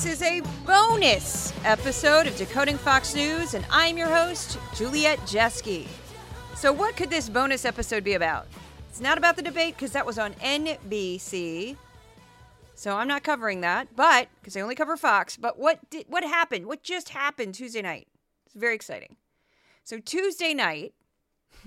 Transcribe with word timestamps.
This 0.00 0.12
is 0.14 0.22
a 0.22 0.40
bonus 0.64 1.52
episode 1.62 2.26
of 2.26 2.34
Decoding 2.38 2.78
Fox 2.78 3.14
News, 3.14 3.52
and 3.52 3.66
I'm 3.70 3.98
your 3.98 4.08
host, 4.08 4.58
Juliet 4.74 5.18
Jeske. 5.26 5.86
So, 6.56 6.72
what 6.72 6.96
could 6.96 7.10
this 7.10 7.28
bonus 7.28 7.66
episode 7.66 8.02
be 8.02 8.14
about? 8.14 8.46
It's 8.88 9.02
not 9.02 9.18
about 9.18 9.36
the 9.36 9.42
debate 9.42 9.74
because 9.74 9.92
that 9.92 10.06
was 10.06 10.18
on 10.18 10.32
NBC. 10.36 11.76
So 12.74 12.96
I'm 12.96 13.08
not 13.08 13.22
covering 13.22 13.60
that, 13.60 13.94
but 13.94 14.28
because 14.40 14.56
I 14.56 14.62
only 14.62 14.74
cover 14.74 14.96
Fox. 14.96 15.36
But 15.36 15.58
what 15.58 15.78
did 15.90 16.06
what 16.08 16.24
happened? 16.24 16.64
What 16.64 16.82
just 16.82 17.10
happened 17.10 17.54
Tuesday 17.54 17.82
night? 17.82 18.08
It's 18.46 18.54
very 18.54 18.74
exciting. 18.74 19.16
So 19.84 19.98
Tuesday 19.98 20.54
night, 20.54 20.94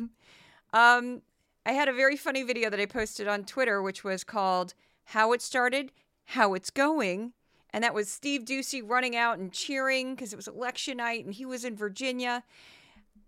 um, 0.73 1.21
I 1.67 1.73
had 1.73 1.87
a 1.87 1.93
very 1.93 2.17
funny 2.17 2.41
video 2.41 2.71
that 2.71 2.79
I 2.79 2.87
posted 2.87 3.27
on 3.27 3.43
Twitter, 3.43 3.79
which 3.79 4.03
was 4.03 4.23
called 4.23 4.73
"How 5.03 5.33
It 5.33 5.43
Started, 5.43 5.91
How 6.25 6.55
It's 6.55 6.71
Going," 6.71 7.33
and 7.73 7.83
that 7.83 7.93
was 7.93 8.09
Steve 8.09 8.45
Doocy 8.45 8.81
running 8.85 9.15
out 9.15 9.39
and 9.39 9.51
cheering 9.51 10.15
because 10.15 10.31
it 10.31 10.37
was 10.37 10.47
election 10.47 10.97
night 10.97 11.25
and 11.25 11.33
he 11.33 11.45
was 11.45 11.65
in 11.65 11.75
Virginia. 11.75 12.43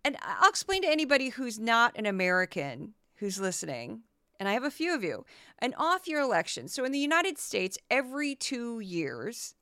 And 0.03 0.17
I'll 0.21 0.49
explain 0.49 0.83
to 0.83 0.87
anybody 0.87 1.29
who's 1.29 1.59
not 1.59 1.97
an 1.97 2.05
American 2.05 2.93
who's 3.15 3.39
listening 3.39 4.03
and 4.39 4.49
I 4.49 4.53
have 4.53 4.63
a 4.63 4.71
few 4.71 4.93
of 4.93 5.03
you, 5.03 5.25
an 5.59 5.73
off 5.77 6.07
year 6.07 6.19
election. 6.19 6.67
So 6.67 6.83
in 6.83 6.91
the 6.91 6.99
United 6.99 7.37
States, 7.37 7.77
every 7.89 8.35
two 8.35 8.79
years, 8.79 9.55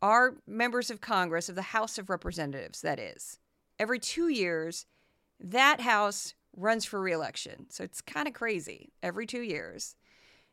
our 0.00 0.36
members 0.46 0.90
of 0.90 1.00
Congress, 1.00 1.48
of 1.48 1.54
the 1.54 1.62
House 1.62 1.98
of 1.98 2.10
Representatives, 2.10 2.80
that 2.82 2.98
is, 2.98 3.38
every 3.78 3.98
two 3.98 4.28
years, 4.28 4.86
that 5.40 5.80
House 5.80 6.34
runs 6.56 6.84
for 6.84 7.00
reelection. 7.00 7.66
So 7.70 7.84
it's 7.84 8.00
kind 8.00 8.28
of 8.28 8.34
crazy. 8.34 8.92
Every 9.02 9.26
two 9.26 9.40
years, 9.40 9.96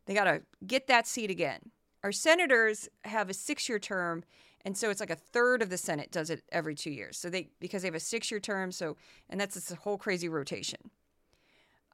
they 0.06 0.14
got 0.14 0.26
to 0.26 0.42
get 0.66 0.88
that 0.88 1.08
seat 1.08 1.30
again. 1.30 1.72
Our 2.04 2.12
senators 2.12 2.90
have 3.06 3.30
a 3.30 3.34
six 3.34 3.68
year 3.68 3.80
term. 3.80 4.24
And 4.66 4.78
so 4.78 4.90
it's 4.90 5.00
like 5.00 5.10
a 5.10 5.16
third 5.16 5.62
of 5.62 5.70
the 5.70 5.78
Senate 5.78 6.12
does 6.12 6.30
it 6.30 6.44
every 6.52 6.76
two 6.76 6.92
years. 6.92 7.18
So 7.18 7.30
they, 7.30 7.50
because 7.60 7.82
they 7.82 7.88
have 7.88 7.96
a 7.96 8.00
six 8.00 8.30
year 8.30 8.40
term. 8.40 8.72
So, 8.72 8.98
and 9.30 9.40
that's 9.40 9.56
this 9.56 9.72
whole 9.72 9.98
crazy 9.98 10.30
rotation. 10.30 10.92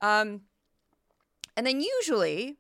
Um, 0.02 0.42
and 1.56 1.66
then 1.66 1.80
usually 1.80 2.58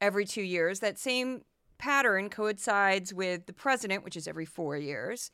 every 0.00 0.24
two 0.24 0.42
years, 0.42 0.80
that 0.80 0.98
same 0.98 1.42
pattern 1.78 2.28
coincides 2.28 3.12
with 3.12 3.46
the 3.46 3.52
president, 3.52 4.04
which 4.04 4.16
is 4.16 4.28
every 4.28 4.44
four 4.44 4.76
years, 4.76 5.30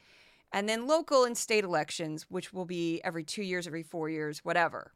and 0.52 0.68
then 0.68 0.86
local 0.86 1.24
and 1.24 1.36
state 1.36 1.64
elections, 1.64 2.26
which 2.28 2.52
will 2.52 2.64
be 2.64 3.00
every 3.04 3.24
two 3.24 3.42
years, 3.42 3.66
every 3.66 3.82
four 3.82 4.08
years, 4.08 4.44
whatever. 4.44 4.92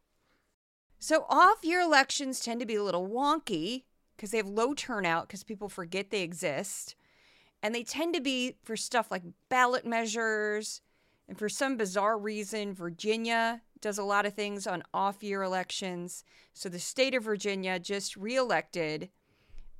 So 0.98 1.26
off 1.28 1.64
year 1.64 1.80
elections 1.80 2.40
tend 2.40 2.60
to 2.60 2.66
be 2.66 2.76
a 2.76 2.82
little 2.82 3.08
wonky 3.08 3.84
because 4.20 4.32
they 4.32 4.36
have 4.36 4.46
low 4.46 4.74
turnout 4.74 5.26
because 5.26 5.42
people 5.42 5.70
forget 5.70 6.10
they 6.10 6.20
exist. 6.20 6.94
And 7.62 7.74
they 7.74 7.82
tend 7.82 8.14
to 8.14 8.20
be 8.20 8.56
for 8.62 8.76
stuff 8.76 9.10
like 9.10 9.22
ballot 9.48 9.86
measures. 9.86 10.82
And 11.26 11.38
for 11.38 11.48
some 11.48 11.78
bizarre 11.78 12.18
reason, 12.18 12.74
Virginia 12.74 13.62
does 13.80 13.96
a 13.96 14.02
lot 14.02 14.26
of 14.26 14.34
things 14.34 14.66
on 14.66 14.82
off 14.92 15.22
year 15.22 15.42
elections. 15.42 16.22
So 16.52 16.68
the 16.68 16.78
state 16.78 17.14
of 17.14 17.24
Virginia 17.24 17.78
just 17.78 18.14
reelected 18.14 19.08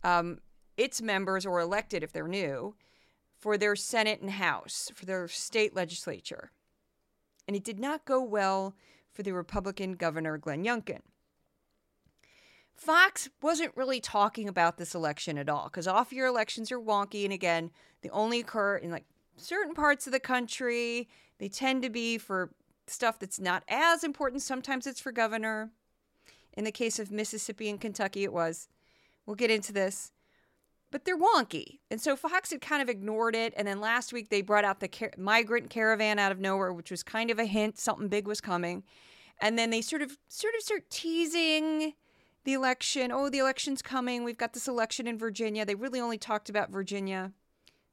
um, 0.02 0.38
its 0.78 1.02
members, 1.02 1.44
or 1.44 1.60
elected 1.60 2.02
if 2.02 2.10
they're 2.10 2.26
new, 2.26 2.74
for 3.38 3.58
their 3.58 3.76
Senate 3.76 4.22
and 4.22 4.30
House, 4.30 4.90
for 4.94 5.04
their 5.04 5.28
state 5.28 5.76
legislature. 5.76 6.50
And 7.46 7.54
it 7.54 7.64
did 7.64 7.78
not 7.78 8.06
go 8.06 8.22
well 8.22 8.74
for 9.12 9.22
the 9.22 9.32
Republican 9.32 9.96
governor, 9.96 10.38
Glenn 10.38 10.64
Youngkin. 10.64 11.00
Fox 12.80 13.28
wasn't 13.42 13.76
really 13.76 14.00
talking 14.00 14.48
about 14.48 14.78
this 14.78 14.94
election 14.94 15.36
at 15.36 15.50
all 15.50 15.64
because 15.64 15.86
off 15.86 16.14
year 16.14 16.24
elections 16.24 16.72
are 16.72 16.80
wonky. 16.80 17.24
And 17.24 17.32
again, 17.32 17.70
they 18.00 18.08
only 18.08 18.40
occur 18.40 18.76
in 18.76 18.90
like 18.90 19.04
certain 19.36 19.74
parts 19.74 20.06
of 20.06 20.14
the 20.14 20.18
country. 20.18 21.06
They 21.38 21.50
tend 21.50 21.82
to 21.82 21.90
be 21.90 22.16
for 22.16 22.54
stuff 22.86 23.18
that's 23.18 23.38
not 23.38 23.64
as 23.68 24.02
important. 24.02 24.40
Sometimes 24.40 24.86
it's 24.86 24.98
for 24.98 25.12
governor. 25.12 25.72
In 26.54 26.64
the 26.64 26.72
case 26.72 26.98
of 26.98 27.10
Mississippi 27.10 27.68
and 27.68 27.78
Kentucky, 27.78 28.24
it 28.24 28.32
was. 28.32 28.66
We'll 29.26 29.36
get 29.36 29.50
into 29.50 29.74
this. 29.74 30.12
But 30.90 31.04
they're 31.04 31.18
wonky. 31.18 31.80
And 31.90 32.00
so 32.00 32.16
Fox 32.16 32.50
had 32.50 32.62
kind 32.62 32.80
of 32.80 32.88
ignored 32.88 33.36
it. 33.36 33.52
And 33.58 33.68
then 33.68 33.82
last 33.82 34.10
week, 34.10 34.30
they 34.30 34.40
brought 34.40 34.64
out 34.64 34.80
the 34.80 34.88
car- 34.88 35.12
migrant 35.18 35.68
caravan 35.68 36.18
out 36.18 36.32
of 36.32 36.40
nowhere, 36.40 36.72
which 36.72 36.90
was 36.90 37.02
kind 37.02 37.30
of 37.30 37.38
a 37.38 37.44
hint 37.44 37.78
something 37.78 38.08
big 38.08 38.26
was 38.26 38.40
coming. 38.40 38.84
And 39.38 39.58
then 39.58 39.68
they 39.68 39.82
sort 39.82 40.00
of 40.00 40.16
sort 40.28 40.54
of 40.54 40.62
start 40.62 40.88
teasing 40.88 41.92
the 42.44 42.52
election. 42.52 43.12
Oh, 43.12 43.28
the 43.28 43.38
election's 43.38 43.82
coming. 43.82 44.24
We've 44.24 44.38
got 44.38 44.52
this 44.52 44.68
election 44.68 45.06
in 45.06 45.18
Virginia. 45.18 45.64
They 45.64 45.74
really 45.74 46.00
only 46.00 46.18
talked 46.18 46.48
about 46.48 46.70
Virginia. 46.70 47.32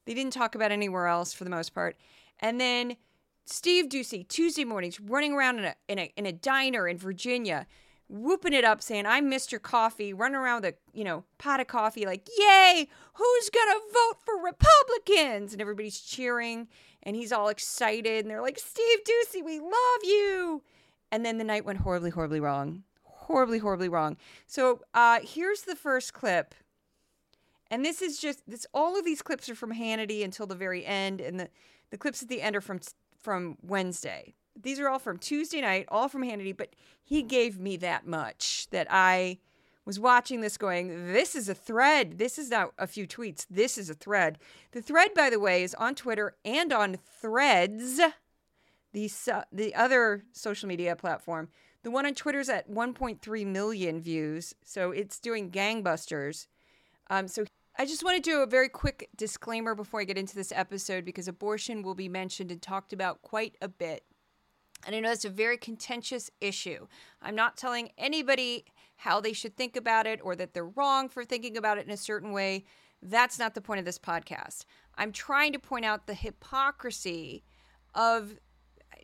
They 0.06 0.14
didn't 0.14 0.34
talk 0.34 0.56
about 0.56 0.72
anywhere 0.72 1.08
else 1.08 1.34
for 1.34 1.44
the 1.44 1.50
most 1.50 1.74
part. 1.74 1.98
And 2.40 2.60
then 2.62 2.98
Steve 3.46 3.88
Doocy, 3.88 4.28
Tuesday 4.28 4.64
mornings, 4.64 5.00
running 5.00 5.34
around 5.34 5.60
in 5.60 5.66
a, 5.66 5.76
in 5.88 6.00
a, 6.00 6.14
in 6.16 6.26
a 6.26 6.32
diner 6.32 6.88
in 6.88 6.98
Virginia, 6.98 7.68
whooping 8.10 8.54
it 8.54 8.64
up, 8.64 8.82
saying, 8.82 9.06
I'm 9.06 9.30
Mr. 9.30 9.62
Coffee, 9.62 10.14
running 10.14 10.38
around 10.38 10.64
with 10.64 10.76
a, 10.76 10.98
you 10.98 11.04
know, 11.04 11.26
pot 11.38 11.60
of 11.60 11.68
coffee, 11.68 12.06
like, 12.06 12.28
yay, 12.38 12.88
who's 13.14 13.50
gonna 13.50 13.80
vote 13.94 14.18
for 14.26 14.36
Republicans? 14.42 15.54
And 15.54 15.62
everybody's 15.62 16.00
cheering, 16.00 16.68
and 17.04 17.16
he's 17.16 17.32
all 17.32 17.50
excited, 17.50 18.24
and 18.24 18.30
they're 18.30 18.42
like, 18.42 18.60
Steve 18.60 19.00
Doocy, 19.04 19.44
we 19.44 19.60
love 19.60 20.04
you. 20.04 20.64
And 21.12 21.26
then 21.26 21.38
the 21.38 21.44
night 21.44 21.66
went 21.66 21.80
horribly, 21.80 22.10
horribly 22.10 22.40
wrong. 22.40 22.84
Horribly, 23.28 23.60
horribly 23.60 23.90
wrong. 23.90 24.16
So 24.46 24.82
uh, 24.94 25.20
here's 25.22 25.64
the 25.64 25.76
first 25.76 26.14
clip. 26.14 26.56
And 27.70 27.84
this 27.84 28.02
is 28.02 28.20
just 28.20 28.42
this 28.50 28.66
all 28.74 28.98
of 28.98 29.04
these 29.04 29.22
clips 29.22 29.50
are 29.50 29.56
from 29.56 29.74
Hannity 29.74 30.24
until 30.24 30.48
the 30.48 30.56
very 30.56 30.86
end, 30.86 31.20
and 31.20 31.38
the, 31.38 31.50
the 31.90 31.98
clips 31.98 32.24
at 32.24 32.30
the 32.30 32.42
end 32.42 32.56
are 32.56 32.62
from 32.62 32.80
from 33.22 33.58
Wednesday. 33.62 34.34
These 34.60 34.80
are 34.80 34.88
all 34.88 35.00
from 35.00 35.18
Tuesday 35.18 35.60
night, 35.60 35.86
all 35.90 36.08
from 36.08 36.24
Hannity, 36.24 36.56
but 36.56 36.74
he 37.04 37.22
gave 37.22 37.60
me 37.60 37.76
that 37.78 38.08
much 38.08 38.68
that 38.72 38.88
I 38.90 39.40
was 39.84 40.00
watching 40.00 40.42
this 40.42 40.58
going, 40.58 41.14
this 41.14 41.36
is 41.36 41.48
a 41.48 41.54
thread. 41.54 42.18
This 42.18 42.38
is 42.38 42.50
not 42.50 42.74
a 42.78 42.88
few 42.88 43.08
tweets. 43.08 43.46
This 43.50 43.78
is 43.78 43.90
a 43.90 43.94
thread. 43.94 44.38
The 44.72 44.82
thread, 44.82 45.14
by 45.14 45.30
the 45.30 45.40
way, 45.40 45.64
is 45.64 45.74
on 45.76 45.96
Twitter 45.96 46.36
and 46.44 46.74
on 46.74 46.98
Threads, 47.22 48.02
the, 48.92 49.12
the 49.52 49.76
other 49.76 50.24
social 50.34 50.68
media 50.68 50.96
platform. 50.96 51.50
The 51.88 51.92
one 51.92 52.06
on 52.06 52.16
Twitter 52.16 52.42
is 52.42 52.50
at 52.50 52.70
1.3 52.70 53.46
million 53.46 54.02
views, 54.02 54.54
so 54.62 54.92
it's 54.92 55.22
doing 55.22 55.50
gangbusters. 55.50 56.48
Um, 57.10 57.30
so 57.30 57.46
I 57.80 57.86
just 57.86 58.04
want 58.04 58.22
to 58.22 58.30
do 58.30 58.42
a 58.42 58.46
very 58.46 58.68
quick 58.68 59.08
disclaimer 59.16 59.74
before 59.74 60.02
I 60.02 60.04
get 60.04 60.18
into 60.18 60.36
this 60.36 60.52
episode 60.54 61.06
because 61.06 61.30
abortion 61.30 61.84
will 61.84 61.96
be 61.96 62.10
mentioned 62.10 62.52
and 62.52 62.62
talked 62.62 62.92
about 62.92 63.22
quite 63.22 63.56
a 63.62 63.70
bit. 63.70 64.04
And 64.86 64.98
I 64.98 65.00
know 65.00 65.12
it's 65.12 65.24
a 65.24 65.30
very 65.30 65.56
contentious 65.56 66.30
issue. 66.42 66.88
I'm 67.22 67.36
not 67.36 67.56
telling 67.56 67.92
anybody 67.98 68.66
how 68.98 69.22
they 69.22 69.32
should 69.32 69.56
think 69.56 69.78
about 69.78 70.06
it 70.06 70.20
or 70.22 70.36
that 70.36 70.54
they're 70.54 70.66
wrong 70.66 71.08
for 71.08 71.24
thinking 71.24 71.56
about 71.56 71.78
it 71.78 71.86
in 71.86 71.94
a 71.94 71.96
certain 71.96 72.34
way. 72.34 72.66
That's 73.02 73.40
not 73.40 73.56
the 73.56 73.62
point 73.62 73.80
of 73.80 73.86
this 73.86 73.98
podcast. 73.98 74.66
I'm 74.98 75.14
trying 75.14 75.54
to 75.54 75.60
point 75.60 75.86
out 75.86 76.06
the 76.06 76.16
hypocrisy 76.16 77.46
of 77.96 78.36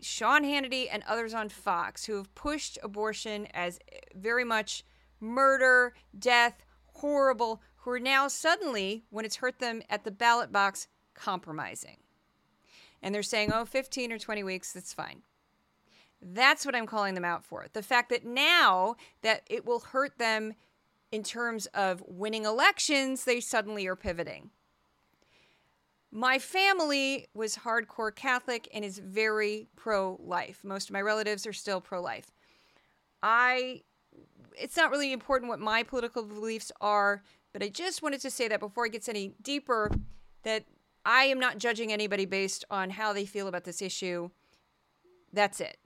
Sean 0.03 0.43
Hannity 0.43 0.87
and 0.91 1.03
others 1.07 1.33
on 1.33 1.49
Fox 1.49 2.05
who 2.05 2.15
have 2.17 2.33
pushed 2.35 2.77
abortion 2.83 3.47
as 3.53 3.79
very 4.15 4.43
much 4.43 4.83
murder, 5.19 5.93
death, 6.17 6.63
horrible, 6.93 7.61
who 7.77 7.91
are 7.91 7.99
now 7.99 8.27
suddenly, 8.27 9.03
when 9.09 9.25
it's 9.25 9.37
hurt 9.37 9.59
them 9.59 9.81
at 9.89 10.03
the 10.03 10.11
ballot 10.11 10.51
box, 10.51 10.87
compromising. 11.13 11.97
And 13.01 13.13
they're 13.13 13.23
saying, 13.23 13.51
oh, 13.53 13.65
15 13.65 14.11
or 14.11 14.17
20 14.17 14.43
weeks, 14.43 14.71
that's 14.71 14.93
fine. 14.93 15.23
That's 16.21 16.65
what 16.65 16.75
I'm 16.75 16.85
calling 16.85 17.15
them 17.15 17.25
out 17.25 17.43
for. 17.43 17.65
The 17.73 17.83
fact 17.83 18.09
that 18.09 18.25
now 18.25 18.95
that 19.21 19.41
it 19.49 19.65
will 19.65 19.81
hurt 19.81 20.17
them 20.17 20.53
in 21.11 21.23
terms 21.23 21.65
of 21.67 22.01
winning 22.07 22.45
elections, 22.45 23.25
they 23.25 23.41
suddenly 23.41 23.85
are 23.87 23.95
pivoting. 23.95 24.51
My 26.15 26.37
family 26.37 27.25
was 27.33 27.55
hardcore 27.55 28.15
Catholic 28.15 28.69
and 28.71 28.85
is 28.85 28.99
very 28.99 29.67
pro 29.75 30.19
life. 30.23 30.59
Most 30.63 30.89
of 30.89 30.93
my 30.93 31.01
relatives 31.01 31.47
are 31.47 31.53
still 31.53 31.81
pro 31.81 32.01
life. 32.01 32.31
I 33.23 33.81
it's 34.55 34.77
not 34.77 34.91
really 34.91 35.11
important 35.11 35.49
what 35.49 35.59
my 35.59 35.81
political 35.81 36.21
beliefs 36.21 36.71
are. 36.79 37.23
But 37.51 37.63
I 37.63 37.69
just 37.69 38.03
wanted 38.03 38.21
to 38.21 38.29
say 38.29 38.47
that 38.47 38.59
before 38.59 38.85
it 38.85 38.91
gets 38.91 39.09
any 39.09 39.33
deeper, 39.41 39.91
that 40.43 40.65
I 41.03 41.23
am 41.25 41.39
not 41.39 41.57
judging 41.57 41.91
anybody 41.91 42.25
based 42.25 42.63
on 42.69 42.91
how 42.91 43.11
they 43.13 43.25
feel 43.25 43.47
about 43.47 43.63
this 43.63 43.81
issue. 43.81 44.29
That's 45.31 45.59
it. 45.59 45.77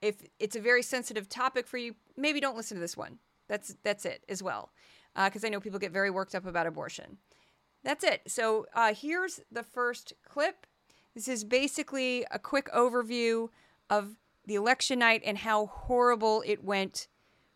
If 0.00 0.22
it's 0.38 0.56
a 0.56 0.60
very 0.60 0.82
sensitive 0.82 1.28
topic 1.28 1.66
for 1.66 1.76
you, 1.76 1.96
maybe 2.16 2.38
don't 2.38 2.56
listen 2.56 2.76
to 2.76 2.80
this 2.80 2.96
one. 2.96 3.18
That's 3.48 3.76
that's 3.82 4.04
it 4.04 4.24
as 4.28 4.42
well, 4.42 4.70
because 5.14 5.42
uh, 5.42 5.46
I 5.46 5.50
know 5.50 5.60
people 5.60 5.78
get 5.78 5.92
very 5.92 6.10
worked 6.10 6.34
up 6.34 6.46
about 6.46 6.66
abortion. 6.66 7.18
That's 7.86 8.02
it. 8.02 8.22
So 8.26 8.66
uh, 8.74 8.92
here's 8.92 9.38
the 9.48 9.62
first 9.62 10.12
clip. 10.28 10.66
This 11.14 11.28
is 11.28 11.44
basically 11.44 12.26
a 12.32 12.38
quick 12.40 12.68
overview 12.72 13.50
of 13.88 14.16
the 14.44 14.56
election 14.56 14.98
night 14.98 15.22
and 15.24 15.38
how 15.38 15.66
horrible 15.66 16.42
it 16.44 16.64
went 16.64 17.06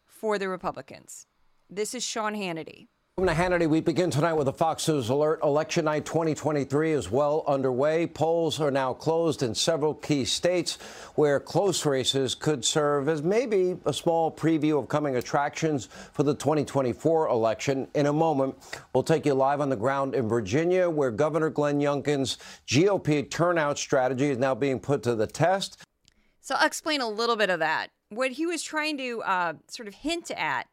for 0.06 0.38
the 0.38 0.48
Republicans. 0.48 1.26
This 1.68 1.96
is 1.96 2.04
Sean 2.04 2.34
Hannity 2.34 2.86
Welcome 3.20 3.36
to 3.36 3.42
Hannity. 3.42 3.68
We 3.68 3.82
begin 3.82 4.10
tonight 4.10 4.32
with 4.32 4.48
a 4.48 4.52
Fox 4.54 4.88
News 4.88 5.10
alert. 5.10 5.40
Election 5.42 5.84
night 5.84 6.06
2023 6.06 6.92
is 6.92 7.10
well 7.10 7.44
underway. 7.46 8.06
Polls 8.06 8.58
are 8.60 8.70
now 8.70 8.94
closed 8.94 9.42
in 9.42 9.54
several 9.54 9.92
key 9.92 10.24
states 10.24 10.78
where 11.16 11.38
close 11.38 11.84
races 11.84 12.34
could 12.34 12.64
serve 12.64 13.10
as 13.10 13.22
maybe 13.22 13.76
a 13.84 13.92
small 13.92 14.32
preview 14.34 14.78
of 14.78 14.88
coming 14.88 15.16
attractions 15.16 15.90
for 16.14 16.22
the 16.22 16.32
2024 16.32 17.28
election. 17.28 17.86
In 17.94 18.06
a 18.06 18.12
moment, 18.14 18.54
we'll 18.94 19.02
take 19.02 19.26
you 19.26 19.34
live 19.34 19.60
on 19.60 19.68
the 19.68 19.76
ground 19.76 20.14
in 20.14 20.26
Virginia, 20.26 20.88
where 20.88 21.10
Governor 21.10 21.50
Glenn 21.50 21.78
Youngkin's 21.78 22.38
GOP 22.66 23.30
turnout 23.30 23.76
strategy 23.76 24.30
is 24.30 24.38
now 24.38 24.54
being 24.54 24.80
put 24.80 25.02
to 25.02 25.14
the 25.14 25.26
test. 25.26 25.84
So 26.40 26.54
I'll 26.54 26.66
explain 26.66 27.02
a 27.02 27.08
little 27.10 27.36
bit 27.36 27.50
of 27.50 27.58
that. 27.58 27.88
What 28.08 28.30
he 28.30 28.46
was 28.46 28.62
trying 28.62 28.96
to 28.96 29.22
uh, 29.24 29.52
sort 29.68 29.88
of 29.88 29.94
hint 29.96 30.30
at 30.30 30.68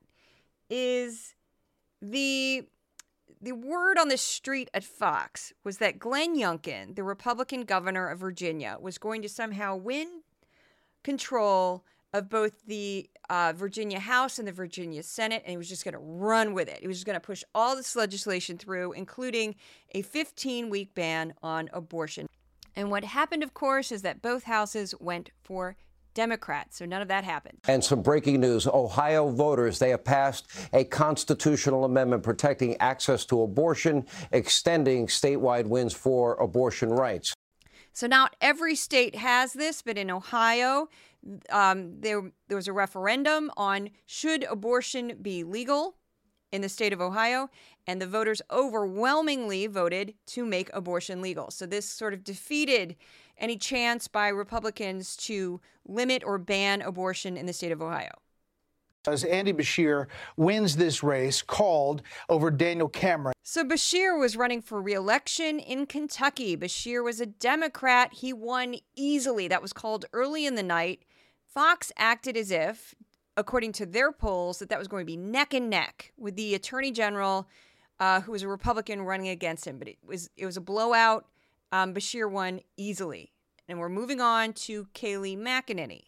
is 0.69 1.33
the 2.01 2.63
the 3.39 3.51
word 3.51 3.99
on 3.99 4.07
the 4.07 4.17
street 4.17 4.69
at 4.73 4.83
Fox 4.83 5.53
was 5.63 5.77
that 5.77 5.99
Glenn 5.99 6.35
Youngkin, 6.35 6.95
the 6.95 7.03
Republican 7.03 7.65
governor 7.65 8.07
of 8.07 8.19
Virginia, 8.19 8.77
was 8.79 8.97
going 8.97 9.21
to 9.21 9.29
somehow 9.29 9.75
win 9.75 10.21
control 11.03 11.85
of 12.13 12.29
both 12.29 12.65
the 12.65 13.09
uh, 13.29 13.53
Virginia 13.55 13.99
House 13.99 14.39
and 14.39 14.47
the 14.47 14.51
Virginia 14.51 15.03
Senate, 15.03 15.44
and 15.45 15.51
he 15.51 15.57
was 15.57 15.69
just 15.69 15.83
going 15.83 15.94
to 15.94 15.99
run 15.99 16.53
with 16.53 16.67
it. 16.67 16.79
He 16.79 16.88
was 16.88 16.97
just 16.97 17.05
going 17.05 17.15
to 17.15 17.19
push 17.19 17.44
all 17.53 17.75
this 17.75 17.95
legislation 17.95 18.57
through, 18.57 18.94
including 18.94 19.55
a 19.91 20.01
15 20.01 20.69
week 20.69 20.95
ban 20.95 21.33
on 21.44 21.69
abortion. 21.73 22.27
And 22.75 22.89
what 22.89 23.03
happened, 23.03 23.44
of 23.44 23.53
course, 23.53 23.91
is 23.91 24.03
that 24.03 24.21
both 24.21 24.44
houses 24.44 24.95
went 24.99 25.31
for 25.44 25.75
Democrats. 26.18 26.80
So 26.80 26.86
none 26.86 27.04
of 27.04 27.08
that 27.10 27.24
happened. 27.24 27.60
And 27.68 27.84
some 27.84 28.02
breaking 28.02 28.42
news 28.42 28.66
Ohio 28.66 29.30
voters, 29.30 29.78
they 29.78 29.92
have 29.92 30.04
passed 30.04 30.48
a 30.74 30.84
constitutional 30.84 31.86
amendment 31.86 32.24
protecting 32.24 32.75
access 32.78 33.24
to 33.25 33.44
abortion, 33.44 34.04
extending 34.31 35.06
statewide 35.06 35.68
wins 35.68 35.94
for 35.94 36.34
abortion 36.42 36.90
rights. 36.90 37.36
So 37.94 38.08
not 38.08 38.36
every 38.42 38.75
state 38.75 39.14
has 39.16 39.54
this, 39.54 39.84
but 39.84 39.96
in 39.96 40.10
Ohio, 40.10 40.90
um, 41.52 42.02
there, 42.02 42.31
there 42.48 42.58
was 42.58 42.68
a 42.68 42.74
referendum 42.74 43.52
on 43.56 43.92
should 44.08 44.44
abortion 44.46 45.19
be 45.22 45.44
legal 45.44 45.98
in 46.52 46.62
the 46.62 46.69
state 46.69 46.94
of 46.94 47.02
Ohio, 47.02 47.50
and 47.86 48.02
the 48.02 48.08
voters 48.08 48.42
overwhelmingly 48.50 49.68
voted 49.68 50.16
to 50.25 50.46
make 50.46 50.69
abortion 50.74 51.22
legal. 51.22 51.52
So 51.52 51.68
this 51.68 51.88
sort 51.88 52.16
of 52.16 52.24
defeated 52.24 52.96
any 53.38 53.57
chance 53.57 54.07
by 54.07 54.28
Republicans 54.28 55.16
to 55.18 55.62
limit 55.86 56.24
or 56.25 56.38
ban 56.38 56.81
abortion 56.81 57.38
in 57.38 57.45
the 57.45 57.54
state 57.54 57.72
of 57.72 57.81
Ohio. 57.81 58.12
As 59.07 59.24
Andy 59.24 59.54
Beshear 59.54 60.07
wins 60.36 60.75
this 60.75 61.01
race 61.01 61.42
called 61.42 62.01
over 62.28 62.51
Daniel 62.51 62.89
Cameron. 62.89 63.34
So 63.42 63.63
Beshear 63.63 64.19
was 64.19 64.36
running 64.36 64.62
for 64.62 64.81
reelection 64.81 65.60
in 65.60 65.86
Kentucky. 65.86 66.57
Beshear 66.57 67.01
was 67.01 67.22
a 67.22 67.25
Democrat. 67.25 68.12
He 68.12 68.34
won 68.34 68.75
easily. 68.98 69.48
That 69.48 69.62
was 69.62 69.72
called 69.72 70.06
early 70.12 70.45
in 70.45 70.56
the 70.56 70.63
night. 70.63 71.04
Fox 71.45 71.94
acted 71.95 72.36
as 72.36 72.51
if, 72.51 72.94
according 73.38 73.72
to 73.74 73.86
their 73.86 74.12
polls, 74.12 74.60
that 74.60 74.68
that 74.69 74.78
was 74.78 74.90
going 74.90 75.04
to 75.04 75.06
be 75.06 75.16
neck 75.16 75.54
and 75.54 75.69
neck 75.69 76.12
with 76.18 76.36
the 76.36 76.54
attorney 76.54 76.92
general, 76.92 77.48
uh, 78.01 78.19
who 78.19 78.33
was 78.33 78.44
a 78.44 78.48
Republican, 78.50 79.04
running 79.04 79.30
against 79.30 79.66
him. 79.66 79.80
But 79.80 79.88
it 79.88 79.98
was 80.06 80.30
it 80.36 80.45
was 80.45 80.57
a 80.57 80.62
blowout. 80.62 81.25
Um, 81.72 81.94
Beshear 81.94 82.30
won 82.30 82.62
easily. 82.78 83.34
And 83.68 83.80
we're 83.80 83.90
moving 83.90 84.22
on 84.22 84.54
to 84.54 84.86
Kayleigh 84.94 85.38
McEnany. 85.38 86.04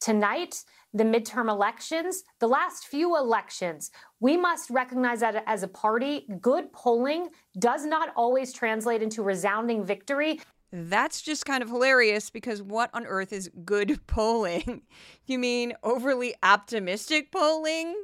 Tonight, 0.00 0.64
the 0.92 1.04
midterm 1.04 1.48
elections, 1.48 2.22
the 2.38 2.46
last 2.46 2.86
few 2.86 3.16
elections, 3.16 3.90
we 4.20 4.36
must 4.36 4.70
recognize 4.70 5.20
that 5.20 5.42
as 5.46 5.64
a 5.64 5.68
party, 5.68 6.26
good 6.40 6.72
polling 6.72 7.28
does 7.58 7.84
not 7.84 8.10
always 8.16 8.52
translate 8.52 9.02
into 9.02 9.22
resounding 9.22 9.84
victory. 9.84 10.40
That's 10.72 11.22
just 11.22 11.44
kind 11.44 11.62
of 11.62 11.68
hilarious 11.68 12.30
because 12.30 12.62
what 12.62 12.90
on 12.94 13.06
earth 13.06 13.32
is 13.32 13.50
good 13.64 14.00
polling? 14.06 14.82
you 15.26 15.38
mean 15.38 15.74
overly 15.82 16.34
optimistic 16.42 17.32
polling? 17.32 17.94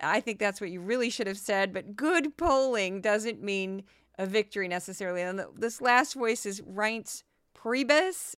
I 0.00 0.20
think 0.20 0.38
that's 0.38 0.60
what 0.60 0.70
you 0.70 0.80
really 0.80 1.10
should 1.10 1.26
have 1.26 1.38
said, 1.38 1.72
but 1.72 1.94
good 1.94 2.36
polling 2.36 3.00
doesn't 3.00 3.42
mean 3.42 3.84
a 4.18 4.26
victory 4.26 4.68
necessarily. 4.68 5.22
And 5.22 5.44
this 5.56 5.80
last 5.80 6.14
voice 6.14 6.46
is 6.46 6.60
Reince 6.60 7.22
Priebus. 7.56 8.34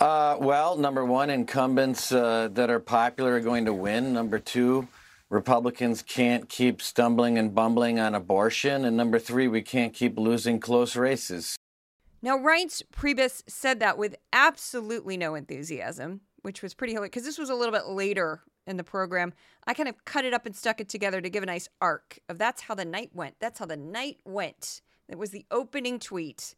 Uh, 0.00 0.36
well, 0.40 0.76
number 0.76 1.04
one, 1.04 1.30
incumbents 1.30 2.10
uh, 2.12 2.48
that 2.52 2.70
are 2.70 2.80
popular 2.80 3.34
are 3.34 3.40
going 3.40 3.64
to 3.66 3.72
win. 3.72 4.12
Number 4.12 4.38
two, 4.38 4.88
Republicans 5.30 6.02
can't 6.02 6.48
keep 6.48 6.82
stumbling 6.82 7.38
and 7.38 7.54
bumbling 7.54 7.98
on 8.00 8.14
abortion. 8.14 8.84
And 8.84 8.96
number 8.96 9.18
three, 9.18 9.48
we 9.48 9.62
can't 9.62 9.94
keep 9.94 10.18
losing 10.18 10.60
close 10.60 10.96
races. 10.96 11.56
Now, 12.20 12.38
Reince 12.38 12.82
Priebus 12.94 13.42
said 13.48 13.80
that 13.80 13.98
with 13.98 14.14
absolutely 14.32 15.16
no 15.16 15.34
enthusiasm, 15.34 16.20
which 16.42 16.62
was 16.62 16.74
pretty 16.74 16.92
hilarious 16.92 17.10
because 17.10 17.24
this 17.24 17.38
was 17.38 17.50
a 17.50 17.54
little 17.54 17.72
bit 17.72 17.86
later 17.88 18.42
in 18.66 18.76
the 18.76 18.84
program. 18.84 19.32
I 19.66 19.74
kind 19.74 19.88
of 19.88 20.04
cut 20.04 20.24
it 20.24 20.34
up 20.34 20.46
and 20.46 20.54
stuck 20.54 20.80
it 20.80 20.88
together 20.88 21.20
to 21.20 21.30
give 21.30 21.42
a 21.42 21.46
nice 21.46 21.68
arc 21.80 22.18
of 22.28 22.38
that's 22.38 22.62
how 22.62 22.74
the 22.74 22.84
night 22.84 23.10
went. 23.12 23.36
That's 23.40 23.58
how 23.58 23.66
the 23.66 23.76
night 23.76 24.18
went. 24.24 24.82
It 25.08 25.18
was 25.18 25.30
the 25.30 25.44
opening 25.50 25.98
tweet. 25.98 26.54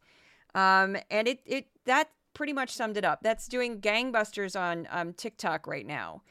Um, 0.53 0.97
and 1.11 1.27
it, 1.27 1.41
it 1.45 1.67
that 1.85 2.09
pretty 2.33 2.53
much 2.53 2.69
summed 2.69 2.97
it 2.97 3.05
up. 3.05 3.19
That's 3.21 3.47
doing 3.47 3.81
gangbusters 3.81 4.59
on 4.59 4.87
um, 4.91 5.13
TikTok 5.13 5.67
right 5.67 5.85
now, 5.85 6.21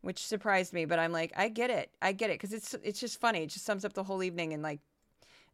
which 0.00 0.24
surprised 0.24 0.72
me. 0.72 0.84
But 0.84 0.98
I'm 0.98 1.12
like, 1.12 1.32
I 1.36 1.48
get 1.48 1.70
it. 1.70 1.90
I 2.00 2.12
get 2.12 2.30
it 2.30 2.34
because 2.34 2.52
it's 2.52 2.74
it's 2.82 3.00
just 3.00 3.20
funny. 3.20 3.42
It 3.42 3.50
just 3.50 3.66
sums 3.66 3.84
up 3.84 3.92
the 3.92 4.04
whole 4.04 4.22
evening 4.22 4.52
in 4.52 4.62
like 4.62 4.80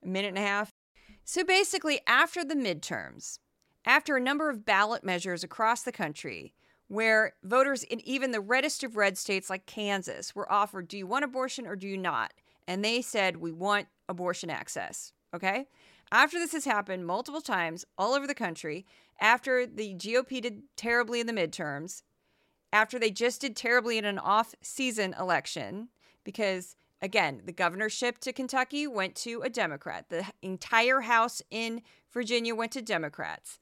a 0.04 0.06
minute 0.08 0.28
and 0.28 0.38
a 0.38 0.42
half. 0.42 0.72
So 1.24 1.44
basically, 1.44 2.00
after 2.06 2.44
the 2.44 2.54
midterms, 2.54 3.38
after 3.84 4.16
a 4.16 4.20
number 4.20 4.50
of 4.50 4.64
ballot 4.64 5.04
measures 5.04 5.42
across 5.42 5.82
the 5.82 5.92
country, 5.92 6.52
where 6.90 7.34
voters 7.44 7.84
in 7.84 8.00
even 8.00 8.32
the 8.32 8.40
reddest 8.40 8.82
of 8.82 8.96
red 8.96 9.16
states 9.16 9.48
like 9.48 9.64
Kansas 9.64 10.34
were 10.34 10.50
offered, 10.50 10.88
do 10.88 10.98
you 10.98 11.06
want 11.06 11.24
abortion 11.24 11.64
or 11.64 11.76
do 11.76 11.86
you 11.86 11.96
not? 11.96 12.32
And 12.66 12.84
they 12.84 13.00
said, 13.00 13.36
we 13.36 13.52
want 13.52 13.86
abortion 14.08 14.50
access. 14.50 15.12
Okay. 15.32 15.66
After 16.10 16.40
this 16.40 16.50
has 16.50 16.64
happened 16.64 17.06
multiple 17.06 17.40
times 17.40 17.84
all 17.96 18.12
over 18.12 18.26
the 18.26 18.34
country, 18.34 18.86
after 19.20 19.66
the 19.66 19.94
GOP 19.94 20.42
did 20.42 20.62
terribly 20.74 21.20
in 21.20 21.28
the 21.28 21.32
midterms, 21.32 22.02
after 22.72 22.98
they 22.98 23.12
just 23.12 23.40
did 23.40 23.54
terribly 23.54 23.96
in 23.96 24.04
an 24.04 24.18
off 24.18 24.56
season 24.60 25.14
election, 25.16 25.90
because 26.24 26.74
again, 27.00 27.42
the 27.44 27.52
governorship 27.52 28.18
to 28.18 28.32
Kentucky 28.32 28.88
went 28.88 29.14
to 29.14 29.42
a 29.42 29.48
Democrat, 29.48 30.06
the 30.08 30.24
entire 30.42 31.02
House 31.02 31.40
in 31.52 31.82
Virginia 32.12 32.52
went 32.52 32.72
to 32.72 32.82
Democrats. 32.82 33.60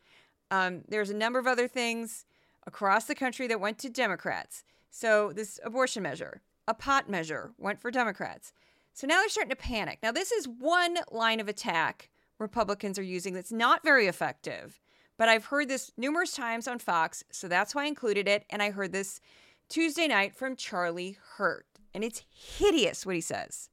Um, 0.51 0.81
there's 0.89 1.11
a 1.11 1.15
number 1.15 1.39
of 1.39 1.47
other 1.47 1.69
things 1.69 2.25
across 2.69 3.07
the 3.07 3.15
country 3.15 3.49
that 3.49 3.61
went 3.61 3.79
to 3.79 3.89
Democrats. 3.89 4.63
So, 4.91 5.33
this 5.35 5.59
abortion 5.65 6.03
measure, 6.03 6.43
a 6.69 6.75
pot 6.75 7.09
measure, 7.11 7.53
went 7.59 7.81
for 7.81 7.91
Democrats. 7.91 8.53
So 8.93 9.07
now 9.07 9.21
they're 9.21 9.29
starting 9.29 9.51
to 9.51 9.57
panic. 9.57 10.01
Now, 10.03 10.11
this 10.11 10.33
is 10.33 10.49
one 10.49 10.99
line 11.13 11.39
of 11.39 11.49
attack 11.49 12.11
Republicans 12.39 12.99
are 12.99 13.05
using 13.05 13.33
that's 13.33 13.53
not 13.53 13.85
very 13.85 14.09
effective, 14.09 14.81
but 15.17 15.29
I've 15.29 15.47
heard 15.47 15.69
this 15.69 15.93
numerous 15.97 16.33
times 16.33 16.67
on 16.67 16.81
Fox, 16.81 17.23
so 17.31 17.47
that's 17.47 17.75
why 17.75 17.85
I 17.85 17.87
included 17.87 18.27
it. 18.27 18.45
And 18.51 18.61
I 18.61 18.71
heard 18.71 18.93
this 18.93 19.21
Tuesday 19.69 20.09
night 20.09 20.35
from 20.35 20.57
Charlie 20.57 21.17
Hurt, 21.37 21.67
and 21.95 22.03
it's 22.03 22.25
hideous 22.29 23.07
what 23.07 23.15
he 23.15 23.21
says. 23.21 23.71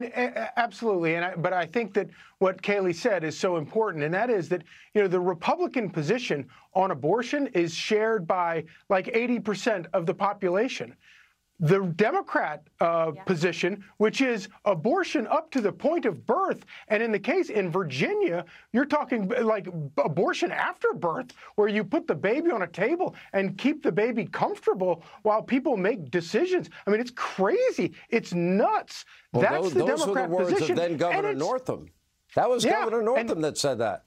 Absolutely, 0.00 1.16
and 1.16 1.24
I, 1.24 1.34
but 1.34 1.52
I 1.52 1.66
think 1.66 1.92
that 1.94 2.08
what 2.38 2.62
Kayleigh 2.62 2.94
said 2.94 3.22
is 3.22 3.38
so 3.38 3.56
important, 3.58 4.02
and 4.02 4.14
that 4.14 4.30
is 4.30 4.48
that 4.48 4.62
you 4.94 5.02
know 5.02 5.08
the 5.08 5.20
Republican 5.20 5.90
position 5.90 6.48
on 6.74 6.90
abortion 6.90 7.48
is 7.48 7.74
shared 7.74 8.26
by 8.26 8.64
like 8.88 9.06
80% 9.06 9.86
of 9.92 10.06
the 10.06 10.14
population 10.14 10.94
the 11.60 11.80
Democrat 11.96 12.66
uh, 12.80 13.12
yeah. 13.14 13.22
position, 13.24 13.84
which 13.98 14.20
is 14.22 14.48
abortion 14.64 15.26
up 15.26 15.50
to 15.52 15.60
the 15.60 15.70
point 15.70 16.06
of 16.06 16.26
birth. 16.26 16.64
And 16.88 17.02
in 17.02 17.12
the 17.12 17.18
case 17.18 17.50
in 17.50 17.70
Virginia, 17.70 18.46
you're 18.72 18.86
talking 18.86 19.28
like 19.28 19.68
abortion 19.98 20.50
after 20.50 20.92
birth, 20.94 21.32
where 21.56 21.68
you 21.68 21.84
put 21.84 22.06
the 22.06 22.14
baby 22.14 22.50
on 22.50 22.62
a 22.62 22.66
table 22.66 23.14
and 23.34 23.58
keep 23.58 23.82
the 23.82 23.92
baby 23.92 24.24
comfortable 24.24 25.04
while 25.22 25.42
people 25.42 25.76
make 25.76 26.10
decisions. 26.10 26.70
I 26.86 26.90
mean, 26.90 27.00
it's 27.00 27.12
crazy. 27.14 27.92
It's 28.08 28.32
nuts. 28.32 29.04
Well, 29.32 29.42
That's 29.42 29.62
those, 29.62 29.74
the 29.74 29.86
those 29.86 30.00
Democrat 30.00 30.30
were 30.30 30.36
the 30.38 30.44
words 30.44 30.52
position. 30.54 30.72
of 30.72 30.78
then 30.78 30.96
Governor 30.96 31.34
Northam. 31.34 31.86
That 32.36 32.48
was 32.48 32.64
yeah, 32.64 32.72
Governor 32.72 33.02
Northam 33.02 33.30
and, 33.30 33.44
that 33.44 33.58
said 33.58 33.78
that. 33.78 34.04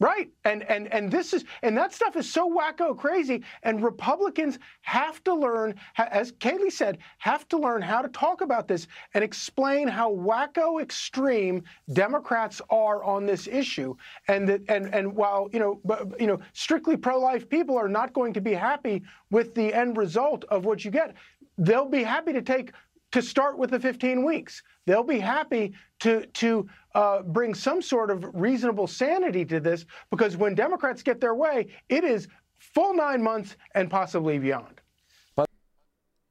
Right. 0.00 0.30
And 0.44 0.62
and 0.64 0.86
and 0.94 1.10
this 1.10 1.34
is 1.34 1.44
and 1.62 1.76
that 1.76 1.92
stuff 1.92 2.14
is 2.14 2.32
so 2.32 2.48
wacko 2.48 2.96
crazy 2.96 3.42
and 3.64 3.82
Republicans 3.82 4.60
have 4.82 5.24
to 5.24 5.34
learn 5.34 5.74
as 5.96 6.30
Kayleigh 6.30 6.70
said, 6.70 6.98
have 7.18 7.48
to 7.48 7.58
learn 7.58 7.82
how 7.82 8.02
to 8.02 8.08
talk 8.08 8.40
about 8.40 8.68
this 8.68 8.86
and 9.14 9.24
explain 9.24 9.88
how 9.88 10.14
wacko 10.14 10.80
extreme 10.80 11.64
Democrats 11.92 12.62
are 12.70 13.02
on 13.02 13.26
this 13.26 13.48
issue 13.48 13.96
and 14.28 14.48
that 14.48 14.62
and 14.68 14.94
and 14.94 15.12
while, 15.16 15.48
you 15.52 15.58
know, 15.58 15.80
you 16.20 16.28
know, 16.28 16.38
strictly 16.52 16.96
pro-life 16.96 17.48
people 17.48 17.76
are 17.76 17.88
not 17.88 18.12
going 18.12 18.32
to 18.34 18.40
be 18.40 18.54
happy 18.54 19.02
with 19.32 19.52
the 19.54 19.74
end 19.74 19.96
result 19.96 20.44
of 20.44 20.64
what 20.64 20.84
you 20.84 20.92
get, 20.92 21.16
they'll 21.58 21.88
be 21.88 22.04
happy 22.04 22.32
to 22.32 22.42
take 22.42 22.70
to 23.12 23.22
start 23.22 23.58
with 23.58 23.70
the 23.70 23.80
15 23.80 24.24
weeks. 24.24 24.62
They'll 24.86 25.02
be 25.02 25.18
happy 25.18 25.74
to 26.00 26.26
to 26.26 26.68
uh, 26.94 27.22
bring 27.22 27.54
some 27.54 27.80
sort 27.80 28.10
of 28.10 28.24
reasonable 28.34 28.86
sanity 28.86 29.44
to 29.46 29.60
this 29.60 29.84
because 30.10 30.36
when 30.36 30.54
Democrats 30.54 31.02
get 31.02 31.20
their 31.20 31.34
way, 31.34 31.68
it 31.88 32.04
is 32.04 32.28
full 32.58 32.94
nine 32.94 33.22
months 33.22 33.56
and 33.74 33.90
possibly 33.90 34.38
beyond. 34.38 34.80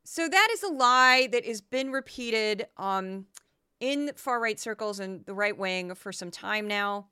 So 0.04 0.28
that 0.28 0.48
is 0.52 0.64
a 0.64 0.70
lie 0.70 1.28
that 1.32 1.46
has 1.46 1.62
been 1.62 1.92
repeated 1.92 2.68
um, 2.78 3.26
in 3.80 4.12
far 4.16 4.40
right 4.40 4.60
circles 4.60 5.00
and 5.00 5.26
the 5.26 5.34
right 5.34 5.58
wing 5.58 5.94
for 5.96 6.12
some 6.12 6.32
time 6.32 6.68
now. 6.68 7.08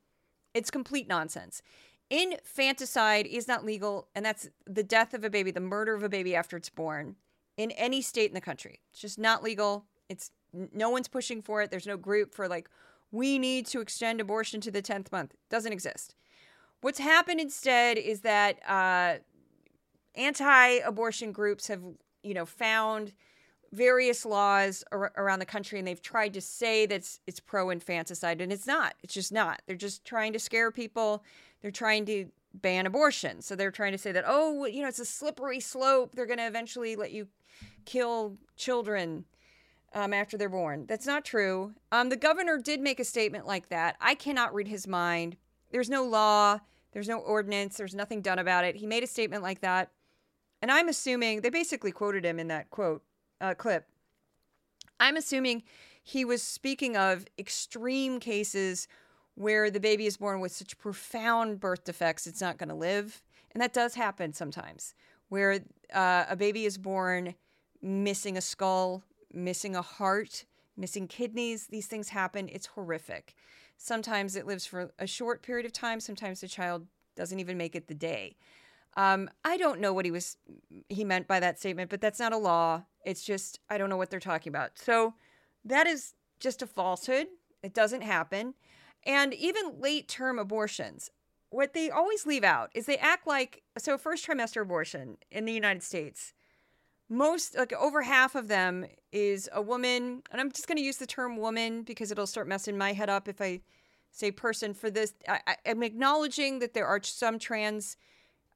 It's 0.54 0.72
complete 0.72 1.08
nonsense. 1.08 1.62
Infanticide 2.10 3.28
is 3.28 3.48
not 3.48 3.66
legal, 3.66 4.08
and 4.16 4.26
that's 4.26 4.50
the 4.66 4.84
death 4.84 5.14
of 5.14 5.24
a 5.24 5.30
baby, 5.30 5.52
the 5.52 5.60
murder 5.60 5.94
of 5.94 6.04
a 6.04 6.10
baby 6.10 6.36
after 6.36 6.56
it's 6.56 6.70
born 6.70 7.16
in 7.58 7.72
any 7.72 8.02
state 8.02 8.30
in 8.30 8.36
the 8.36 8.42
country. 8.42 8.80
It's 8.92 9.00
just 9.00 9.20
not 9.20 9.44
legal. 9.44 9.86
It's 10.10 10.32
no 10.74 10.90
one's 10.90 11.08
pushing 11.08 11.42
for 11.42 11.62
it. 11.62 11.72
There's 11.72 11.88
no 11.88 11.98
group 11.98 12.34
for 12.34 12.48
like 12.48 12.70
we 13.12 13.40
need 13.40 13.66
to 13.68 13.82
extend 13.82 14.20
abortion 14.20 14.62
to 14.62 14.72
the 14.72 14.82
10th 14.82 15.12
month. 15.12 15.34
It 15.34 15.50
doesn't 15.50 15.72
exist. 15.72 16.16
What's 16.82 17.00
happened 17.00 17.40
instead 17.40 17.98
is 17.98 18.22
that 18.22 18.60
uh, 18.68 19.20
anti-abortion 20.16 21.32
groups 21.32 21.68
have, 21.68 21.82
you 22.24 22.34
know, 22.34 22.46
found 22.46 23.14
various 23.72 24.26
laws 24.26 24.84
ar- 24.92 25.12
around 25.18 25.40
the 25.40 25.46
country 25.46 25.80
and 25.80 25.88
they've 25.88 26.02
tried 26.02 26.34
to 26.34 26.42
say 26.42 26.86
that 26.86 26.96
it's, 26.96 27.20
it's 27.26 27.40
pro-infanticide 27.40 28.42
and 28.42 28.52
it's 28.52 28.68
not. 28.68 28.96
It's 29.04 29.14
just 29.14 29.32
not. 29.32 29.62
They're 29.66 29.76
just 29.76 30.06
trying 30.06 30.34
to 30.34 30.40
scare 30.40 30.72
people. 30.72 31.24
They're 31.62 31.72
trying 31.72 32.06
to 32.06 32.26
ban 32.62 32.86
abortion. 32.86 33.42
So 33.42 33.56
they're 33.56 33.72
trying 33.72 33.92
to 33.92 33.98
say 33.98 34.12
that, 34.12 34.24
oh, 34.28 34.66
you 34.66 34.82
know, 34.82 34.88
it's 34.88 35.00
a 35.00 35.06
slippery 35.06 35.60
slope. 35.60 36.14
They're 36.14 36.26
going 36.26 36.40
to 36.40 36.48
eventually 36.48 36.96
let 36.96 37.12
you 37.12 37.28
kill 37.86 38.38
children 38.56 39.26
um, 39.94 40.14
after 40.14 40.38
they're 40.38 40.50
born. 40.50 40.86
That's 40.88 41.08
not 41.08 41.24
true. 41.24 41.74
Um, 41.92 42.10
the 42.10 42.18
governor 42.18 42.58
did 42.58 42.82
make 42.82 43.00
a 43.00 43.06
statement 43.06 43.48
like 43.48 43.70
that. 43.70 43.96
I 44.02 44.16
cannot 44.16 44.54
read 44.54 44.68
his 44.68 44.88
mind. 44.88 45.38
There's 45.72 45.90
no 45.90 46.04
law, 46.04 46.60
there's 46.92 47.08
no 47.10 47.20
ordinance, 47.20 47.78
there's 47.78 47.96
nothing 47.96 48.22
done 48.22 48.40
about 48.40 48.66
it. 48.66 48.76
He 48.76 48.86
made 48.86 49.04
a 49.04 49.08
statement 49.08 49.44
like 49.44 49.62
that. 49.62 49.92
And 50.62 50.72
I'm 50.72 50.90
assuming 50.90 51.42
they 51.42 51.50
basically 51.50 51.92
quoted 51.92 52.26
him 52.26 52.40
in 52.40 52.48
that 52.50 52.70
quote 52.70 53.04
uh, 53.42 53.54
clip. 53.54 53.88
I'm 55.00 55.18
assuming 55.18 55.64
he 56.04 56.24
was 56.24 56.42
speaking 56.42 56.96
of 56.96 57.26
extreme 57.38 58.20
cases 58.20 58.88
where 59.36 59.70
the 59.70 59.80
baby 59.80 60.06
is 60.06 60.18
born 60.18 60.40
with 60.40 60.52
such 60.52 60.78
profound 60.78 61.60
birth 61.60 61.84
defects 61.84 62.26
it's 62.26 62.42
not 62.42 62.58
going 62.58 62.70
to 62.70 62.76
live. 62.76 63.22
And 63.54 63.62
that 63.62 63.74
does 63.74 63.96
happen 63.96 64.34
sometimes, 64.34 64.96
where 65.30 65.62
uh, 65.94 66.26
a 66.30 66.36
baby 66.36 66.66
is 66.66 66.78
born 66.78 67.36
missing 67.82 68.38
a 68.38 68.42
skull, 68.42 69.04
missing 69.32 69.76
a 69.76 69.82
heart, 69.82 70.46
missing 70.76 71.08
kidneys. 71.08 71.68
These 71.68 71.88
things 71.88 72.10
happen. 72.10 72.50
It's 72.52 72.66
horrific. 72.66 73.36
Sometimes 73.78 74.36
it 74.36 74.46
lives 74.46 74.66
for 74.66 74.92
a 75.00 75.08
short 75.08 75.42
period 75.42 75.66
of 75.66 75.74
time. 75.74 76.00
Sometimes 76.00 76.42
the 76.42 76.48
child 76.48 76.88
doesn't 77.16 77.40
even 77.40 77.58
make 77.58 77.76
it 77.76 77.88
the 77.88 77.94
day. 77.94 78.36
Um, 78.98 79.30
I 79.44 79.58
don't 79.58 79.82
know 79.82 79.94
what 79.94 80.06
he 80.06 80.12
was 80.12 80.38
he 80.88 81.04
meant 81.04 81.28
by 81.28 81.40
that 81.42 81.60
statement, 81.60 81.90
but 81.90 82.00
that's 82.00 82.20
not 82.20 82.32
a 82.32 82.38
law. 82.38 82.84
It's 83.06 83.24
just 83.24 83.60
I 83.70 83.78
don't 83.78 83.90
know 83.90 83.98
what 83.98 84.10
they're 84.10 84.20
talking 84.20 84.52
about. 84.52 84.78
So 84.78 85.14
that 85.66 85.88
is 85.88 86.14
just 86.40 86.62
a 86.62 86.68
falsehood. 86.68 87.28
It 87.62 87.74
doesn't 87.74 88.02
happen. 88.02 88.54
And 89.06 89.34
even 89.34 89.80
late 89.80 90.08
term 90.08 90.40
abortions, 90.40 91.12
what 91.50 91.74
they 91.74 91.90
always 91.90 92.26
leave 92.26 92.44
out 92.44 92.72
is 92.74 92.86
they 92.86 92.98
act 92.98 93.28
like 93.28 93.64
so 93.78 93.98
first 93.98 94.28
trimester 94.28 94.62
abortion 94.62 95.18
in 95.32 95.46
the 95.46 95.54
United 95.54 95.84
States 95.84 96.34
most 97.08 97.56
like 97.56 97.72
over 97.74 98.02
half 98.02 98.34
of 98.34 98.48
them 98.48 98.84
is 99.12 99.48
a 99.54 99.62
woman 99.62 100.24
and 100.32 100.42
i'm 100.42 100.52
just 100.52 100.68
going 100.68 100.76
to 100.76 100.82
use 100.82 100.98
the 100.98 101.06
term 101.06 101.38
woman 101.38 101.84
because 101.84 102.10
it'll 102.10 102.26
start 102.26 102.48
messing 102.48 102.76
my 102.76 102.94
head 102.94 103.12
up 103.12 103.28
if 103.28 103.40
i 103.40 103.62
say 104.16 104.32
person 104.32 104.74
for 104.74 104.90
this. 104.90 105.14
I, 105.28 105.58
am 105.66 105.84
acknowledging 105.84 106.60
that 106.60 106.74
there 106.74 106.88
are 106.88 107.02
some 107.04 107.38
trans 107.38 107.98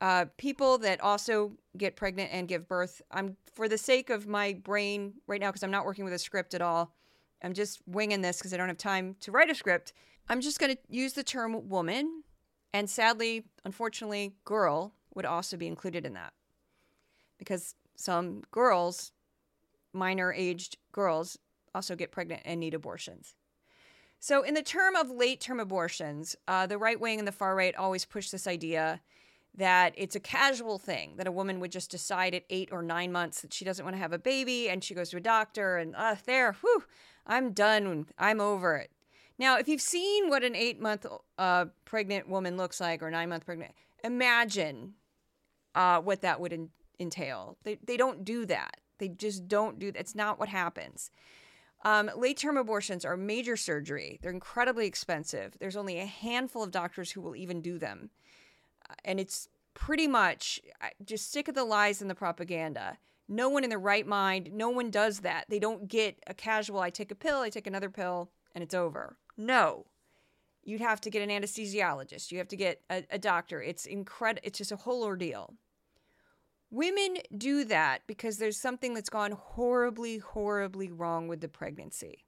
uh, 0.01 0.25
people 0.38 0.77
that 0.77 1.01
also 1.01 1.51
get 1.77 1.98
pregnant 1.98 2.29
and 2.32 2.48
give 2.48 2.68
birth. 2.68 3.01
I'm 3.12 3.36
for 3.53 3.68
the 3.68 3.77
sake 3.77 4.10
of 4.10 4.25
my 4.25 4.53
brain 4.53 5.15
right 5.27 5.41
now 5.41 5.50
because 5.50 5.63
i'm 5.63 5.72
not 5.72 5.86
working 5.86 6.06
with 6.06 6.13
a 6.13 6.20
script 6.20 6.53
at 6.53 6.62
all 6.62 6.94
i'm 7.44 7.53
just 7.53 7.82
winging 7.86 8.22
this 8.22 8.38
because 8.38 8.53
i 8.53 8.58
don't 8.58 8.70
have 8.70 8.77
time 8.77 9.18
to 9.20 9.34
write 9.34 9.50
a 9.50 9.56
script 9.56 9.91
i'm 10.29 10.41
just 10.41 10.59
going 10.59 10.74
to 10.74 10.81
use 10.89 11.13
the 11.13 11.24
term 11.24 11.67
woman 11.69 12.24
and 12.74 12.89
sadly 12.89 13.43
unfortunately 13.65 14.33
girl 14.45 14.93
would 15.13 15.25
also 15.25 15.57
be 15.57 15.67
included 15.67 16.05
in 16.05 16.13
that 16.13 16.33
because 17.38 17.74
some 18.00 18.43
girls, 18.51 19.12
minor 19.93 20.31
aged 20.31 20.77
girls, 20.91 21.38
also 21.74 21.95
get 21.95 22.12
pregnant 22.12 22.41
and 22.45 22.59
need 22.59 22.74
abortions. 22.74 23.36
So, 24.19 24.43
in 24.43 24.53
the 24.53 24.62
term 24.62 24.95
of 24.95 25.09
late 25.09 25.41
term 25.41 25.59
abortions, 25.59 26.36
uh, 26.48 26.67
the 26.67 26.77
right 26.77 27.00
wing 27.00 27.19
and 27.19 27.27
the 27.27 27.31
far 27.31 27.55
right 27.55 27.75
always 27.75 28.05
push 28.05 28.29
this 28.29 28.48
idea 28.48 29.01
that 29.55 29.93
it's 29.98 30.15
a 30.15 30.19
casual 30.19 30.77
thing, 30.77 31.15
that 31.17 31.27
a 31.27 31.31
woman 31.31 31.59
would 31.59 31.71
just 31.71 31.89
decide 31.89 32.36
at 32.36 32.43
eight 32.50 32.69
or 32.71 32.81
nine 32.83 33.12
months 33.12 33.41
that 33.41 33.53
she 33.53 33.65
doesn't 33.65 33.83
want 33.83 33.95
to 33.95 34.01
have 34.01 34.13
a 34.13 34.19
baby 34.19 34.69
and 34.69 34.83
she 34.83 34.93
goes 34.93 35.09
to 35.09 35.17
a 35.17 35.21
doctor 35.21 35.77
and, 35.77 35.95
uh, 35.95 36.15
there, 36.25 36.53
whew, 36.62 36.83
I'm 37.25 37.51
done, 37.51 38.05
I'm 38.17 38.39
over 38.39 38.77
it. 38.77 38.91
Now, 39.39 39.58
if 39.58 39.69
you've 39.69 39.81
seen 39.81 40.29
what 40.29 40.43
an 40.43 40.55
eight 40.55 40.81
month 40.81 41.05
uh, 41.38 41.65
pregnant 41.86 42.27
woman 42.27 42.58
looks 42.58 42.79
like 42.79 43.01
or 43.01 43.10
nine 43.10 43.29
month 43.29 43.46
pregnant, 43.46 43.72
imagine 44.03 44.93
uh, 45.74 46.01
what 46.01 46.22
that 46.22 46.39
would 46.39 46.53
in- 46.53 46.69
entail. 47.00 47.58
They, 47.63 47.79
they 47.84 47.98
don't 47.98 48.25
do 48.25 48.46
that. 48.48 48.77
They 49.00 49.08
just 49.08 49.48
don't 49.48 49.79
do 49.79 49.91
that. 49.91 50.00
It's 50.00 50.15
not 50.15 50.39
what 50.39 50.50
happens. 50.50 51.10
Um, 51.86 52.12
late 52.17 52.38
term 52.38 52.58
abortions 52.58 53.05
are 53.05 53.15
major 53.15 53.55
surgery. 53.55 54.19
They're 54.22 54.31
incredibly 54.31 54.86
expensive. 54.86 55.55
There's 55.60 55.77
only 55.77 56.00
a 56.00 56.05
handful 56.05 56.62
of 56.62 56.72
doctors 56.72 57.12
who 57.12 57.22
will 57.22 57.38
even 57.38 57.62
do 57.62 57.79
them. 57.79 58.10
Uh, 58.89 58.96
and 59.05 59.19
it's 59.22 59.48
pretty 59.74 60.08
much 60.08 60.60
just 61.05 61.31
sick 61.31 61.48
of 61.48 61.55
the 61.55 61.63
lies 61.63 62.01
and 62.01 62.10
the 62.10 62.15
propaganda. 62.15 62.98
No 63.29 63.48
one 63.48 63.63
in 63.63 63.69
their 63.69 63.79
right 63.79 64.05
mind, 64.05 64.51
no 64.51 64.69
one 64.69 64.89
does 64.89 65.19
that. 65.19 65.46
They 65.48 65.60
don't 65.60 65.88
get 65.88 66.17
a 66.27 66.34
casual, 66.34 66.79
I 66.81 66.89
take 66.89 67.12
a 67.12 67.15
pill, 67.15 67.39
I 67.39 67.50
take 67.50 67.67
another 67.67 67.89
pill, 67.89 68.31
and 68.53 68.63
it's 68.63 68.74
over. 68.74 69.17
No. 69.39 69.86
You'd 70.63 70.81
have 70.81 71.00
to 71.01 71.10
get 71.10 71.27
an 71.27 71.29
anesthesiologist. 71.29 72.29
You 72.29 72.38
have 72.39 72.50
to 72.50 72.58
get 72.58 72.81
a, 72.89 73.05
a 73.10 73.17
doctor. 73.17 73.62
It's 73.62 73.86
incredible. 73.86 74.41
It's 74.46 74.58
just 74.58 74.74
a 74.74 74.75
whole 74.75 75.03
ordeal. 75.03 75.55
Women 76.69 77.17
do 77.36 77.63
that 77.63 78.01
because 78.05 78.38
there's 78.38 78.60
something 78.60 78.93
that's 78.93 79.10
gone 79.10 79.31
horribly, 79.31 80.17
horribly 80.17 80.91
wrong 80.91 81.29
with 81.29 81.39
the 81.39 81.48
pregnancy. 81.48 82.25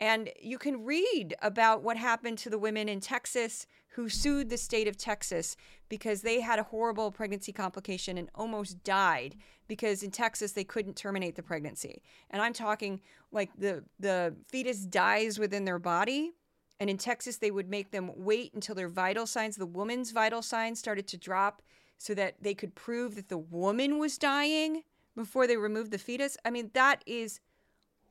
And 0.00 0.30
you 0.40 0.58
can 0.58 0.84
read 0.84 1.34
about 1.40 1.82
what 1.82 1.96
happened 1.96 2.38
to 2.38 2.50
the 2.50 2.58
women 2.58 2.88
in 2.88 3.00
Texas 3.00 3.66
who 3.94 4.08
sued 4.08 4.50
the 4.50 4.56
state 4.56 4.88
of 4.88 4.96
Texas 4.96 5.56
because 5.88 6.22
they 6.22 6.40
had 6.40 6.58
a 6.58 6.64
horrible 6.64 7.12
pregnancy 7.12 7.52
complication 7.52 8.18
and 8.18 8.28
almost 8.34 8.82
died 8.82 9.36
because 9.68 10.02
in 10.02 10.10
Texas 10.10 10.52
they 10.52 10.64
couldn't 10.64 10.96
terminate 10.96 11.36
the 11.36 11.42
pregnancy. 11.42 12.02
And 12.30 12.42
I'm 12.42 12.52
talking 12.52 13.00
like 13.30 13.50
the 13.56 13.84
the 14.00 14.34
fetus 14.48 14.80
dies 14.80 15.38
within 15.38 15.64
their 15.64 15.78
body 15.78 16.32
and 16.80 16.90
in 16.90 16.98
Texas 16.98 17.36
they 17.36 17.52
would 17.52 17.70
make 17.70 17.92
them 17.92 18.10
wait 18.16 18.52
until 18.52 18.74
their 18.74 18.88
vital 18.88 19.26
signs, 19.26 19.56
the 19.56 19.66
woman's 19.66 20.10
vital 20.10 20.42
signs 20.42 20.80
started 20.80 21.06
to 21.08 21.16
drop 21.16 21.62
so 21.98 22.14
that 22.14 22.34
they 22.40 22.54
could 22.54 22.74
prove 22.74 23.14
that 23.14 23.28
the 23.28 23.38
woman 23.38 23.98
was 23.98 24.18
dying 24.18 24.82
before 25.14 25.46
they 25.46 25.56
removed 25.56 25.92
the 25.92 25.98
fetus. 25.98 26.36
I 26.44 26.50
mean, 26.50 26.70
that 26.74 27.02
is 27.06 27.40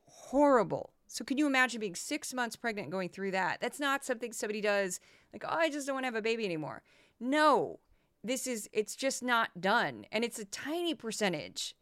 horrible. 0.05 0.93
So, 1.13 1.23
can 1.23 1.37
you 1.37 1.45
imagine 1.45 1.79
being 1.79 1.93
six 1.93 2.33
months 2.33 2.55
pregnant 2.55 2.89
going 2.89 3.07
through 3.07 3.29
that? 3.31 3.61
That's 3.61 3.79
not 3.79 4.03
something 4.03 4.33
somebody 4.33 4.61
does 4.61 4.99
like, 5.31 5.43
oh, 5.47 5.55
I 5.55 5.69
just 5.69 5.85
don't 5.85 5.93
want 5.93 6.05
to 6.05 6.07
have 6.07 6.15
a 6.15 6.23
baby 6.23 6.43
anymore. 6.43 6.81
No, 7.19 7.79
this 8.23 8.47
is, 8.47 8.67
it's 8.73 8.95
just 8.95 9.21
not 9.21 9.61
done. 9.61 10.07
And 10.11 10.23
it's 10.23 10.39
a 10.39 10.45
tiny 10.45 10.95
percentage 10.95 11.75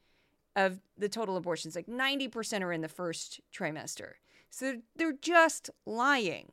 of 0.58 0.82
the 0.98 1.08
total 1.08 1.38
abortions, 1.38 1.78
like 1.78 1.88
90% 1.88 2.62
are 2.62 2.74
in 2.74 2.82
the 2.82 2.90
first 2.90 3.40
trimester. 3.56 4.16
So, 4.50 4.82
they're 4.98 5.14
just 5.14 5.70
lying. 5.86 6.52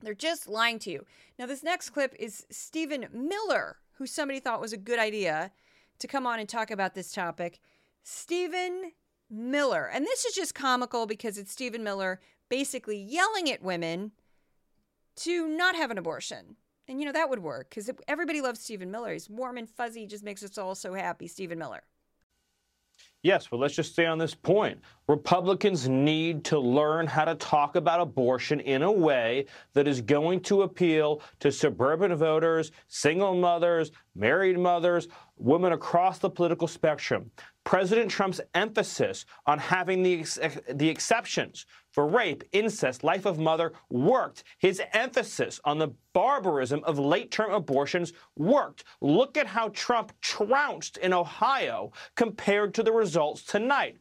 They're 0.00 0.14
just 0.14 0.48
lying 0.48 0.78
to 0.80 0.92
you. 0.92 1.06
Now, 1.40 1.46
this 1.46 1.64
next 1.64 1.90
clip 1.90 2.14
is 2.20 2.46
Stephen 2.50 3.08
Miller 3.12 3.78
who 3.94 4.06
somebody 4.06 4.38
thought 4.38 4.60
was 4.60 4.72
a 4.72 4.76
good 4.76 5.00
idea 5.00 5.50
to 5.98 6.06
come 6.06 6.24
on 6.24 6.38
and 6.38 6.48
talk 6.48 6.70
about 6.70 6.94
this 6.94 7.10
topic, 7.10 7.58
Stephen 8.04 8.92
Miller. 9.30 9.88
And 9.92 10.04
this 10.04 10.24
is 10.24 10.34
just 10.34 10.54
comical 10.54 11.06
because 11.06 11.38
it's 11.38 11.52
Stephen 11.52 11.84
Miller 11.84 12.20
basically 12.48 12.98
yelling 13.00 13.50
at 13.50 13.62
women 13.62 14.12
to 15.16 15.48
not 15.48 15.76
have 15.76 15.90
an 15.90 15.98
abortion. 15.98 16.56
And 16.88 16.98
you 16.98 17.06
know, 17.06 17.12
that 17.12 17.30
would 17.30 17.42
work 17.42 17.70
because 17.70 17.90
everybody 18.08 18.40
loves 18.40 18.60
Stephen 18.60 18.90
Miller. 18.90 19.12
He's 19.12 19.30
warm 19.30 19.56
and 19.56 19.68
fuzzy, 19.68 20.06
just 20.06 20.24
makes 20.24 20.42
us 20.42 20.58
all 20.58 20.74
so 20.74 20.94
happy. 20.94 21.28
Stephen 21.28 21.58
Miller. 21.58 21.82
Yes, 23.22 23.52
well, 23.52 23.60
let's 23.60 23.74
just 23.74 23.92
stay 23.92 24.06
on 24.06 24.16
this 24.16 24.34
point. 24.34 24.80
Republicans 25.06 25.86
need 25.86 26.42
to 26.44 26.58
learn 26.58 27.06
how 27.06 27.26
to 27.26 27.34
talk 27.34 27.76
about 27.76 28.00
abortion 28.00 28.60
in 28.60 28.82
a 28.82 28.90
way 28.90 29.44
that 29.74 29.86
is 29.86 30.00
going 30.00 30.40
to 30.40 30.62
appeal 30.62 31.20
to 31.40 31.52
suburban 31.52 32.14
voters, 32.16 32.72
single 32.88 33.34
mothers, 33.34 33.90
married 34.14 34.58
mothers, 34.58 35.06
women 35.36 35.72
across 35.72 36.18
the 36.18 36.30
political 36.30 36.66
spectrum. 36.66 37.30
President 37.64 38.10
Trump's 38.10 38.40
emphasis 38.54 39.26
on 39.46 39.58
having 39.58 40.02
the, 40.02 40.20
ex- 40.20 40.38
the 40.72 40.88
exceptions 40.88 41.66
for 42.00 42.06
rape, 42.06 42.44
incest, 42.52 43.04
life 43.04 43.26
of 43.26 43.38
mother 43.38 43.74
worked. 43.90 44.44
His 44.56 44.80
emphasis 44.94 45.60
on 45.66 45.76
the 45.76 45.92
barbarism 46.14 46.82
of 46.84 46.98
late 46.98 47.30
term 47.30 47.52
abortions 47.52 48.14
worked. 48.38 48.84
Look 49.02 49.36
at 49.36 49.46
how 49.46 49.68
Trump 49.74 50.18
trounced 50.22 50.96
in 50.96 51.12
Ohio 51.12 51.92
compared 52.16 52.72
to 52.72 52.82
the 52.82 52.90
results 52.90 53.42
tonight. 53.42 53.98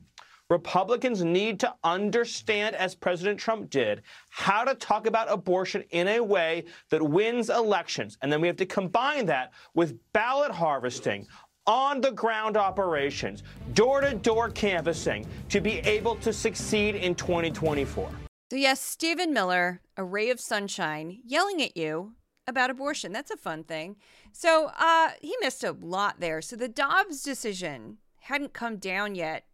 Republicans 0.50 1.26
need 1.26 1.60
to 1.60 1.76
understand, 1.84 2.74
as 2.78 2.96
President 2.96 3.38
Trump 3.38 3.70
did, 3.70 4.02
how 4.30 4.64
to 4.64 4.76
talk 4.76 5.06
about 5.06 5.30
abortion 5.30 5.84
in 5.90 6.08
a 6.08 6.22
way 6.22 6.64
that 6.92 7.04
wins 7.04 7.50
elections. 7.50 8.18
And 8.22 8.32
then 8.32 8.40
we 8.40 8.48
have 8.48 8.56
to 8.56 8.66
combine 8.66 9.26
that 9.26 9.52
with 9.74 10.00
ballot 10.14 10.52
harvesting, 10.52 11.28
on 11.70 12.02
the 12.02 12.12
ground 12.12 12.58
operations, 12.58 13.44
door 13.74 14.02
to 14.02 14.16
door 14.16 14.50
canvassing 14.50 15.26
to 15.50 15.62
be 15.62 15.78
able 15.80 16.16
to 16.16 16.34
succeed 16.34 16.96
in 16.96 17.14
2024. 17.14 18.10
So, 18.50 18.56
yes, 18.56 18.82
Stephen 18.82 19.32
Miller, 19.32 19.80
a 19.96 20.04
ray 20.04 20.32
of 20.32 20.40
sunshine, 20.40 21.20
yelling 21.24 21.62
at 21.62 21.78
you 21.78 22.14
about 22.48 22.72
abortion. 22.72 23.12
That's 23.12 23.30
a 23.30 23.38
fun 23.38 23.64
thing. 23.64 23.98
So, 24.32 24.72
uh, 24.80 25.12
he 25.22 25.36
missed 25.40 25.64
a 25.64 25.74
lot 25.74 26.20
there. 26.20 26.42
So, 26.42 26.56
the 26.56 26.68
Dobbs 26.68 27.22
decision 27.22 28.00
hadn't 28.22 28.54
come 28.54 28.78
down 28.78 29.14
yet 29.14 29.46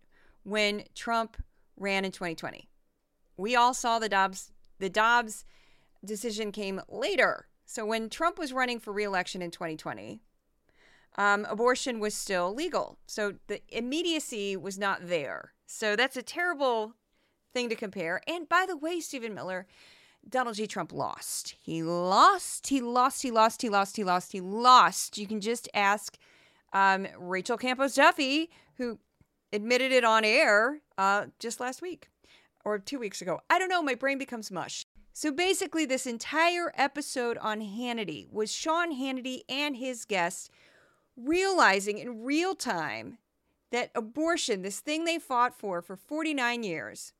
when 0.44 0.86
Trump 0.96 1.36
ran 1.76 2.06
in 2.06 2.12
2020. 2.12 2.70
We 3.36 3.58
all 3.58 3.74
saw 3.74 4.00
the 4.00 4.08
Dobbs 4.08 4.52
the 4.80 4.90
Dobbs 4.90 5.46
decision 6.04 6.52
came 6.52 6.82
later. 6.88 7.48
So 7.66 7.86
when 7.86 8.10
Trump 8.10 8.38
was 8.38 8.54
running 8.54 8.80
for 8.80 8.94
reelection 8.94 9.42
in 9.42 9.52
2020, 9.52 10.22
um, 11.18 11.46
abortion 11.50 12.00
was 12.00 12.14
still 12.14 12.54
legal. 12.54 12.98
So 13.08 13.36
the 13.48 13.62
immediacy 13.70 14.58
was 14.58 14.78
not 14.78 15.08
there. 15.08 15.54
So 15.66 15.96
that's 15.96 16.18
a 16.18 16.22
terrible 16.22 16.94
thing 17.54 17.70
to 17.70 17.76
compare. 17.76 18.22
And 18.28 18.48
by 18.48 18.66
the 18.68 18.78
way, 18.78 19.00
Stephen 19.00 19.34
Miller, 19.34 19.66
Donald 20.28 20.56
J. 20.58 20.66
Trump 20.66 20.92
lost. 20.92 21.56
He 21.62 21.84
lost. 21.84 22.68
He 22.68 22.82
lost. 22.82 23.22
He 23.22 23.32
lost. 23.32 23.62
He 23.62 23.70
lost. 23.70 23.96
He 23.96 24.04
lost. 24.04 24.32
He 24.32 24.42
lost. 24.42 25.18
You 25.18 25.28
can 25.28 25.40
just 25.40 25.70
ask 25.74 26.18
um, 26.74 27.08
Rachel 27.18 27.58
Campos 27.58 27.96
Duffy, 27.96 28.50
who 28.78 29.00
admitted 29.54 29.92
it 29.92 30.04
on 30.04 30.26
air 30.26 30.82
uh, 30.98 31.28
just 31.40 31.60
last 31.60 31.82
week 31.82 32.10
or 32.66 32.80
two 32.80 33.00
weeks 33.00 33.22
ago. 33.22 33.40
I 33.50 33.60
don't 33.60 33.70
know. 33.70 33.82
My 33.82 33.96
brain 33.96 34.18
becomes 34.18 34.52
mush. 34.52 34.86
So 35.14 35.32
basically, 35.32 35.86
this 35.86 36.06
entire 36.06 36.74
episode 36.76 37.38
on 37.38 37.62
Hannity 37.62 38.30
was 38.30 38.52
Sean 38.52 38.92
Hannity 38.92 39.42
and 39.48 39.78
his 39.78 40.04
guests 40.04 40.50
realizing 41.18 41.98
in 41.98 42.24
real 42.24 42.56
time 42.56 43.18
that 43.72 43.92
abortion, 43.96 44.62
this 44.62 44.80
thing 44.80 45.06
they 45.06 45.20
fought 45.20 45.58
for 45.58 45.82
for 45.82 45.96
49 45.96 46.64
years, 46.64 47.14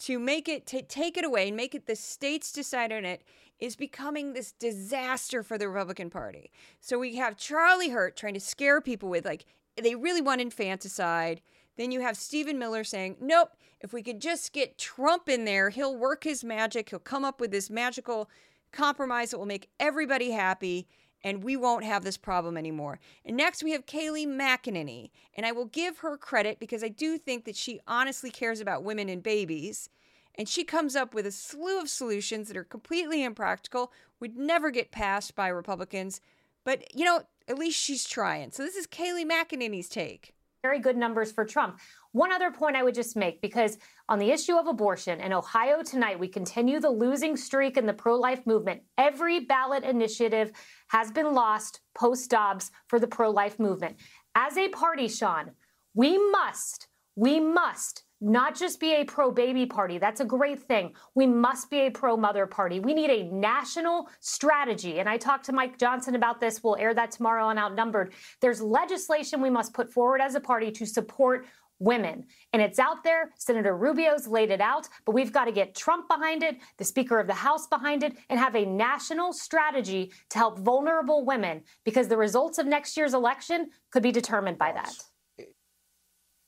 to 0.00 0.18
make 0.18 0.48
it, 0.48 0.66
to 0.66 0.82
take 0.82 1.16
it 1.16 1.24
away 1.24 1.48
and 1.48 1.56
make 1.56 1.74
it 1.74 1.86
the 1.86 1.94
states 1.94 2.52
decide 2.52 2.92
on 2.92 3.04
it, 3.04 3.22
is 3.60 3.76
becoming 3.76 4.32
this 4.32 4.52
disaster 4.52 5.42
for 5.44 5.56
the 5.56 5.68
Republican 5.68 6.10
Party. 6.10 6.50
So 6.80 6.98
we 6.98 7.16
have 7.16 7.36
Charlie 7.36 7.90
Hurt 7.90 8.16
trying 8.16 8.34
to 8.34 8.40
scare 8.40 8.80
people 8.80 9.08
with, 9.08 9.24
like, 9.24 9.44
they 9.80 9.94
really 9.94 10.20
want 10.20 10.40
infanticide. 10.40 11.40
Then 11.76 11.92
you 11.92 12.00
have 12.00 12.16
Stephen 12.16 12.58
Miller 12.58 12.82
saying, 12.82 13.16
nope, 13.20 13.50
if 13.80 13.92
we 13.92 14.02
could 14.02 14.20
just 14.20 14.52
get 14.52 14.78
Trump 14.78 15.28
in 15.28 15.44
there, 15.44 15.70
he'll 15.70 15.96
work 15.96 16.24
his 16.24 16.42
magic. 16.42 16.90
He'll 16.90 16.98
come 16.98 17.24
up 17.24 17.40
with 17.40 17.52
this 17.52 17.70
magical 17.70 18.28
compromise 18.72 19.30
that 19.30 19.38
will 19.38 19.46
make 19.46 19.70
everybody 19.78 20.32
happy 20.32 20.88
and 21.24 21.44
we 21.44 21.56
won't 21.56 21.84
have 21.84 22.04
this 22.04 22.16
problem 22.16 22.56
anymore. 22.56 22.98
And 23.24 23.36
next 23.36 23.62
we 23.62 23.72
have 23.72 23.86
Kayleigh 23.86 24.26
McEnany, 24.26 25.10
and 25.34 25.46
I 25.46 25.52
will 25.52 25.66
give 25.66 25.98
her 25.98 26.16
credit 26.16 26.58
because 26.58 26.82
I 26.82 26.88
do 26.88 27.18
think 27.18 27.44
that 27.44 27.56
she 27.56 27.80
honestly 27.86 28.30
cares 28.30 28.60
about 28.60 28.84
women 28.84 29.08
and 29.08 29.22
babies. 29.22 29.88
And 30.34 30.48
she 30.48 30.64
comes 30.64 30.96
up 30.96 31.12
with 31.12 31.26
a 31.26 31.32
slew 31.32 31.80
of 31.80 31.90
solutions 31.90 32.48
that 32.48 32.56
are 32.56 32.64
completely 32.64 33.22
impractical, 33.22 33.92
would 34.18 34.36
never 34.36 34.70
get 34.70 34.90
passed 34.90 35.34
by 35.34 35.48
Republicans. 35.48 36.20
But, 36.64 36.94
you 36.94 37.04
know, 37.04 37.22
at 37.48 37.58
least 37.58 37.78
she's 37.78 38.04
trying. 38.04 38.50
So 38.50 38.62
this 38.62 38.76
is 38.76 38.86
Kayleigh 38.86 39.30
McEnany's 39.30 39.88
take. 39.88 40.34
Very 40.62 40.78
good 40.78 40.96
numbers 40.96 41.32
for 41.32 41.44
Trump. 41.44 41.80
One 42.12 42.32
other 42.32 42.52
point 42.52 42.76
I 42.76 42.84
would 42.84 42.94
just 42.94 43.16
make 43.16 43.40
because 43.40 43.78
on 44.08 44.20
the 44.20 44.30
issue 44.30 44.54
of 44.54 44.68
abortion 44.68 45.20
in 45.20 45.32
Ohio 45.32 45.82
tonight, 45.82 46.20
we 46.20 46.28
continue 46.28 46.78
the 46.78 46.88
losing 46.88 47.36
streak 47.36 47.76
in 47.76 47.84
the 47.84 47.92
pro 47.92 48.14
life 48.14 48.46
movement. 48.46 48.82
Every 48.96 49.40
ballot 49.40 49.82
initiative 49.82 50.52
has 50.86 51.10
been 51.10 51.34
lost 51.34 51.80
post 51.96 52.30
Dobbs 52.30 52.70
for 52.86 53.00
the 53.00 53.08
pro 53.08 53.30
life 53.30 53.58
movement. 53.58 53.96
As 54.36 54.56
a 54.56 54.68
party, 54.68 55.08
Sean, 55.08 55.50
we 55.94 56.16
must, 56.30 56.86
we 57.16 57.40
must 57.40 58.04
not 58.22 58.56
just 58.56 58.78
be 58.78 58.94
a 58.94 59.04
pro 59.04 59.32
baby 59.32 59.66
party. 59.66 59.98
That's 59.98 60.20
a 60.20 60.24
great 60.24 60.62
thing. 60.62 60.94
We 61.14 61.26
must 61.26 61.68
be 61.68 61.80
a 61.80 61.90
pro 61.90 62.16
mother 62.16 62.46
party. 62.46 62.78
We 62.78 62.94
need 62.94 63.10
a 63.10 63.24
national 63.24 64.08
strategy. 64.20 65.00
And 65.00 65.08
I 65.08 65.16
talked 65.16 65.44
to 65.46 65.52
Mike 65.52 65.76
Johnson 65.76 66.14
about 66.14 66.40
this. 66.40 66.62
We'll 66.62 66.76
air 66.76 66.94
that 66.94 67.10
tomorrow 67.10 67.46
on 67.46 67.58
Outnumbered. 67.58 68.14
There's 68.40 68.62
legislation 68.62 69.42
we 69.42 69.50
must 69.50 69.74
put 69.74 69.92
forward 69.92 70.20
as 70.20 70.36
a 70.36 70.40
party 70.40 70.70
to 70.70 70.86
support 70.86 71.46
women. 71.80 72.24
And 72.52 72.62
it's 72.62 72.78
out 72.78 73.02
there. 73.02 73.32
Senator 73.38 73.76
Rubio's 73.76 74.28
laid 74.28 74.50
it 74.50 74.60
out, 74.60 74.88
but 75.04 75.16
we've 75.16 75.32
got 75.32 75.46
to 75.46 75.52
get 75.52 75.74
Trump 75.74 76.06
behind 76.06 76.44
it, 76.44 76.58
the 76.78 76.84
Speaker 76.84 77.18
of 77.18 77.26
the 77.26 77.34
House 77.34 77.66
behind 77.66 78.04
it, 78.04 78.16
and 78.30 78.38
have 78.38 78.54
a 78.54 78.64
national 78.64 79.32
strategy 79.32 80.12
to 80.30 80.38
help 80.38 80.60
vulnerable 80.60 81.24
women 81.24 81.62
because 81.84 82.06
the 82.06 82.16
results 82.16 82.58
of 82.58 82.66
next 82.66 82.96
year's 82.96 83.14
election 83.14 83.70
could 83.90 84.04
be 84.04 84.12
determined 84.12 84.58
by 84.58 84.70
that. 84.70 84.94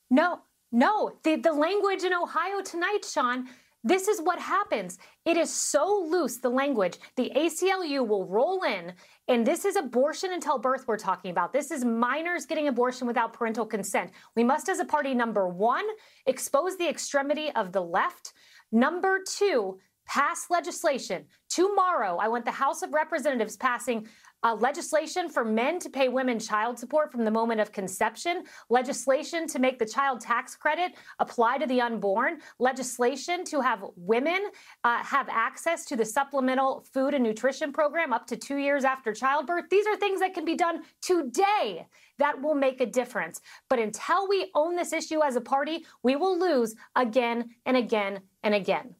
No, 0.09 0.39
no. 0.71 1.17
The, 1.23 1.35
the 1.35 1.53
language 1.53 2.03
in 2.03 2.13
Ohio 2.13 2.61
tonight, 2.61 3.05
Sean, 3.09 3.47
this 3.83 4.07
is 4.07 4.19
what 4.19 4.39
happens. 4.39 4.97
It 5.25 5.37
is 5.37 5.53
so 5.53 6.07
loose, 6.09 6.37
the 6.37 6.49
language. 6.49 6.97
The 7.17 7.31
ACLU 7.35 8.05
will 8.07 8.25
roll 8.25 8.63
in, 8.63 8.91
and 9.27 9.45
this 9.45 9.63
is 9.63 9.75
abortion 9.75 10.33
until 10.33 10.57
birth 10.57 10.85
we're 10.87 10.97
talking 10.97 11.29
about. 11.29 11.53
This 11.53 11.69
is 11.69 11.85
minors 11.85 12.47
getting 12.47 12.67
abortion 12.67 13.05
without 13.05 13.31
parental 13.31 13.65
consent. 13.65 14.09
We 14.35 14.43
must, 14.43 14.69
as 14.69 14.79
a 14.79 14.85
party, 14.85 15.13
number 15.13 15.47
one, 15.47 15.85
expose 16.25 16.77
the 16.77 16.89
extremity 16.89 17.51
of 17.51 17.71
the 17.71 17.81
left. 17.81 18.33
Number 18.71 19.19
two, 19.23 19.77
pass 20.07 20.49
legislation. 20.49 21.25
Tomorrow, 21.49 22.17
I 22.17 22.27
want 22.27 22.45
the 22.45 22.51
House 22.51 22.81
of 22.81 22.91
Representatives 22.91 23.55
passing 23.55 24.07
uh, 24.45 24.53
legislation 24.53 25.27
for 25.27 25.43
men 25.43 25.79
to 25.79 25.89
pay 25.89 26.07
women 26.07 26.37
child 26.37 26.77
support 26.77 27.11
from 27.11 27.25
the 27.25 27.31
moment 27.31 27.59
of 27.59 27.71
conception, 27.71 28.43
legislation 28.69 29.47
to 29.47 29.57
make 29.57 29.79
the 29.79 29.85
child 29.85 30.21
tax 30.21 30.55
credit 30.55 30.91
apply 31.17 31.57
to 31.57 31.65
the 31.65 31.81
unborn, 31.81 32.37
legislation 32.59 33.43
to 33.43 33.59
have 33.59 33.83
women 33.95 34.39
uh, 34.83 35.03
have 35.03 35.27
access 35.29 35.83
to 35.83 35.95
the 35.95 36.05
supplemental 36.05 36.85
food 36.93 37.15
and 37.15 37.23
nutrition 37.23 37.73
program 37.73 38.13
up 38.13 38.27
to 38.27 38.37
two 38.37 38.57
years 38.57 38.83
after 38.83 39.11
childbirth. 39.13 39.65
These 39.71 39.87
are 39.87 39.97
things 39.97 40.19
that 40.19 40.35
can 40.35 40.45
be 40.45 40.55
done 40.55 40.83
today 41.01 41.87
that 42.19 42.39
will 42.39 42.55
make 42.55 42.81
a 42.81 42.85
difference. 42.85 43.41
But 43.67 43.79
until 43.79 44.27
we 44.27 44.51
own 44.53 44.75
this 44.75 44.93
issue 44.93 45.23
as 45.23 45.35
a 45.35 45.41
party, 45.41 45.87
we 46.03 46.15
will 46.15 46.39
lose 46.39 46.75
again 46.95 47.49
and 47.65 47.75
again 47.75 48.19
and 48.43 48.53
again. 48.53 48.93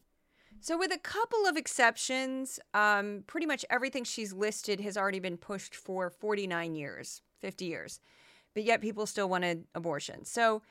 So, 0.61 0.77
with 0.77 0.91
a 0.93 0.97
couple 0.97 1.45
of 1.45 1.57
exceptions, 1.57 2.59
um, 2.73 3.23
pretty 3.27 3.45
much 3.45 3.65
everything 3.69 4.03
she's 4.03 4.33
listed 4.33 4.79
has 4.79 4.97
already 4.97 5.19
been 5.19 5.37
pushed 5.37 5.75
for 5.75 6.09
49 6.09 6.75
years, 6.75 7.21
50 7.41 7.65
years, 7.65 7.99
but 8.53 8.63
yet 8.63 8.81
people 8.81 9.05
still 9.05 9.29
wanted 9.29 9.65
abortion. 9.75 10.25
So, 10.25 10.61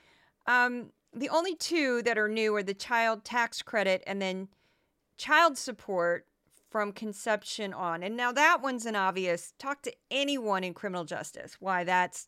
um, 0.47 0.91
the 1.13 1.29
only 1.29 1.55
two 1.55 2.03
that 2.03 2.19
are 2.19 2.29
new 2.29 2.55
are 2.57 2.63
the 2.63 2.75
child 2.75 3.25
tax 3.25 3.63
credit 3.63 4.03
and 4.07 4.21
then 4.21 4.49
child 5.17 5.57
support 5.57 6.27
from 6.71 6.91
conception 6.93 7.73
on. 7.73 8.03
And 8.03 8.17
now 8.17 8.33
that 8.33 8.61
one's 8.61 8.85
an 8.85 8.97
obvious 8.97 9.55
talk 9.59 9.83
to 9.83 9.93
anyone 10.11 10.65
in 10.65 10.75
criminal 10.75 11.05
justice 11.05 11.57
why 11.61 11.85
that's 11.85 12.27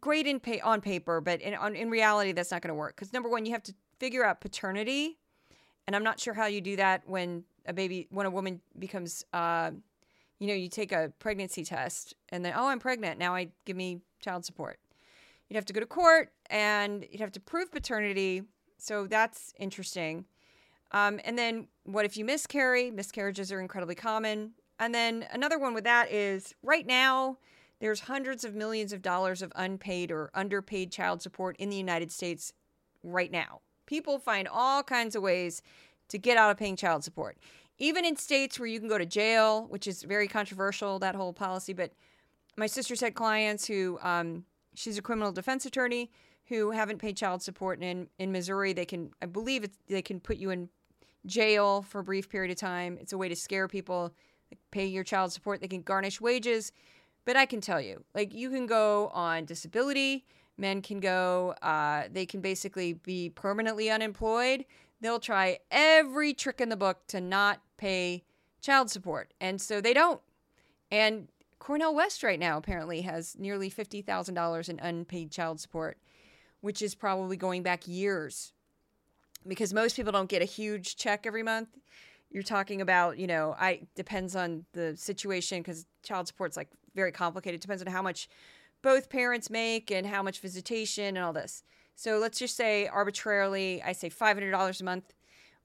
great 0.00 0.26
in 0.26 0.40
pay, 0.40 0.60
on 0.60 0.80
paper, 0.80 1.20
but 1.20 1.40
in, 1.40 1.54
on, 1.54 1.76
in 1.76 1.88
reality, 1.88 2.32
that's 2.32 2.50
not 2.50 2.62
going 2.62 2.70
to 2.70 2.74
work. 2.74 2.96
Because 2.96 3.12
number 3.12 3.28
one, 3.28 3.46
you 3.46 3.52
have 3.52 3.62
to 3.64 3.74
figure 4.00 4.24
out 4.24 4.40
paternity 4.40 5.18
and 5.86 5.94
I'm 5.94 6.04
not 6.04 6.20
sure 6.20 6.34
how 6.34 6.46
you 6.46 6.60
do 6.60 6.76
that 6.76 7.02
when 7.06 7.44
a 7.66 7.72
baby, 7.72 8.06
when 8.10 8.26
a 8.26 8.30
woman 8.30 8.60
becomes, 8.78 9.24
uh, 9.32 9.70
you 10.38 10.46
know, 10.46 10.54
you 10.54 10.68
take 10.68 10.92
a 10.92 11.12
pregnancy 11.18 11.64
test 11.64 12.14
and 12.30 12.44
then, 12.44 12.54
oh, 12.56 12.68
I'm 12.68 12.78
pregnant. 12.78 13.18
Now 13.18 13.34
I 13.34 13.48
give 13.64 13.76
me 13.76 14.00
child 14.20 14.44
support. 14.44 14.78
You'd 15.48 15.56
have 15.56 15.64
to 15.66 15.72
go 15.72 15.80
to 15.80 15.86
court 15.86 16.32
and 16.50 17.06
you'd 17.10 17.20
have 17.20 17.32
to 17.32 17.40
prove 17.40 17.70
paternity. 17.70 18.42
So 18.78 19.06
that's 19.06 19.52
interesting. 19.58 20.24
Um, 20.92 21.20
and 21.24 21.38
then 21.38 21.68
what 21.84 22.04
if 22.04 22.16
you 22.16 22.24
miscarry? 22.24 22.90
Miscarriages 22.90 23.52
are 23.52 23.60
incredibly 23.60 23.94
common. 23.94 24.52
And 24.78 24.94
then 24.94 25.26
another 25.32 25.58
one 25.58 25.74
with 25.74 25.84
that 25.84 26.10
is 26.10 26.54
right 26.62 26.86
now, 26.86 27.38
there's 27.80 28.00
hundreds 28.00 28.44
of 28.44 28.54
millions 28.54 28.92
of 28.92 29.02
dollars 29.02 29.42
of 29.42 29.52
unpaid 29.56 30.10
or 30.10 30.30
underpaid 30.34 30.90
child 30.90 31.20
support 31.20 31.56
in 31.58 31.68
the 31.68 31.76
United 31.76 32.10
States 32.10 32.52
right 33.02 33.30
now. 33.30 33.60
People 33.86 34.18
find 34.18 34.48
all 34.48 34.82
kinds 34.82 35.14
of 35.14 35.22
ways 35.22 35.62
to 36.08 36.18
get 36.18 36.36
out 36.36 36.50
of 36.50 36.56
paying 36.56 36.76
child 36.76 37.04
support. 37.04 37.36
Even 37.78 38.04
in 38.04 38.16
states 38.16 38.58
where 38.58 38.68
you 38.68 38.78
can 38.78 38.88
go 38.88 38.98
to 38.98 39.06
jail, 39.06 39.66
which 39.68 39.86
is 39.86 40.02
very 40.02 40.28
controversial, 40.28 40.98
that 41.00 41.14
whole 41.14 41.32
policy. 41.32 41.72
But 41.72 41.92
my 42.56 42.66
sister's 42.66 43.00
had 43.00 43.14
clients 43.14 43.66
who, 43.66 43.98
um, 44.02 44.44
she's 44.74 44.96
a 44.96 45.02
criminal 45.02 45.32
defense 45.32 45.66
attorney 45.66 46.10
who 46.46 46.70
haven't 46.70 46.98
paid 46.98 47.16
child 47.16 47.42
support. 47.42 47.80
And 47.80 47.84
in, 47.84 48.08
in 48.18 48.32
Missouri, 48.32 48.72
they 48.72 48.84
can, 48.84 49.10
I 49.20 49.26
believe 49.26 49.68
they 49.88 50.02
can 50.02 50.20
put 50.20 50.36
you 50.36 50.50
in 50.50 50.68
jail 51.26 51.82
for 51.82 52.00
a 52.00 52.04
brief 52.04 52.28
period 52.28 52.50
of 52.50 52.58
time. 52.58 52.98
It's 53.00 53.12
a 53.12 53.18
way 53.18 53.28
to 53.28 53.36
scare 53.36 53.66
people, 53.66 54.14
like 54.52 54.60
pay 54.70 54.86
your 54.86 55.04
child 55.04 55.32
support. 55.32 55.60
They 55.60 55.68
can 55.68 55.82
garnish 55.82 56.20
wages. 56.20 56.70
But 57.24 57.36
I 57.36 57.46
can 57.46 57.62
tell 57.62 57.80
you, 57.80 58.04
like, 58.14 58.34
you 58.34 58.50
can 58.50 58.66
go 58.66 59.08
on 59.08 59.46
disability. 59.46 60.26
Men 60.56 60.82
can 60.82 61.00
go, 61.00 61.54
uh, 61.62 62.04
they 62.12 62.26
can 62.26 62.40
basically 62.40 62.92
be 62.92 63.30
permanently 63.30 63.90
unemployed. 63.90 64.64
They'll 65.00 65.20
try 65.20 65.58
every 65.70 66.32
trick 66.32 66.60
in 66.60 66.68
the 66.68 66.76
book 66.76 67.06
to 67.08 67.20
not 67.20 67.60
pay 67.76 68.24
child 68.60 68.90
support. 68.90 69.34
And 69.40 69.60
so 69.60 69.80
they 69.80 69.92
don't. 69.92 70.20
And 70.90 71.28
Cornel 71.58 71.94
West 71.94 72.22
right 72.22 72.38
now 72.38 72.56
apparently 72.56 73.02
has 73.02 73.36
nearly 73.38 73.70
$50,000 73.70 74.68
in 74.68 74.78
unpaid 74.80 75.30
child 75.30 75.60
support, 75.60 75.98
which 76.60 76.82
is 76.82 76.94
probably 76.94 77.36
going 77.36 77.62
back 77.62 77.88
years 77.88 78.52
because 79.46 79.74
most 79.74 79.96
people 79.96 80.12
don't 80.12 80.28
get 80.28 80.42
a 80.42 80.46
huge 80.46 80.96
check 80.96 81.26
every 81.26 81.42
month. 81.42 81.68
You're 82.30 82.42
talking 82.42 82.80
about, 82.80 83.18
you 83.18 83.26
know, 83.26 83.54
I 83.58 83.82
depends 83.94 84.34
on 84.34 84.64
the 84.72 84.96
situation 84.96 85.60
because 85.60 85.86
child 86.02 86.26
support's 86.26 86.56
like 86.56 86.68
very 86.94 87.12
complicated. 87.12 87.58
It 87.58 87.62
depends 87.62 87.82
on 87.82 87.92
how 87.92 88.02
much 88.02 88.28
both 88.84 89.08
parents 89.08 89.48
make 89.48 89.90
and 89.90 90.06
how 90.06 90.22
much 90.22 90.40
visitation 90.40 91.16
and 91.16 91.24
all 91.24 91.32
this. 91.32 91.64
So 91.96 92.18
let's 92.18 92.38
just 92.38 92.54
say 92.54 92.86
arbitrarily, 92.86 93.82
I 93.82 93.92
say 93.92 94.10
$500 94.10 94.80
a 94.80 94.84
month, 94.84 95.14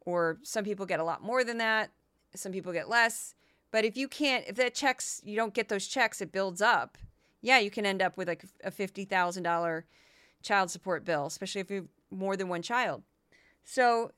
or 0.05 0.37
some 0.41 0.63
people 0.63 0.85
get 0.85 1.01
a 1.01 1.03
lot 1.03 1.21
more 1.21 1.43
than 1.43 1.57
that. 1.57 1.91
Some 2.33 2.53
people 2.53 2.71
get 2.71 2.87
less. 2.87 3.35
But 3.71 3.83
if 3.83 3.97
you 3.97 4.07
can't, 4.07 4.45
if 4.47 4.55
that 4.55 4.73
checks, 4.73 5.21
you 5.25 5.35
don't 5.35 5.53
get 5.53 5.67
those 5.67 5.85
checks, 5.85 6.21
it 6.21 6.31
builds 6.31 6.61
up. 6.61 6.97
Yeah, 7.41 7.59
you 7.59 7.69
can 7.69 7.85
end 7.85 8.01
up 8.01 8.15
with 8.15 8.29
like 8.29 8.45
a 8.63 8.71
$50,000 8.71 9.83
child 10.41 10.71
support 10.71 11.03
bill, 11.03 11.25
especially 11.25 11.59
if 11.59 11.69
you 11.69 11.75
have 11.77 11.87
more 12.09 12.37
than 12.37 12.47
one 12.47 12.61
child. 12.61 13.03
So 13.65 14.11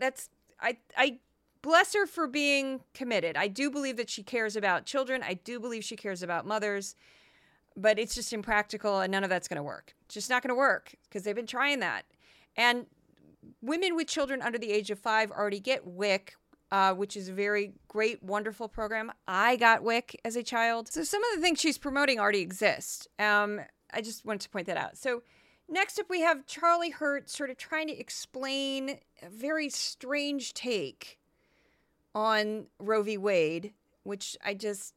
that's, 0.00 0.30
I, 0.58 0.78
I 0.96 1.18
bless 1.60 1.92
her 1.92 2.06
for 2.06 2.26
being 2.26 2.80
committed. 2.94 3.36
I 3.36 3.48
do 3.48 3.70
believe 3.70 3.98
that 3.98 4.08
she 4.08 4.22
cares 4.22 4.56
about 4.56 4.86
children. 4.86 5.22
I 5.22 5.34
do 5.34 5.60
believe 5.60 5.84
she 5.84 5.96
cares 5.96 6.22
about 6.22 6.46
mothers, 6.46 6.96
but 7.78 7.98
it's 7.98 8.14
just 8.14 8.32
impractical 8.32 9.00
and 9.00 9.12
none 9.12 9.24
of 9.24 9.30
that's 9.30 9.48
going 9.48 9.56
to 9.56 9.62
work. 9.62 9.94
It's 10.06 10.14
just 10.14 10.28
not 10.28 10.42
going 10.42 10.50
to 10.50 10.58
work 10.58 10.94
because 11.04 11.22
they've 11.22 11.34
been 11.34 11.46
trying 11.46 11.80
that. 11.80 12.04
And 12.56 12.86
women 13.62 13.94
with 13.94 14.08
children 14.08 14.42
under 14.42 14.58
the 14.58 14.72
age 14.72 14.90
of 14.90 14.98
five 14.98 15.30
already 15.30 15.60
get 15.60 15.86
WIC, 15.86 16.34
uh, 16.72 16.92
which 16.94 17.16
is 17.16 17.28
a 17.28 17.32
very 17.32 17.72
great, 17.86 18.22
wonderful 18.22 18.68
program. 18.68 19.12
I 19.26 19.56
got 19.56 19.82
WIC 19.82 20.20
as 20.24 20.34
a 20.36 20.42
child. 20.42 20.92
So 20.92 21.04
some 21.04 21.22
of 21.22 21.36
the 21.36 21.40
things 21.40 21.60
she's 21.60 21.78
promoting 21.78 22.18
already 22.18 22.40
exist. 22.40 23.06
Um, 23.18 23.60
I 23.92 24.00
just 24.00 24.24
wanted 24.24 24.42
to 24.42 24.50
point 24.50 24.66
that 24.66 24.76
out. 24.76 24.98
So 24.98 25.22
next 25.68 25.98
up, 26.00 26.10
we 26.10 26.20
have 26.20 26.46
Charlie 26.46 26.90
Hurt 26.90 27.30
sort 27.30 27.48
of 27.48 27.56
trying 27.56 27.86
to 27.88 27.98
explain 27.98 28.98
a 29.22 29.28
very 29.30 29.68
strange 29.68 30.52
take 30.52 31.18
on 32.14 32.66
Roe 32.80 33.02
v. 33.02 33.16
Wade, 33.16 33.72
which 34.02 34.36
I 34.44 34.54
just, 34.54 34.94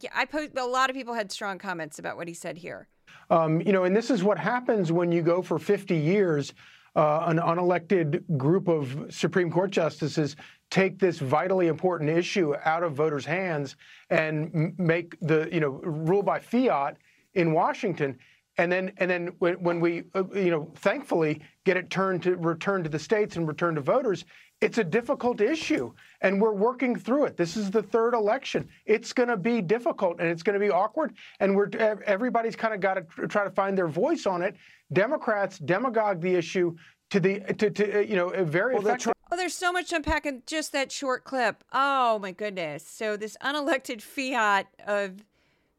yeah, 0.00 0.10
I 0.14 0.24
post, 0.24 0.52
a 0.56 0.64
lot 0.64 0.90
of 0.90 0.96
people 0.96 1.14
had 1.14 1.30
strong 1.30 1.58
comments 1.58 1.98
about 1.98 2.16
what 2.16 2.28
he 2.28 2.34
said 2.34 2.58
here. 2.58 2.88
Um, 3.30 3.60
you 3.60 3.72
know, 3.72 3.84
and 3.84 3.94
this 3.94 4.10
is 4.10 4.22
what 4.22 4.38
happens 4.38 4.92
when 4.92 5.10
you 5.10 5.22
go 5.22 5.42
for 5.42 5.58
50 5.58 5.96
years. 5.96 6.54
Uh, 6.94 7.24
an 7.26 7.36
unelected 7.36 8.22
group 8.38 8.68
of 8.68 9.04
Supreme 9.10 9.50
Court 9.50 9.70
justices 9.70 10.34
take 10.70 10.98
this 10.98 11.18
vitally 11.18 11.66
important 11.66 12.08
issue 12.08 12.54
out 12.64 12.82
of 12.82 12.94
voters' 12.94 13.26
hands 13.26 13.76
and 14.08 14.72
make 14.78 15.14
the 15.20 15.46
you 15.52 15.60
know 15.60 15.72
rule 15.82 16.22
by 16.22 16.38
fiat 16.38 16.96
in 17.34 17.52
Washington, 17.52 18.18
and 18.56 18.72
then 18.72 18.92
and 18.96 19.10
then 19.10 19.26
when, 19.40 19.54
when 19.62 19.78
we 19.78 20.04
uh, 20.14 20.24
you 20.34 20.50
know 20.50 20.72
thankfully 20.76 21.42
get 21.64 21.76
it 21.76 21.90
turned 21.90 22.22
to 22.22 22.34
return 22.36 22.82
to 22.82 22.88
the 22.88 22.98
states 22.98 23.36
and 23.36 23.46
return 23.46 23.74
to 23.74 23.82
voters, 23.82 24.24
it's 24.60 24.78
a 24.78 24.84
difficult 24.84 25.40
issue, 25.40 25.92
and 26.22 26.40
we're 26.40 26.52
working 26.52 26.96
through 26.96 27.26
it. 27.26 27.36
This 27.36 27.56
is 27.56 27.70
the 27.70 27.82
third 27.82 28.14
election. 28.14 28.68
It's 28.86 29.12
going 29.12 29.28
to 29.28 29.36
be 29.36 29.60
difficult, 29.60 30.18
and 30.18 30.28
it's 30.28 30.42
going 30.42 30.58
to 30.58 30.64
be 30.64 30.70
awkward, 30.70 31.14
and 31.40 31.54
we're 31.54 31.68
everybody's 32.06 32.56
kind 32.56 32.72
of 32.72 32.80
got 32.80 32.94
to 32.94 33.28
try 33.28 33.44
to 33.44 33.50
find 33.50 33.76
their 33.76 33.88
voice 33.88 34.26
on 34.26 34.42
it. 34.42 34.56
Democrats 34.92 35.58
demagogue 35.58 36.20
the 36.20 36.34
issue 36.34 36.74
to 37.10 37.20
the 37.20 37.40
to, 37.54 37.70
to 37.70 37.98
uh, 37.98 38.00
you 38.00 38.16
know 38.16 38.30
very 38.44 38.74
well, 38.74 38.86
effective. 38.86 39.12
Oh, 39.30 39.36
there's 39.36 39.54
so 39.54 39.72
much 39.72 39.90
to 39.90 39.96
unpack 39.96 40.24
in 40.24 40.42
just 40.46 40.72
that 40.72 40.90
short 40.90 41.24
clip. 41.24 41.62
Oh 41.72 42.18
my 42.18 42.32
goodness! 42.32 42.86
So 42.86 43.16
this 43.18 43.36
unelected 43.42 44.00
fiat 44.00 44.68
of 44.86 45.22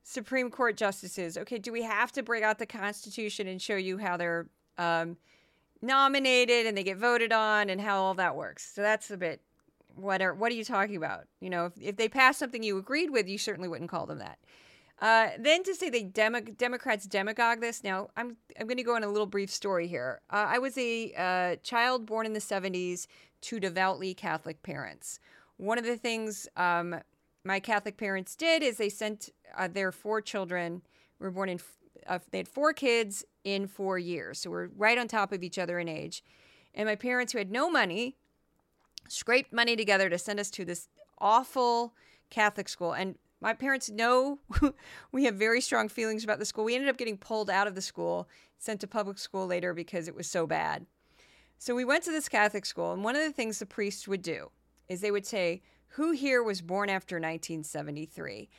Supreme 0.04 0.52
Court 0.52 0.78
justices. 0.78 1.36
Okay, 1.38 1.58
do 1.58 1.72
we 1.72 1.82
have 1.82 2.12
to 2.12 2.22
bring 2.22 2.44
out 2.44 2.60
the 2.60 2.68
Constitution 2.68 3.48
and 3.48 3.60
show 3.60 3.76
you 3.76 3.98
how 3.98 4.18
they're 4.18 4.48
um, 4.78 5.18
nominated 5.82 6.66
and 6.66 6.78
they 6.78 6.84
get 6.84 6.98
voted 6.98 7.32
on 7.32 7.70
and 7.70 7.80
how 7.82 8.02
all 8.02 8.14
that 8.16 8.36
works. 8.36 8.72
So 8.74 8.82
that's 8.82 9.12
a 9.12 9.18
bit 9.18 9.42
what 9.98 10.22
are 10.22 10.34
what 10.34 10.52
are 10.52 10.56
you 10.56 10.64
talking 10.64 10.96
about? 10.96 11.26
You 11.42 11.50
know, 11.50 11.66
if, 11.66 11.74
if 11.82 11.96
they 11.98 12.08
pass 12.08 12.38
something 12.38 12.64
you 12.64 12.78
agreed 12.78 13.10
with, 13.10 13.28
you 13.28 13.38
certainly 13.38 13.68
wouldn't 13.68 13.90
call 13.90 14.06
them 14.06 14.20
that. 14.20 14.38
Uh, 15.00 15.30
then 15.38 15.64
to 15.64 15.76
say 15.76 15.90
they 15.90 16.04
demo, 16.04 16.42
Democrats 16.42 17.06
demagogue 17.06 17.62
this. 17.62 17.84
Now 17.84 18.10
I'm 18.16 18.38
I'm 18.60 18.68
going 18.68 18.78
to 18.78 18.84
go 18.84 18.96
on 18.96 19.04
a 19.04 19.10
little 19.10 19.28
brief 19.28 19.50
story 19.50 19.88
here. 19.88 20.22
Uh, 20.30 20.46
I 20.50 20.60
was 20.60 20.78
a 20.78 21.14
uh, 21.14 21.56
child 21.64 22.06
born 22.06 22.26
in 22.26 22.34
the 22.34 22.40
70s 22.40 23.08
to 23.42 23.60
devoutly 23.60 24.14
Catholic 24.14 24.64
parents. 24.64 25.20
One 25.58 25.78
of 25.78 25.86
the 25.86 25.98
things 25.98 26.48
um, 26.56 26.96
my 27.44 27.60
Catholic 27.60 27.98
parents 27.98 28.36
did 28.36 28.64
is 28.64 28.78
they 28.78 28.90
sent 28.90 29.30
uh, 29.56 29.68
their 29.68 29.92
four 29.92 30.22
children. 30.22 30.82
Were 31.20 31.32
born 31.32 31.50
in 31.50 31.60
uh, 32.08 32.20
they 32.32 32.40
had 32.40 32.48
four 32.48 32.74
kids 32.74 33.26
in 33.44 33.68
four 33.68 33.98
years. 33.98 34.40
So 34.40 34.50
we're 34.50 34.70
right 34.76 34.98
on 34.98 35.08
top 35.08 35.32
of 35.32 35.44
each 35.44 35.58
other 35.58 35.80
in 35.80 35.88
age. 35.88 36.24
And 36.74 36.88
my 36.88 36.96
parents, 36.96 37.34
who 37.34 37.40
had 37.40 37.52
no 37.52 37.70
money, 37.70 38.16
scraped 39.08 39.54
money 39.54 39.76
together 39.76 40.10
to 40.10 40.18
send 40.18 40.40
us 40.40 40.50
to 40.52 40.66
this 40.66 40.90
awful 41.20 41.94
Catholic 42.30 42.70
school. 42.70 42.94
And 42.94 43.16
my 43.42 43.54
parents 43.54 43.90
know 43.90 44.40
we 45.12 45.26
have 45.26 45.36
very 45.36 45.62
strong 45.62 45.90
feelings 45.90 46.24
about 46.24 46.40
the 46.40 46.46
school. 46.46 46.64
We 46.64 46.76
ended 46.76 46.90
up 46.90 46.98
getting 46.98 47.18
pulled 47.18 47.50
out 47.50 47.68
of 47.68 47.76
the 47.76 47.82
school, 47.82 48.28
sent 48.58 48.82
to 48.82 48.88
public 48.88 49.18
school 49.18 49.46
later 49.48 49.74
because 49.74 50.08
it 50.08 50.16
was 50.16 50.30
so 50.30 50.48
bad. 50.48 50.86
So 51.60 51.76
we 51.76 51.86
went 51.86 52.04
to 52.04 52.12
this 52.12 52.30
Catholic 52.30 52.66
school, 52.66 52.94
and 52.94 53.04
one 53.04 53.16
of 53.16 53.24
the 53.24 53.32
things 53.32 53.58
the 53.58 53.66
priests 53.66 54.08
would 54.08 54.22
do 54.22 54.52
is 54.88 55.02
they 55.02 55.12
would 55.12 55.26
say, 55.26 55.62
Who 55.90 56.12
here 56.12 56.44
was 56.44 56.62
born 56.62 56.90
after 56.90 57.16
1973? 57.16 58.50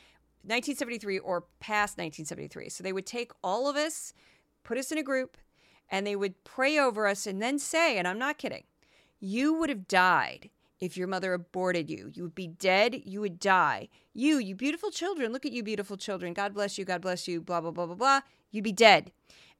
1973 0.49 1.19
or 1.19 1.45
past 1.59 1.97
1973. 1.97 2.69
So 2.69 2.83
they 2.83 2.93
would 2.93 3.05
take 3.05 3.31
all 3.43 3.67
of 3.69 3.75
us, 3.75 4.13
put 4.63 4.77
us 4.77 4.91
in 4.91 4.97
a 4.97 5.03
group, 5.03 5.37
and 5.89 6.05
they 6.05 6.15
would 6.15 6.43
pray 6.43 6.77
over 6.77 7.07
us 7.07 7.25
and 7.25 7.41
then 7.41 7.59
say, 7.59 7.97
and 7.97 8.07
I'm 8.07 8.19
not 8.19 8.37
kidding, 8.37 8.63
you 9.19 9.53
would 9.53 9.69
have 9.69 9.87
died 9.87 10.49
if 10.79 10.95
your 10.95 11.07
mother 11.07 11.33
aborted 11.33 11.89
you. 11.89 12.11
You 12.13 12.23
would 12.23 12.35
be 12.35 12.47
dead. 12.47 13.01
You 13.05 13.21
would 13.21 13.39
die. 13.39 13.89
You, 14.13 14.37
you 14.37 14.55
beautiful 14.55 14.91
children, 14.91 15.31
look 15.31 15.45
at 15.45 15.51
you, 15.51 15.63
beautiful 15.63 15.97
children. 15.97 16.33
God 16.33 16.53
bless 16.53 16.77
you. 16.77 16.85
God 16.85 17.01
bless 17.01 17.27
you. 17.27 17.41
Blah, 17.41 17.61
blah, 17.61 17.71
blah, 17.71 17.85
blah, 17.85 17.95
blah. 17.95 18.21
You'd 18.51 18.63
be 18.63 18.71
dead. 18.71 19.11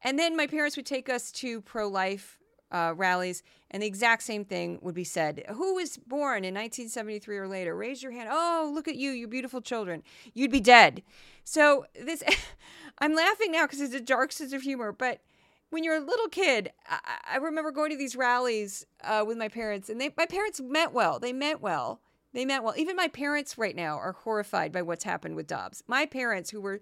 And 0.02 0.17
then 0.17 0.38
my 0.38 0.47
parents 0.47 0.78
would 0.78 0.86
take 0.86 1.10
us 1.10 1.32
to 1.34 1.62
pro 1.62 1.88
life 1.88 2.39
uh, 2.71 2.93
rallies, 2.95 3.43
and 3.71 3.84
the 3.84 3.88
exact 3.88 4.23
same 4.23 4.45
thing 4.45 4.79
would 4.82 4.95
be 4.95 5.03
said. 5.03 5.43
Who 5.49 5.75
was 5.75 5.97
born 5.97 6.43
in 6.43 6.53
1973 6.53 7.38
or 7.38 7.47
later? 7.47 7.75
Raise 7.75 8.01
your 8.03 8.12
hand. 8.12 8.29
Oh, 8.32 8.71
look 8.73 8.88
at 8.88 8.95
you, 8.95 9.12
you 9.12 9.27
beautiful 9.27 9.62
children. 9.62 10.03
You'd 10.34 10.51
be 10.51 10.60
dead. 10.60 11.03
So 11.43 11.86
this, 11.99 12.23
I'm 12.99 13.15
laughing 13.15 13.51
now 13.51 13.65
because 13.65 13.82
it's 13.82 13.93
a 13.93 14.01
dark 14.01 14.32
sense 14.32 14.53
of 14.53 14.62
humor, 14.62 14.91
but 14.91 15.21
when 15.69 15.84
you're 15.84 15.97
a 15.97 15.99
little 15.99 16.27
kid, 16.27 16.71
I, 16.88 16.99
I 17.34 17.38
remember 17.38 17.71
going 17.71 17.91
to 17.91 17.97
these 17.97 18.15
rallies 18.15 18.86
uh, 19.03 19.23
with 19.25 19.38
my 19.38 19.47
parents, 19.47 19.89
and 19.89 19.99
they, 19.99 20.12
my 20.17 20.25
parents 20.25 20.60
meant 20.60 20.93
well. 20.93 21.19
They 21.19 21.34
meant 21.34 21.62
well. 21.62 22.01
They 22.34 22.45
meant 22.45 22.63
well. 22.63 22.75
Even 22.77 22.95
my 22.95 23.08
parents 23.08 23.58
right 23.58 23.75
now 23.75 23.97
are 23.97 24.13
horrified 24.13 24.71
by 24.71 24.82
what's 24.82 25.03
happened 25.03 25.36
with 25.36 25.47
Dobbs. 25.47 25.84
My 25.88 26.05
parents, 26.05 26.49
who 26.49 26.62
were 26.62 26.82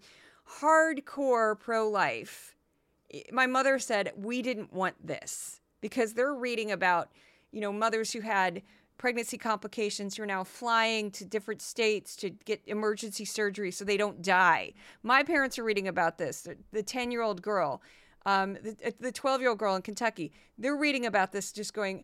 hardcore 0.60 1.58
pro 1.60 1.90
life, 1.90 2.56
my 3.32 3.48
mother 3.48 3.80
said, 3.80 4.12
We 4.16 4.42
didn't 4.42 4.74
want 4.74 5.06
this 5.06 5.62
because 5.82 6.14
they're 6.14 6.34
reading 6.34 6.72
about, 6.72 7.10
you 7.52 7.62
know, 7.62 7.72
mothers 7.72 8.14
who 8.14 8.22
had 8.22 8.62
pregnancy 8.98 9.38
complications 9.38 10.18
who 10.18 10.24
are 10.24 10.28
now 10.28 10.44
flying 10.44 11.12
to 11.12 11.24
different 11.24 11.62
states 11.62 12.16
to 12.16 12.32
get 12.32 12.62
emergency 12.66 13.26
surgery 13.26 13.72
so 13.72 13.86
they 13.86 13.98
don't 13.98 14.22
die. 14.22 14.74
My 15.04 15.24
parents 15.24 15.60
are 15.60 15.64
reading 15.64 15.88
about 15.88 16.18
this. 16.18 16.48
The 16.72 16.84
10 16.84 17.12
year 17.12 17.22
old 17.22 17.42
girl, 17.42 17.82
um, 18.26 18.58
the 19.00 19.12
12 19.12 19.42
year 19.42 19.50
old 19.50 19.60
girl 19.60 19.76
in 19.76 19.82
Kentucky, 19.82 20.32
they're 20.58 20.76
reading 20.76 21.06
about 21.06 21.32
this 21.32 21.52
just 21.52 21.74
going, 21.74 22.04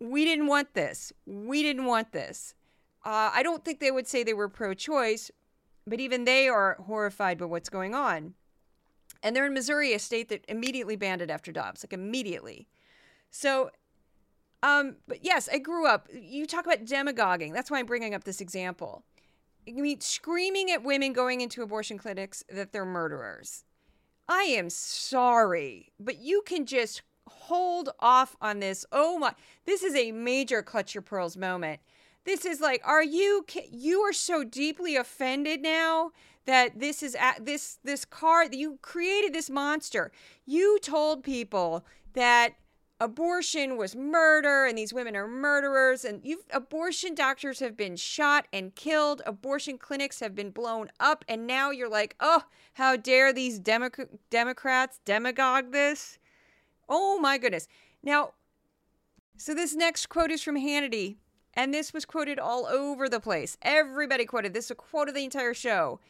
we 0.00 0.24
didn't 0.24 0.46
want 0.46 0.74
this. 0.74 1.12
We 1.24 1.62
didn't 1.62 1.84
want 1.84 2.12
this. 2.12 2.54
Uh, 3.04 3.30
I 3.32 3.42
don't 3.42 3.64
think 3.64 3.80
they 3.80 3.90
would 3.90 4.06
say 4.06 4.22
they 4.22 4.34
were 4.34 4.48
pro 4.48 4.74
choice, 4.74 5.30
but 5.86 6.00
even 6.00 6.24
they 6.24 6.48
are 6.48 6.76
horrified 6.86 7.38
by 7.38 7.44
what's 7.44 7.68
going 7.68 7.94
on. 7.94 8.34
And 9.22 9.34
they're 9.34 9.46
in 9.46 9.54
Missouri, 9.54 9.94
a 9.94 9.98
state 9.98 10.28
that 10.30 10.44
immediately 10.48 10.96
banned 10.96 11.22
it 11.22 11.30
after 11.30 11.52
Dobbs, 11.52 11.84
like 11.84 11.92
immediately. 11.92 12.66
So, 13.34 13.70
um, 14.62 14.94
but 15.08 15.24
yes, 15.24 15.48
I 15.52 15.58
grew 15.58 15.88
up. 15.88 16.08
You 16.12 16.46
talk 16.46 16.64
about 16.66 16.84
demagoguing. 16.84 17.52
That's 17.52 17.68
why 17.68 17.80
I'm 17.80 17.86
bringing 17.86 18.14
up 18.14 18.22
this 18.22 18.40
example. 18.40 19.02
I 19.68 19.72
mean, 19.72 20.00
screaming 20.00 20.70
at 20.70 20.84
women 20.84 21.12
going 21.12 21.40
into 21.40 21.60
abortion 21.60 21.98
clinics 21.98 22.44
that 22.48 22.72
they're 22.72 22.84
murderers. 22.84 23.64
I 24.28 24.44
am 24.44 24.70
sorry, 24.70 25.90
but 25.98 26.18
you 26.18 26.42
can 26.46 26.64
just 26.64 27.02
hold 27.26 27.88
off 27.98 28.36
on 28.40 28.60
this. 28.60 28.86
Oh 28.92 29.18
my, 29.18 29.34
this 29.66 29.82
is 29.82 29.96
a 29.96 30.12
major 30.12 30.62
clutch 30.62 30.94
your 30.94 31.02
pearls 31.02 31.36
moment. 31.36 31.80
This 32.24 32.44
is 32.44 32.60
like, 32.60 32.82
are 32.84 33.02
you, 33.02 33.44
you 33.68 34.00
are 34.02 34.12
so 34.12 34.44
deeply 34.44 34.94
offended 34.94 35.60
now 35.60 36.12
that 36.46 36.78
this 36.78 37.02
is 37.02 37.16
at 37.16 37.44
this 37.44 37.78
this 37.82 38.04
car 38.04 38.48
that 38.48 38.56
you 38.56 38.78
created 38.80 39.32
this 39.32 39.50
monster. 39.50 40.12
You 40.46 40.78
told 40.80 41.24
people 41.24 41.84
that 42.12 42.54
abortion 43.00 43.76
was 43.76 43.96
murder 43.96 44.66
and 44.66 44.78
these 44.78 44.94
women 44.94 45.16
are 45.16 45.26
murderers 45.26 46.04
and 46.04 46.20
you 46.24 46.42
abortion 46.50 47.14
doctors 47.14 47.58
have 47.58 47.76
been 47.76 47.96
shot 47.96 48.46
and 48.52 48.74
killed 48.76 49.20
abortion 49.26 49.76
clinics 49.76 50.20
have 50.20 50.34
been 50.34 50.50
blown 50.50 50.88
up 51.00 51.24
and 51.28 51.46
now 51.46 51.70
you're 51.70 51.88
like 51.88 52.14
oh 52.20 52.42
how 52.74 52.96
dare 52.96 53.32
these 53.32 53.58
Demo- 53.58 53.90
democrats 54.30 55.00
demagogue 55.04 55.72
this? 55.72 56.18
Oh 56.88 57.18
my 57.18 57.36
goodness. 57.36 57.66
Now 58.02 58.34
so 59.36 59.54
this 59.54 59.74
next 59.74 60.08
quote 60.08 60.30
is 60.30 60.42
from 60.42 60.56
hannity 60.56 61.16
and 61.54 61.72
this 61.72 61.92
was 61.92 62.04
quoted 62.04 62.38
all 62.38 62.66
over 62.66 63.08
the 63.08 63.20
place. 63.20 63.56
Everybody 63.62 64.24
quoted. 64.24 64.54
This 64.54 64.66
is 64.66 64.70
a 64.72 64.76
quote 64.76 65.08
of 65.08 65.14
the 65.14 65.24
entire 65.24 65.54
show. 65.54 66.00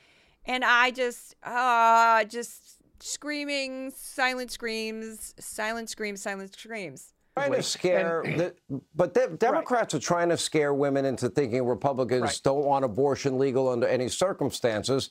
And 0.46 0.64
I 0.64 0.90
just, 0.90 1.36
uh, 1.42 2.24
just 2.24 2.80
screaming, 3.00 3.90
silent 3.94 4.50
screams, 4.50 5.34
silent 5.38 5.90
screams, 5.90 6.22
silent 6.22 6.54
screams. 6.54 7.12
Trying 7.36 7.52
to 7.52 7.62
scare, 7.62 8.22
the, 8.68 8.80
but 8.94 9.14
the 9.14 9.36
Democrats 9.38 9.94
right. 9.94 10.02
are 10.02 10.06
trying 10.06 10.28
to 10.28 10.36
scare 10.36 10.72
women 10.72 11.04
into 11.04 11.28
thinking 11.28 11.64
Republicans 11.66 12.22
right. 12.22 12.40
don't 12.44 12.64
want 12.64 12.84
abortion 12.84 13.38
legal 13.38 13.68
under 13.68 13.86
any 13.86 14.08
circumstances. 14.08 15.10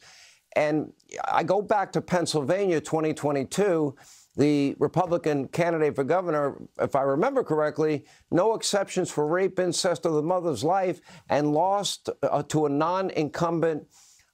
And 0.55 0.93
I 1.29 1.43
go 1.43 1.61
back 1.61 1.91
to 1.93 2.01
Pennsylvania 2.01 2.79
2022 2.79 3.95
the 4.35 4.75
Republican 4.79 5.47
candidate 5.47 5.95
for 5.95 6.03
governor, 6.03 6.57
if 6.79 6.95
I 6.95 7.01
remember 7.01 7.43
correctly, 7.43 8.05
no 8.31 8.55
exceptions 8.55 9.11
for 9.11 9.27
rape, 9.27 9.59
incest, 9.59 10.05
or 10.05 10.11
the 10.11 10.23
mother's 10.23 10.63
life, 10.63 11.01
and 11.29 11.53
lost 11.53 12.09
uh, 12.23 12.41
to 12.43 12.65
a 12.65 12.69
non 12.69 13.11
incumbent 13.11 13.87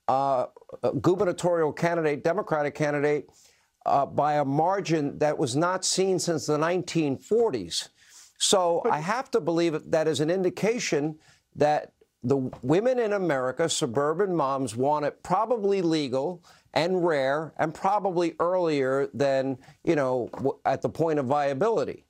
uh, 0.10 0.48
gubernatorial 1.02 1.72
candidate, 1.72 2.24
Democratic 2.24 2.74
candidate, 2.74 3.30
uh, 3.86 4.08
by 4.08 4.36
a 4.36 4.46
margin 4.46 5.20
that 5.20 5.38
was 5.38 5.56
not 5.56 5.86
seen 5.86 6.18
since 6.18 6.48
the 6.48 6.58
1940s. 6.58 7.90
So 8.40 8.82
I 8.90 9.00
have 9.02 9.30
to 9.32 9.40
believe 9.40 9.80
that 9.92 10.08
is 10.08 10.20
an 10.20 10.32
indication 10.32 11.20
that 11.56 11.94
the 12.24 12.38
women 12.64 12.98
in 12.98 13.14
America, 13.14 13.70
suburban 13.70 14.36
moms, 14.36 14.76
want 14.76 15.06
it 15.06 15.22
probably 15.22 15.82
legal 15.84 16.44
and 16.74 17.06
rare 17.06 17.54
and 17.58 17.74
probably 17.74 18.36
earlier 18.40 19.10
than, 19.14 19.60
you 19.84 19.96
know, 19.96 20.30
at 20.66 20.82
the 20.82 20.90
point 20.90 21.20
of 21.20 21.28
viability. 21.28 22.06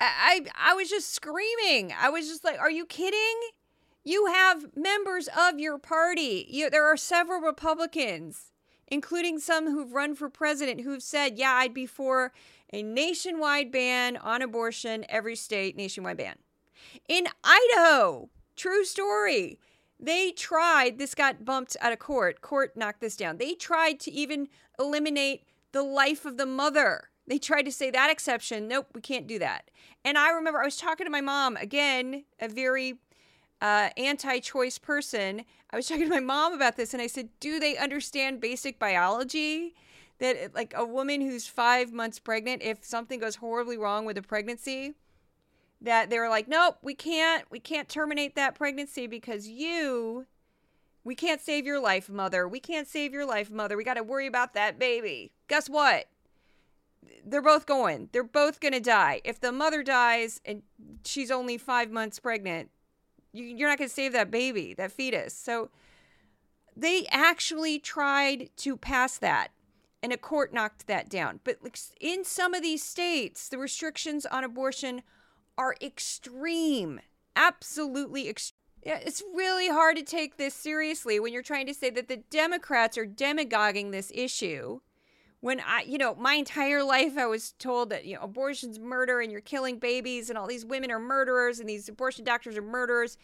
I, 0.00 0.40
I 0.58 0.74
was 0.74 0.90
just 0.90 1.14
screaming. 1.14 1.94
I 1.96 2.10
was 2.10 2.26
just 2.26 2.42
like, 2.42 2.58
are 2.58 2.70
you 2.70 2.86
kidding? 2.86 3.40
You 4.04 4.26
have 4.26 4.76
members 4.76 5.28
of 5.36 5.60
your 5.60 5.78
party. 5.78 6.46
You, 6.48 6.68
there 6.70 6.86
are 6.86 6.96
several 6.96 7.40
Republicans, 7.40 8.52
including 8.88 9.38
some 9.38 9.70
who've 9.70 9.92
run 9.92 10.14
for 10.14 10.28
president, 10.28 10.80
who've 10.80 11.02
said, 11.02 11.38
yeah, 11.38 11.52
I'd 11.52 11.74
be 11.74 11.86
for 11.86 12.32
a 12.72 12.82
nationwide 12.82 13.70
ban 13.70 14.16
on 14.16 14.42
abortion, 14.42 15.04
every 15.08 15.36
state, 15.36 15.76
nationwide 15.76 16.16
ban. 16.16 16.36
In 17.08 17.28
Idaho, 17.44 18.28
true 18.56 18.84
story, 18.84 19.60
they 20.00 20.32
tried, 20.32 20.98
this 20.98 21.14
got 21.14 21.44
bumped 21.44 21.76
out 21.80 21.92
of 21.92 22.00
court. 22.00 22.40
Court 22.40 22.76
knocked 22.76 23.00
this 23.00 23.16
down. 23.16 23.36
They 23.36 23.54
tried 23.54 24.00
to 24.00 24.10
even 24.10 24.48
eliminate 24.80 25.44
the 25.70 25.82
life 25.84 26.24
of 26.24 26.38
the 26.38 26.46
mother. 26.46 27.10
They 27.28 27.38
tried 27.38 27.62
to 27.62 27.72
say 27.72 27.90
that 27.90 28.10
exception. 28.10 28.66
Nope, 28.66 28.88
we 28.94 29.00
can't 29.00 29.28
do 29.28 29.38
that. 29.38 29.70
And 30.04 30.18
I 30.18 30.30
remember 30.32 30.60
I 30.60 30.64
was 30.64 30.76
talking 30.76 31.06
to 31.06 31.10
my 31.10 31.20
mom, 31.20 31.56
again, 31.56 32.24
a 32.40 32.48
very 32.48 32.94
uh, 33.62 33.88
anti-choice 33.96 34.76
person. 34.76 35.44
I 35.70 35.76
was 35.76 35.86
talking 35.88 36.04
to 36.04 36.10
my 36.10 36.20
mom 36.20 36.52
about 36.52 36.76
this, 36.76 36.92
and 36.92 37.02
I 37.02 37.06
said, 37.06 37.30
"Do 37.40 37.58
they 37.58 37.78
understand 37.78 38.40
basic 38.40 38.78
biology? 38.78 39.74
That 40.18 40.54
like 40.54 40.74
a 40.76 40.84
woman 40.84 41.20
who's 41.20 41.46
five 41.46 41.92
months 41.92 42.18
pregnant, 42.18 42.62
if 42.62 42.84
something 42.84 43.18
goes 43.18 43.36
horribly 43.36 43.78
wrong 43.78 44.04
with 44.04 44.18
a 44.18 44.22
pregnancy, 44.22 44.92
that 45.80 46.10
they're 46.10 46.28
like, 46.28 46.46
nope, 46.46 46.76
we 46.82 46.94
can't, 46.94 47.44
we 47.50 47.58
can't 47.58 47.88
terminate 47.88 48.36
that 48.36 48.54
pregnancy 48.54 49.06
because 49.06 49.48
you." 49.48 50.26
We 51.04 51.16
can't 51.16 51.40
save 51.40 51.66
your 51.66 51.80
life, 51.80 52.08
mother. 52.08 52.46
We 52.46 52.60
can't 52.60 52.86
save 52.86 53.12
your 53.12 53.26
life, 53.26 53.50
mother. 53.50 53.76
We 53.76 53.82
got 53.82 53.94
to 53.94 54.04
worry 54.04 54.28
about 54.28 54.54
that 54.54 54.78
baby. 54.78 55.32
Guess 55.48 55.68
what? 55.68 56.06
they're 57.24 57.42
both 57.42 57.66
going. 57.66 58.08
They're 58.12 58.24
both 58.24 58.60
going 58.60 58.72
to 58.72 58.80
die. 58.80 59.20
If 59.24 59.40
the 59.40 59.52
mother 59.52 59.82
dies 59.82 60.40
and 60.44 60.62
she's 61.04 61.30
only 61.30 61.58
five 61.58 61.90
months 61.90 62.18
pregnant, 62.18 62.70
you're 63.32 63.68
not 63.68 63.78
going 63.78 63.88
to 63.88 63.94
save 63.94 64.12
that 64.12 64.30
baby, 64.30 64.74
that 64.74 64.92
fetus. 64.92 65.34
So 65.34 65.70
they 66.76 67.06
actually 67.10 67.78
tried 67.78 68.50
to 68.58 68.76
pass 68.76 69.18
that 69.18 69.48
and 70.02 70.12
a 70.12 70.16
court 70.16 70.52
knocked 70.52 70.86
that 70.86 71.08
down. 71.08 71.40
But 71.44 71.58
in 72.00 72.24
some 72.24 72.54
of 72.54 72.62
these 72.62 72.82
states, 72.82 73.48
the 73.48 73.58
restrictions 73.58 74.26
on 74.26 74.42
abortion 74.44 75.02
are 75.56 75.76
extreme, 75.80 77.00
absolutely 77.36 78.28
extreme. 78.28 78.58
It's 78.84 79.22
really 79.32 79.68
hard 79.68 79.96
to 79.96 80.02
take 80.02 80.38
this 80.38 80.54
seriously 80.54 81.20
when 81.20 81.32
you're 81.32 81.42
trying 81.42 81.66
to 81.66 81.74
say 81.74 81.88
that 81.90 82.08
the 82.08 82.16
Democrats 82.16 82.98
are 82.98 83.06
demagoguing 83.06 83.92
this 83.92 84.10
issue 84.12 84.80
when 85.42 85.60
I, 85.60 85.82
you 85.82 85.98
know, 85.98 86.14
my 86.14 86.34
entire 86.34 86.84
life 86.84 87.18
I 87.18 87.26
was 87.26 87.52
told 87.58 87.90
that, 87.90 88.04
you 88.04 88.14
know, 88.14 88.22
abortion's 88.22 88.78
murder 88.78 89.20
and 89.20 89.30
you're 89.30 89.40
killing 89.40 89.76
babies 89.80 90.30
and 90.30 90.38
all 90.38 90.46
these 90.46 90.64
women 90.64 90.90
are 90.92 91.00
murderers 91.00 91.58
and 91.58 91.68
these 91.68 91.88
abortion 91.88 92.24
doctors 92.24 92.56
are 92.56 92.62
murderers. 92.62 93.18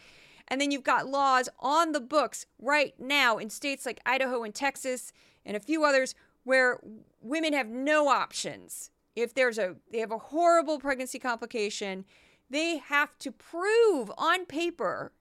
And 0.49 0.59
then 0.59 0.69
you've 0.69 0.83
got 0.83 1.07
laws 1.07 1.47
on 1.59 1.93
the 1.93 2.01
books 2.01 2.45
right 2.61 2.93
now 2.99 3.37
in 3.37 3.49
states 3.49 3.85
like 3.85 4.01
Idaho 4.05 4.43
and 4.43 4.53
Texas 4.53 5.13
and 5.45 5.55
a 5.55 5.61
few 5.61 5.85
others 5.85 6.13
where 6.43 6.81
women 7.21 7.53
have 7.53 7.69
no 7.69 8.09
options. 8.09 8.91
If 9.15 9.33
there's 9.33 9.57
a 9.57 9.77
they 9.89 9.99
have 9.99 10.11
a 10.11 10.17
horrible 10.17 10.77
pregnancy 10.77 11.19
complication, 11.19 12.03
they 12.49 12.79
have 12.79 13.17
to 13.19 13.31
prove 13.31 14.11
on 14.17 14.45
paper 14.45 15.13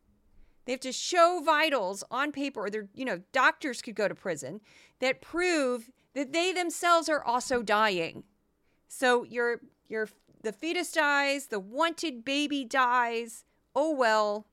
they 0.68 0.72
have 0.72 0.80
to 0.80 0.92
show 0.92 1.40
vitals 1.42 2.04
on 2.11 2.30
paper, 2.30 2.66
or 2.66 2.68
they're, 2.68 2.88
you 2.92 3.06
know, 3.06 3.22
doctors 3.32 3.80
could 3.80 3.94
go 3.94 4.06
to 4.06 4.14
prison 4.14 4.61
that 4.98 5.22
prove 5.22 5.88
that 6.14 6.32
they 6.32 6.52
themselves 6.52 7.08
are 7.08 7.22
also 7.22 7.62
dying. 7.62 8.24
So 8.88 9.24
your 9.24 9.60
your 9.88 10.08
the 10.42 10.52
fetus 10.52 10.92
dies, 10.92 11.46
the 11.46 11.60
wanted 11.60 12.24
baby 12.24 12.64
dies. 12.64 13.44
Oh 13.74 13.94
well. 13.94 14.46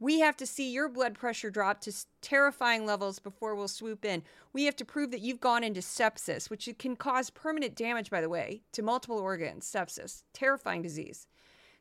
We 0.00 0.20
have 0.20 0.36
to 0.36 0.46
see 0.46 0.70
your 0.70 0.88
blood 0.88 1.14
pressure 1.14 1.50
drop 1.50 1.80
to 1.80 1.92
terrifying 2.22 2.86
levels 2.86 3.18
before 3.18 3.56
we'll 3.56 3.66
swoop 3.66 4.04
in. 4.04 4.22
We 4.52 4.64
have 4.64 4.76
to 4.76 4.84
prove 4.84 5.10
that 5.10 5.22
you've 5.22 5.40
gone 5.40 5.64
into 5.64 5.80
sepsis, 5.80 6.48
which 6.48 6.68
can 6.78 6.94
cause 6.94 7.30
permanent 7.30 7.74
damage, 7.74 8.08
by 8.08 8.20
the 8.20 8.28
way, 8.28 8.62
to 8.72 8.82
multiple 8.82 9.18
organs. 9.18 9.66
Sepsis, 9.68 10.22
terrifying 10.32 10.82
disease. 10.82 11.26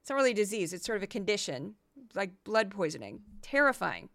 It's 0.01 0.09
not 0.09 0.15
really 0.15 0.31
a 0.31 0.35
disease, 0.35 0.73
it's 0.73 0.85
sort 0.85 0.97
of 0.97 1.03
a 1.03 1.07
condition, 1.07 1.75
like 2.15 2.43
blood 2.43 2.71
poisoning. 2.71 3.21
Terrifying. 3.43 4.09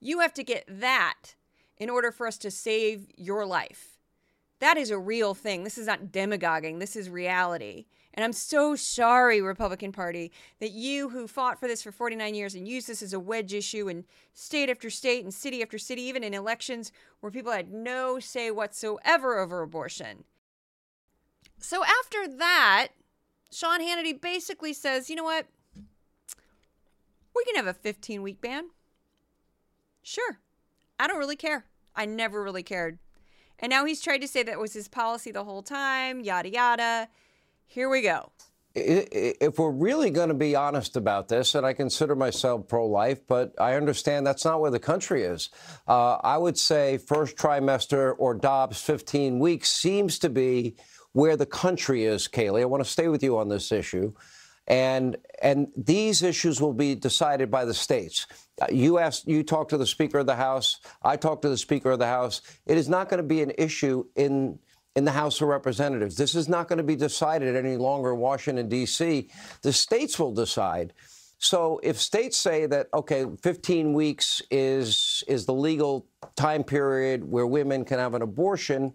You 0.00 0.20
have 0.20 0.32
to 0.34 0.42
get 0.42 0.64
that 0.68 1.34
in 1.82 1.90
order 1.90 2.12
for 2.12 2.28
us 2.28 2.38
to 2.38 2.48
save 2.48 3.08
your 3.16 3.44
life. 3.44 3.98
That 4.60 4.76
is 4.76 4.92
a 4.92 4.98
real 4.98 5.34
thing. 5.34 5.64
This 5.64 5.76
is 5.76 5.88
not 5.88 6.12
demagoguing, 6.12 6.78
this 6.78 6.94
is 6.94 7.10
reality. 7.10 7.86
And 8.14 8.24
I'm 8.24 8.32
so 8.32 8.76
sorry, 8.76 9.40
Republican 9.40 9.90
Party, 9.90 10.30
that 10.60 10.70
you 10.70 11.08
who 11.08 11.26
fought 11.26 11.58
for 11.58 11.66
this 11.66 11.82
for 11.82 11.90
49 11.90 12.36
years 12.36 12.54
and 12.54 12.68
used 12.68 12.86
this 12.86 13.02
as 13.02 13.12
a 13.12 13.18
wedge 13.18 13.52
issue 13.52 13.88
in 13.88 14.04
state 14.32 14.70
after 14.70 14.90
state 14.90 15.24
and 15.24 15.34
city 15.34 15.60
after 15.60 15.76
city, 15.76 16.02
even 16.02 16.22
in 16.22 16.34
elections 16.34 16.92
where 17.18 17.32
people 17.32 17.50
had 17.50 17.72
no 17.72 18.20
say 18.20 18.52
whatsoever 18.52 19.40
over 19.40 19.62
abortion. 19.62 20.22
So 21.58 21.82
after 21.82 22.28
that, 22.36 22.88
Sean 23.50 23.80
Hannity 23.80 24.20
basically 24.20 24.72
says, 24.72 25.10
you 25.10 25.16
know 25.16 25.24
what? 25.24 25.46
We 27.34 27.44
can 27.44 27.56
have 27.56 27.66
a 27.66 27.74
15 27.74 28.22
week 28.22 28.40
ban. 28.40 28.66
Sure. 30.00 30.38
I 31.00 31.08
don't 31.08 31.18
really 31.18 31.34
care. 31.34 31.64
I 31.94 32.06
never 32.06 32.42
really 32.42 32.62
cared. 32.62 32.98
And 33.58 33.70
now 33.70 33.84
he's 33.84 34.00
tried 34.00 34.18
to 34.18 34.28
say 34.28 34.42
that 34.42 34.58
was 34.58 34.72
his 34.72 34.88
policy 34.88 35.30
the 35.30 35.44
whole 35.44 35.62
time, 35.62 36.20
yada, 36.20 36.50
yada. 36.50 37.08
Here 37.66 37.88
we 37.88 38.02
go. 38.02 38.32
if 38.74 39.58
we're 39.58 39.70
really 39.70 40.10
going 40.10 40.28
to 40.28 40.34
be 40.34 40.56
honest 40.56 40.96
about 40.96 41.28
this, 41.28 41.54
and 41.54 41.66
I 41.66 41.74
consider 41.74 42.16
myself 42.16 42.66
pro 42.68 42.86
life, 42.86 43.20
but 43.28 43.52
I 43.60 43.74
understand 43.74 44.26
that's 44.26 44.44
not 44.46 44.60
where 44.60 44.70
the 44.70 44.78
country 44.78 45.24
is. 45.24 45.50
Uh, 45.86 46.14
I 46.14 46.38
would 46.38 46.58
say 46.58 46.98
first 46.98 47.36
trimester 47.36 48.14
or 48.18 48.34
Dobbs 48.34 48.80
15 48.80 49.38
weeks 49.38 49.70
seems 49.70 50.18
to 50.20 50.30
be 50.30 50.76
where 51.12 51.36
the 51.36 51.46
country 51.46 52.04
is, 52.04 52.26
Kayleigh. 52.26 52.62
I 52.62 52.64
want 52.64 52.82
to 52.82 52.90
stay 52.90 53.08
with 53.08 53.22
you 53.22 53.36
on 53.38 53.48
this 53.48 53.70
issue. 53.70 54.14
And, 54.66 55.16
and 55.42 55.68
these 55.76 56.22
issues 56.22 56.60
will 56.60 56.72
be 56.72 56.94
decided 56.94 57.50
by 57.50 57.64
the 57.64 57.74
states. 57.74 58.26
You 58.70 58.98
asked, 58.98 59.26
you 59.26 59.42
talked 59.42 59.70
to 59.70 59.78
the 59.78 59.86
Speaker 59.86 60.18
of 60.18 60.26
the 60.26 60.36
House. 60.36 60.80
I 61.02 61.16
talked 61.16 61.42
to 61.42 61.48
the 61.48 61.56
Speaker 61.56 61.90
of 61.90 61.98
the 61.98 62.06
House. 62.06 62.42
It 62.66 62.76
is 62.76 62.88
not 62.88 63.08
going 63.08 63.18
to 63.18 63.26
be 63.26 63.42
an 63.42 63.52
issue 63.58 64.04
in 64.16 64.58
in 64.94 65.04
the 65.04 65.10
House 65.10 65.40
of 65.40 65.48
Representatives. 65.48 66.16
This 66.16 66.34
is 66.34 66.48
not 66.48 66.68
going 66.68 66.76
to 66.76 66.82
be 66.82 66.96
decided 66.96 67.56
any 67.56 67.76
longer 67.76 68.12
in 68.12 68.18
Washington, 68.18 68.68
D.C. 68.68 69.30
The 69.62 69.72
states 69.72 70.18
will 70.18 70.34
decide. 70.34 70.92
So 71.38 71.80
if 71.82 71.98
states 71.98 72.36
say 72.36 72.66
that, 72.66 72.88
okay, 72.94 73.26
15 73.42 73.94
weeks 73.94 74.42
is, 74.50 75.24
is 75.26 75.46
the 75.46 75.54
legal 75.54 76.06
time 76.36 76.62
period 76.62 77.24
where 77.24 77.46
women 77.46 77.84
can 77.84 77.98
have 77.98 78.14
an 78.14 78.22
abortion, 78.22 78.92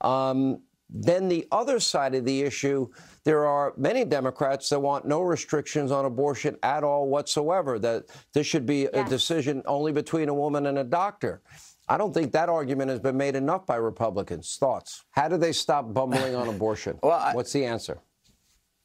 um, 0.00 0.62
then 0.92 1.28
the 1.28 1.46
other 1.52 1.80
side 1.80 2.14
of 2.14 2.24
the 2.24 2.42
issue, 2.42 2.88
there 3.24 3.46
are 3.46 3.72
many 3.76 4.04
Democrats 4.04 4.68
that 4.70 4.80
want 4.80 5.06
no 5.06 5.20
restrictions 5.20 5.90
on 5.90 6.04
abortion 6.04 6.56
at 6.62 6.84
all 6.84 7.08
whatsoever, 7.08 7.78
that 7.78 8.06
this 8.34 8.46
should 8.46 8.66
be 8.66 8.88
yes. 8.92 9.06
a 9.06 9.08
decision 9.08 9.62
only 9.66 9.92
between 9.92 10.28
a 10.28 10.34
woman 10.34 10.66
and 10.66 10.78
a 10.78 10.84
doctor. 10.84 11.42
I 11.88 11.96
don't 11.96 12.14
think 12.14 12.32
that 12.32 12.48
argument 12.48 12.90
has 12.90 13.00
been 13.00 13.16
made 13.16 13.34
enough 13.34 13.66
by 13.66 13.76
Republicans. 13.76 14.56
Thoughts? 14.58 15.04
How 15.10 15.28
do 15.28 15.36
they 15.36 15.52
stop 15.52 15.92
bumbling 15.92 16.34
on 16.34 16.48
abortion? 16.54 16.98
well, 17.02 17.18
I, 17.18 17.32
What's 17.32 17.52
the 17.52 17.64
answer? 17.64 18.00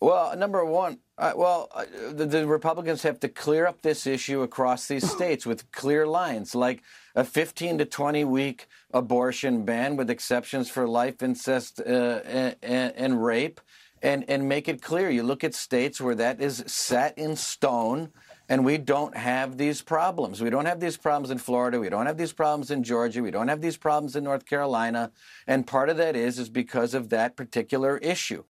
Well, 0.01 0.35
number 0.35 0.65
one, 0.65 0.99
uh, 1.17 1.32
well, 1.36 1.69
uh, 1.73 1.86
the, 2.12 2.25
the, 2.25 2.45
Republicans 2.45 3.04
have 3.04 3.19
to 3.21 3.30
clear 3.30 3.65
up 3.65 3.82
this 3.82 4.06
issue 4.06 4.41
across 4.41 4.88
these 4.88 5.10
states 5.10 5.45
with 5.45 5.71
clear 5.71 6.06
lines, 6.06 6.54
like 6.54 6.84
a 7.15 7.23
15 7.23 7.78
to 7.78 7.86
20 7.86 8.25
week 8.25 8.67
abortion 8.93 9.63
ban 9.63 9.95
with 9.95 10.10
exceptions 10.10 10.69
for 10.69 10.88
life, 10.88 11.23
incest, 11.23 11.80
uh, 11.80 12.19
and, 12.25 12.56
and 12.62 13.23
rape, 13.23 13.62
and, 14.01 14.25
and 14.30 14.49
make 14.49 14.67
it 14.67 14.82
clear. 14.82 15.10
You 15.10 15.23
look 15.23 15.45
at 15.45 15.56
states 15.56 16.01
where 16.01 16.15
that 16.15 16.41
is 16.41 16.63
set 16.67 17.17
in 17.17 17.38
stone 17.38 18.12
and 18.49 18.65
we 18.65 18.78
don't 18.78 19.15
have 19.15 19.58
these 19.58 19.82
problems. 19.82 20.41
We 20.41 20.49
don't 20.49 20.65
have 20.65 20.80
these 20.80 20.97
problems 20.97 21.32
in 21.32 21.38
Florida. 21.38 21.80
We 21.80 21.89
don't 21.89 22.06
have 22.06 22.17
these 22.17 22.34
problems 22.34 22.69
in 22.69 22.84
Georgia. 22.84 23.23
We 23.23 23.32
don't 23.32 23.47
have 23.47 23.62
these 23.62 23.78
problems 23.78 24.15
in 24.15 24.23
North 24.23 24.45
Carolina. 24.45 25.12
And 25.47 25.65
part 25.65 25.89
of 25.89 25.97
that 25.97 26.15
is 26.15 26.38
is 26.38 26.49
because 26.49 26.93
of 26.93 27.10
that 27.10 27.36
particular 27.36 27.97
issue. 27.97 28.43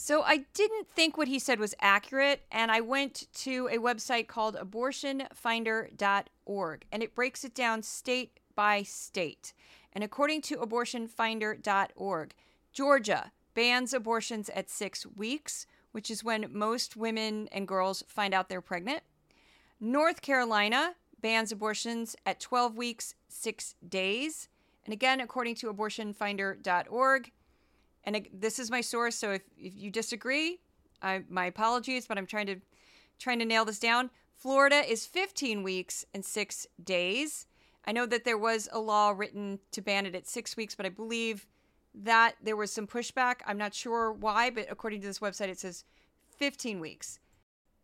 So 0.00 0.22
I 0.22 0.46
didn't 0.54 0.88
think 0.88 1.18
what 1.18 1.28
he 1.28 1.38
said 1.38 1.60
was 1.60 1.74
accurate, 1.78 2.46
and 2.50 2.72
I 2.72 2.80
went 2.80 3.26
to 3.34 3.68
a 3.70 3.76
website 3.76 4.28
called 4.28 4.56
abortionfinder.org, 4.56 6.84
and 6.90 7.02
it 7.02 7.14
breaks 7.14 7.44
it 7.44 7.54
down 7.54 7.82
state 7.82 8.40
by 8.54 8.82
state. 8.82 9.52
And 9.92 10.02
according 10.02 10.40
to 10.42 10.56
abortionfinder.org, 10.56 12.34
Georgia 12.72 13.32
bans 13.52 13.92
abortions 13.92 14.48
at 14.48 14.70
six 14.70 15.04
weeks 15.04 15.66
which 15.92 16.10
is 16.10 16.24
when 16.24 16.46
most 16.50 16.96
women 16.96 17.48
and 17.52 17.66
girls 17.66 18.04
find 18.06 18.32
out 18.32 18.48
they're 18.48 18.60
pregnant. 18.60 19.02
North 19.80 20.22
Carolina 20.22 20.94
bans 21.20 21.52
abortions 21.52 22.16
at 22.24 22.40
12 22.40 22.76
weeks, 22.76 23.14
6 23.28 23.74
days. 23.88 24.48
And 24.84 24.92
again, 24.92 25.20
according 25.20 25.56
to 25.56 25.72
abortionfinder.org, 25.72 27.32
and 28.04 28.26
this 28.32 28.58
is 28.58 28.70
my 28.70 28.80
source, 28.80 29.16
so 29.16 29.32
if, 29.32 29.42
if 29.56 29.74
you 29.76 29.90
disagree, 29.90 30.60
I, 31.02 31.22
my 31.28 31.46
apologies, 31.46 32.06
but 32.06 32.18
I'm 32.18 32.26
trying 32.26 32.46
to 32.46 32.56
trying 33.18 33.38
to 33.38 33.44
nail 33.44 33.66
this 33.66 33.78
down. 33.78 34.10
Florida 34.34 34.82
is 34.90 35.04
15 35.04 35.62
weeks 35.62 36.06
and 36.14 36.24
6 36.24 36.66
days. 36.82 37.46
I 37.84 37.92
know 37.92 38.06
that 38.06 38.24
there 38.24 38.38
was 38.38 38.66
a 38.72 38.78
law 38.78 39.10
written 39.10 39.58
to 39.72 39.82
ban 39.82 40.06
it 40.06 40.14
at 40.14 40.26
6 40.26 40.56
weeks, 40.56 40.74
but 40.74 40.86
I 40.86 40.88
believe 40.88 41.46
that 41.94 42.36
there 42.42 42.56
was 42.56 42.72
some 42.72 42.86
pushback. 42.86 43.36
I'm 43.46 43.58
not 43.58 43.74
sure 43.74 44.12
why, 44.12 44.48
but 44.48 44.66
according 44.70 45.02
to 45.02 45.06
this 45.06 45.18
website, 45.18 45.48
it 45.48 45.58
says 45.58 45.84
15 46.38 46.80
weeks. 46.80 47.18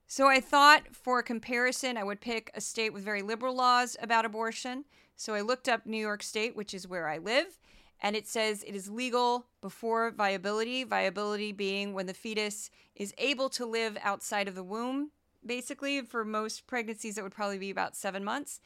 So 0.06 0.28
I 0.28 0.40
thought 0.40 0.94
for 0.94 1.22
comparison, 1.22 1.96
I 1.96 2.04
would 2.04 2.20
pick 2.20 2.50
a 2.54 2.60
state 2.60 2.92
with 2.92 3.02
very 3.02 3.22
liberal 3.22 3.54
laws 3.54 3.96
about 4.00 4.24
abortion. 4.24 4.84
So 5.16 5.34
I 5.34 5.40
looked 5.40 5.68
up 5.68 5.84
New 5.84 5.98
York 5.98 6.22
State, 6.22 6.54
which 6.54 6.72
is 6.72 6.86
where 6.86 7.08
I 7.08 7.18
live, 7.18 7.58
and 8.00 8.14
it 8.14 8.26
says 8.26 8.62
it 8.62 8.74
is 8.74 8.90
legal 8.90 9.46
before 9.60 10.10
viability, 10.10 10.84
viability 10.84 11.52
being 11.52 11.92
when 11.92 12.06
the 12.06 12.14
fetus 12.14 12.70
is 12.94 13.14
able 13.18 13.48
to 13.50 13.66
live 13.66 13.96
outside 14.02 14.48
of 14.48 14.54
the 14.54 14.62
womb, 14.62 15.10
basically. 15.44 16.02
For 16.02 16.24
most 16.24 16.66
pregnancies, 16.66 17.16
it 17.16 17.22
would 17.22 17.34
probably 17.34 17.58
be 17.58 17.70
about 17.70 17.96
seven 17.96 18.22
months. 18.22 18.60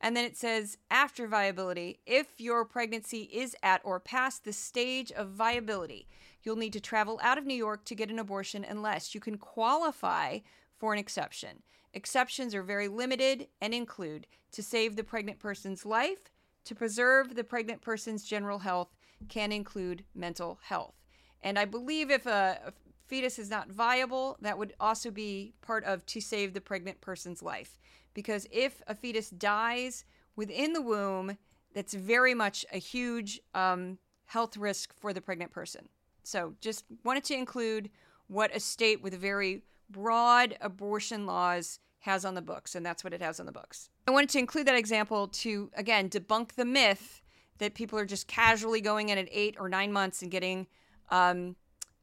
And 0.00 0.16
then 0.16 0.24
it 0.24 0.36
says 0.36 0.76
after 0.90 1.26
viability, 1.26 2.00
if 2.04 2.38
your 2.38 2.64
pregnancy 2.64 3.22
is 3.32 3.56
at 3.62 3.80
or 3.84 3.98
past 4.00 4.44
the 4.44 4.52
stage 4.52 5.10
of 5.12 5.30
viability, 5.30 6.06
you'll 6.42 6.56
need 6.56 6.74
to 6.74 6.80
travel 6.80 7.18
out 7.22 7.38
of 7.38 7.46
New 7.46 7.54
York 7.54 7.84
to 7.86 7.94
get 7.94 8.10
an 8.10 8.18
abortion 8.18 8.66
unless 8.68 9.14
you 9.14 9.20
can 9.20 9.38
qualify 9.38 10.40
for 10.78 10.92
an 10.92 10.98
exception. 10.98 11.62
Exceptions 11.94 12.54
are 12.54 12.62
very 12.62 12.88
limited 12.88 13.46
and 13.62 13.72
include 13.72 14.26
to 14.52 14.62
save 14.62 14.96
the 14.96 15.04
pregnant 15.04 15.38
person's 15.38 15.86
life, 15.86 16.30
to 16.64 16.74
preserve 16.74 17.34
the 17.34 17.44
pregnant 17.44 17.80
person's 17.80 18.24
general 18.24 18.58
health, 18.58 18.88
can 19.28 19.52
include 19.52 20.04
mental 20.14 20.58
health. 20.62 20.94
And 21.42 21.58
I 21.58 21.64
believe 21.64 22.10
if 22.10 22.26
a, 22.26 22.72
fetus 23.06 23.38
is 23.38 23.50
not 23.50 23.70
viable, 23.70 24.36
that 24.40 24.58
would 24.58 24.74
also 24.80 25.10
be 25.10 25.52
part 25.60 25.84
of 25.84 26.04
to 26.06 26.20
save 26.20 26.54
the 26.54 26.60
pregnant 26.60 27.00
person's 27.00 27.42
life 27.42 27.78
because 28.14 28.46
if 28.50 28.80
a 28.86 28.94
fetus 28.94 29.28
dies 29.30 30.04
within 30.36 30.72
the 30.72 30.80
womb, 30.80 31.36
that's 31.74 31.94
very 31.94 32.34
much 32.34 32.64
a 32.72 32.78
huge 32.78 33.40
um, 33.54 33.98
health 34.26 34.56
risk 34.56 34.94
for 34.98 35.12
the 35.12 35.20
pregnant 35.20 35.50
person. 35.50 35.88
So, 36.22 36.54
just 36.60 36.84
wanted 37.04 37.24
to 37.24 37.34
include 37.34 37.90
what 38.28 38.54
a 38.54 38.60
state 38.60 39.02
with 39.02 39.14
very 39.14 39.62
broad 39.90 40.56
abortion 40.60 41.26
laws 41.26 41.78
has 42.04 42.24
on 42.26 42.34
the 42.34 42.42
books, 42.42 42.74
and 42.74 42.84
that's 42.84 43.02
what 43.02 43.14
it 43.14 43.22
has 43.22 43.40
on 43.40 43.46
the 43.46 43.52
books. 43.52 43.88
I 44.06 44.10
wanted 44.10 44.28
to 44.30 44.38
include 44.38 44.66
that 44.66 44.76
example 44.76 45.26
to, 45.28 45.70
again, 45.74 46.10
debunk 46.10 46.52
the 46.52 46.66
myth 46.66 47.22
that 47.58 47.74
people 47.74 47.98
are 47.98 48.04
just 48.04 48.28
casually 48.28 48.82
going 48.82 49.08
in 49.08 49.16
at 49.16 49.26
eight 49.32 49.56
or 49.58 49.70
nine 49.70 49.90
months 49.90 50.20
and 50.20 50.30
getting 50.30 50.66
um, 51.08 51.56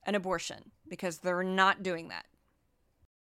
an 0.07 0.15
abortion 0.15 0.71
because 0.89 1.19
they're 1.19 1.43
not 1.43 1.83
doing 1.83 2.07
that. 2.07 2.25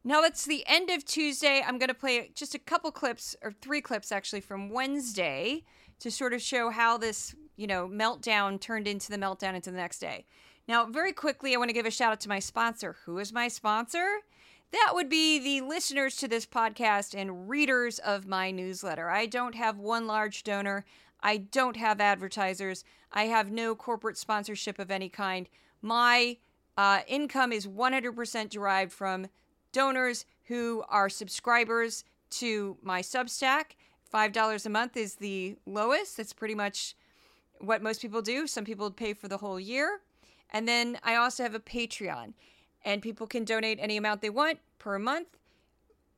Now 0.04 0.22
it's 0.22 0.46
the 0.46 0.64
end 0.66 0.90
of 0.90 1.04
Tuesday. 1.04 1.60
I'm 1.66 1.76
going 1.76 1.88
to 1.88 1.94
play 1.94 2.30
just 2.36 2.54
a 2.54 2.58
couple 2.58 2.92
clips, 2.92 3.34
or 3.42 3.50
three 3.50 3.80
clips 3.80 4.12
actually, 4.12 4.40
from 4.40 4.70
Wednesday 4.70 5.64
to 5.98 6.10
sort 6.10 6.32
of 6.32 6.40
show 6.40 6.70
how 6.70 6.96
this, 6.96 7.34
you 7.56 7.66
know, 7.66 7.88
meltdown 7.88 8.60
turned 8.60 8.86
into 8.86 9.10
the 9.10 9.18
meltdown 9.18 9.54
into 9.54 9.72
the 9.72 9.76
next 9.76 9.98
day. 9.98 10.24
Now, 10.68 10.86
very 10.86 11.12
quickly, 11.12 11.52
I 11.52 11.58
want 11.58 11.68
to 11.68 11.74
give 11.74 11.84
a 11.84 11.90
shout 11.90 12.12
out 12.12 12.20
to 12.20 12.28
my 12.28 12.38
sponsor. 12.38 12.96
Who 13.04 13.18
is 13.18 13.32
my 13.32 13.48
sponsor? 13.48 14.06
That 14.72 14.92
would 14.94 15.08
be 15.08 15.38
the 15.38 15.66
listeners 15.66 16.16
to 16.16 16.28
this 16.28 16.46
podcast 16.46 17.14
and 17.18 17.48
readers 17.48 17.98
of 17.98 18.26
my 18.26 18.50
newsletter. 18.50 19.10
I 19.10 19.26
don't 19.26 19.56
have 19.56 19.78
one 19.78 20.06
large 20.06 20.44
donor. 20.44 20.84
I 21.20 21.38
don't 21.38 21.76
have 21.76 22.00
advertisers. 22.00 22.84
I 23.12 23.24
have 23.24 23.50
no 23.50 23.74
corporate 23.74 24.16
sponsorship 24.16 24.78
of 24.78 24.90
any 24.90 25.08
kind. 25.08 25.48
My 25.82 26.36
uh, 26.76 27.00
income 27.08 27.52
is 27.52 27.66
100% 27.66 28.48
derived 28.48 28.92
from 28.92 29.26
donors 29.72 30.24
who 30.44 30.84
are 30.88 31.08
subscribers 31.08 32.04
to 32.30 32.76
my 32.82 33.02
Substack. 33.02 33.72
$5 34.12 34.66
a 34.66 34.68
month 34.68 34.96
is 34.96 35.16
the 35.16 35.56
lowest. 35.66 36.16
That's 36.16 36.32
pretty 36.32 36.54
much 36.54 36.94
what 37.58 37.82
most 37.82 38.00
people 38.00 38.22
do. 38.22 38.46
Some 38.46 38.64
people 38.64 38.90
pay 38.90 39.14
for 39.14 39.28
the 39.28 39.38
whole 39.38 39.60
year. 39.60 40.00
And 40.50 40.66
then 40.66 40.98
I 41.02 41.16
also 41.16 41.42
have 41.42 41.54
a 41.54 41.60
Patreon, 41.60 42.34
and 42.84 43.02
people 43.02 43.26
can 43.26 43.44
donate 43.44 43.78
any 43.80 43.96
amount 43.96 44.22
they 44.22 44.30
want 44.30 44.58
per 44.78 44.98
month. 44.98 45.28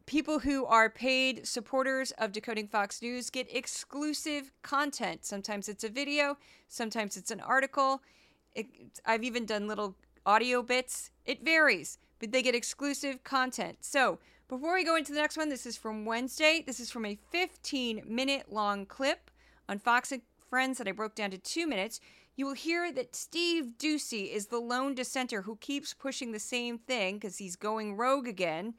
People 0.06 0.40
who 0.40 0.66
are 0.66 0.90
paid 0.90 1.46
supporters 1.46 2.10
of 2.18 2.32
Decoding 2.32 2.66
Fox 2.66 3.00
News 3.00 3.30
get 3.30 3.54
exclusive 3.54 4.52
content. 4.62 5.24
Sometimes 5.24 5.68
it's 5.68 5.84
a 5.84 5.88
video, 5.88 6.36
sometimes 6.68 7.16
it's 7.16 7.30
an 7.30 7.40
article. 7.40 8.02
It, 8.54 8.66
I've 9.06 9.24
even 9.24 9.46
done 9.46 9.66
little 9.66 9.94
audio 10.26 10.62
bits. 10.62 11.10
It 11.24 11.44
varies 11.44 11.98
but 12.22 12.30
they 12.30 12.40
get 12.40 12.54
exclusive 12.54 13.24
content. 13.24 13.78
So, 13.80 14.20
before 14.48 14.74
we 14.74 14.84
go 14.84 14.94
into 14.94 15.12
the 15.12 15.18
next 15.18 15.36
one, 15.36 15.48
this 15.48 15.66
is 15.66 15.76
from 15.76 16.04
Wednesday. 16.04 16.62
This 16.64 16.78
is 16.78 16.88
from 16.88 17.04
a 17.04 17.18
15 17.30 18.04
minute 18.06 18.52
long 18.52 18.86
clip 18.86 19.28
on 19.68 19.80
Fox 19.80 20.12
and 20.12 20.22
Friends 20.48 20.78
that 20.78 20.86
I 20.86 20.92
broke 20.92 21.16
down 21.16 21.32
to 21.32 21.38
two 21.38 21.66
minutes. 21.66 21.98
You 22.34 22.46
will 22.46 22.54
hear 22.54 22.90
that 22.92 23.14
Steve 23.14 23.72
Doocy 23.78 24.32
is 24.32 24.46
the 24.46 24.58
lone 24.58 24.94
dissenter 24.94 25.42
who 25.42 25.56
keeps 25.56 25.92
pushing 25.92 26.32
the 26.32 26.38
same 26.38 26.78
thing 26.78 27.16
because 27.16 27.36
he's 27.36 27.56
going 27.56 27.96
rogue 27.96 28.26
again, 28.26 28.74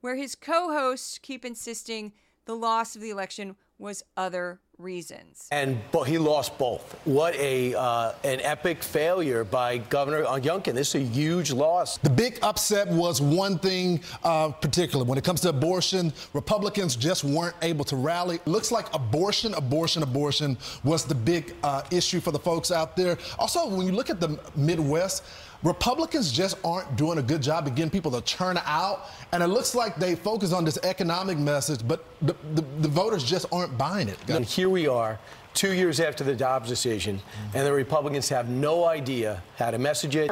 where 0.00 0.16
his 0.16 0.34
co 0.34 0.72
hosts 0.72 1.18
keep 1.18 1.44
insisting 1.44 2.12
the 2.46 2.56
loss 2.56 2.96
of 2.96 3.02
the 3.02 3.10
election 3.10 3.56
was 3.78 4.02
other 4.16 4.60
reasons. 4.78 5.48
And 5.50 5.78
but 5.92 6.04
he 6.04 6.18
lost 6.18 6.58
both. 6.58 6.98
What 7.04 7.34
a 7.36 7.74
uh, 7.74 8.12
an 8.24 8.40
epic 8.40 8.82
failure 8.82 9.44
by 9.44 9.78
Governor 9.78 10.24
Youngkin. 10.24 10.74
This 10.74 10.94
is 10.94 11.02
a 11.02 11.04
huge 11.04 11.52
loss. 11.52 11.98
The 11.98 12.10
big 12.10 12.38
upset 12.42 12.88
was 12.88 13.20
one 13.20 13.58
thing, 13.58 14.00
uh, 14.22 14.50
particular 14.50 15.04
when 15.04 15.18
it 15.18 15.24
comes 15.24 15.40
to 15.42 15.48
abortion. 15.48 16.12
Republicans 16.32 16.96
just 16.96 17.24
weren't 17.24 17.56
able 17.62 17.84
to 17.86 17.96
rally. 17.96 18.40
Looks 18.46 18.72
like 18.72 18.92
abortion, 18.94 19.54
abortion, 19.54 20.02
abortion 20.02 20.58
was 20.82 21.04
the 21.04 21.14
big 21.14 21.54
uh, 21.62 21.82
issue 21.90 22.20
for 22.20 22.30
the 22.30 22.38
folks 22.38 22.70
out 22.70 22.96
there. 22.96 23.18
Also, 23.38 23.68
when 23.68 23.86
you 23.86 23.92
look 23.92 24.10
at 24.10 24.20
the 24.20 24.38
Midwest. 24.56 25.24
Republicans 25.64 26.30
just 26.30 26.58
aren't 26.62 26.94
doing 26.94 27.16
a 27.18 27.22
good 27.22 27.42
job 27.42 27.66
of 27.66 27.74
getting 27.74 27.90
people 27.90 28.10
to 28.10 28.20
turn 28.20 28.58
out. 28.66 29.06
And 29.32 29.42
it 29.42 29.46
looks 29.46 29.74
like 29.74 29.96
they 29.96 30.14
focus 30.14 30.52
on 30.52 30.64
this 30.64 30.78
economic 30.84 31.38
message, 31.38 31.80
but 31.88 32.04
the, 32.20 32.36
the, 32.54 32.62
the 32.80 32.88
voters 32.88 33.24
just 33.24 33.46
aren't 33.50 33.76
buying 33.78 34.08
it. 34.08 34.18
And 34.28 34.44
here 34.44 34.68
we 34.68 34.86
are, 34.86 35.18
two 35.54 35.72
years 35.72 36.00
after 36.00 36.22
the 36.22 36.36
Dobbs 36.36 36.68
decision, 36.68 37.20
and 37.54 37.66
the 37.66 37.72
Republicans 37.72 38.28
have 38.28 38.50
no 38.50 38.84
idea 38.84 39.42
how 39.56 39.70
to 39.70 39.78
message 39.78 40.16
it. 40.16 40.30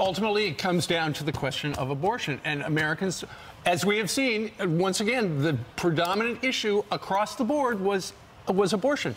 Ultimately, 0.00 0.46
it 0.46 0.56
comes 0.56 0.86
down 0.86 1.12
to 1.14 1.24
the 1.24 1.32
question 1.32 1.74
of 1.74 1.90
abortion. 1.90 2.40
And 2.44 2.62
Americans, 2.62 3.22
as 3.66 3.84
we 3.84 3.98
have 3.98 4.10
seen, 4.10 4.50
once 4.60 5.00
again, 5.00 5.42
the 5.42 5.58
predominant 5.76 6.42
issue 6.42 6.82
across 6.90 7.34
the 7.34 7.44
board 7.44 7.80
was, 7.80 8.14
was 8.48 8.72
abortion 8.72 9.14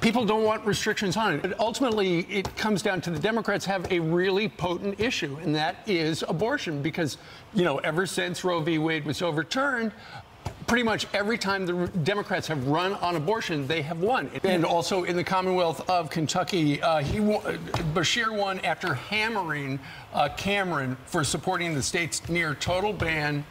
people 0.00 0.24
don't 0.24 0.44
want 0.44 0.64
restrictions 0.64 1.16
on 1.16 1.34
it. 1.34 1.42
But 1.42 1.58
ultimately, 1.58 2.20
it 2.20 2.54
comes 2.56 2.82
down 2.82 3.00
to 3.02 3.10
the 3.10 3.18
Democrats 3.18 3.64
have 3.66 3.90
a 3.92 4.00
really 4.00 4.48
potent 4.48 5.00
issue, 5.00 5.36
and 5.42 5.54
that 5.54 5.76
is 5.86 6.24
abortion. 6.28 6.82
Because, 6.82 7.18
you 7.54 7.64
know, 7.64 7.78
ever 7.78 8.06
since 8.06 8.44
Roe 8.44 8.60
v. 8.60 8.78
Wade 8.78 9.04
was 9.04 9.22
overturned, 9.22 9.92
pretty 10.66 10.82
much 10.82 11.06
every 11.14 11.38
time 11.38 11.66
the 11.66 11.88
Democrats 12.04 12.46
have 12.46 12.68
run 12.68 12.92
on 12.94 13.16
abortion, 13.16 13.66
they 13.66 13.82
have 13.82 14.00
won. 14.00 14.30
And 14.44 14.64
also 14.64 15.04
in 15.04 15.16
the 15.16 15.24
Commonwealth 15.24 15.88
of 15.88 16.10
Kentucky, 16.10 16.80
uh, 16.82 16.98
he 16.98 17.18
Beshear 17.18 18.36
won 18.36 18.60
after 18.60 18.94
hammering 18.94 19.80
uh, 20.12 20.28
Cameron 20.36 20.96
for 21.06 21.24
supporting 21.24 21.74
the 21.74 21.82
state's 21.82 22.28
near 22.28 22.54
total 22.54 22.92
ban 22.92 23.44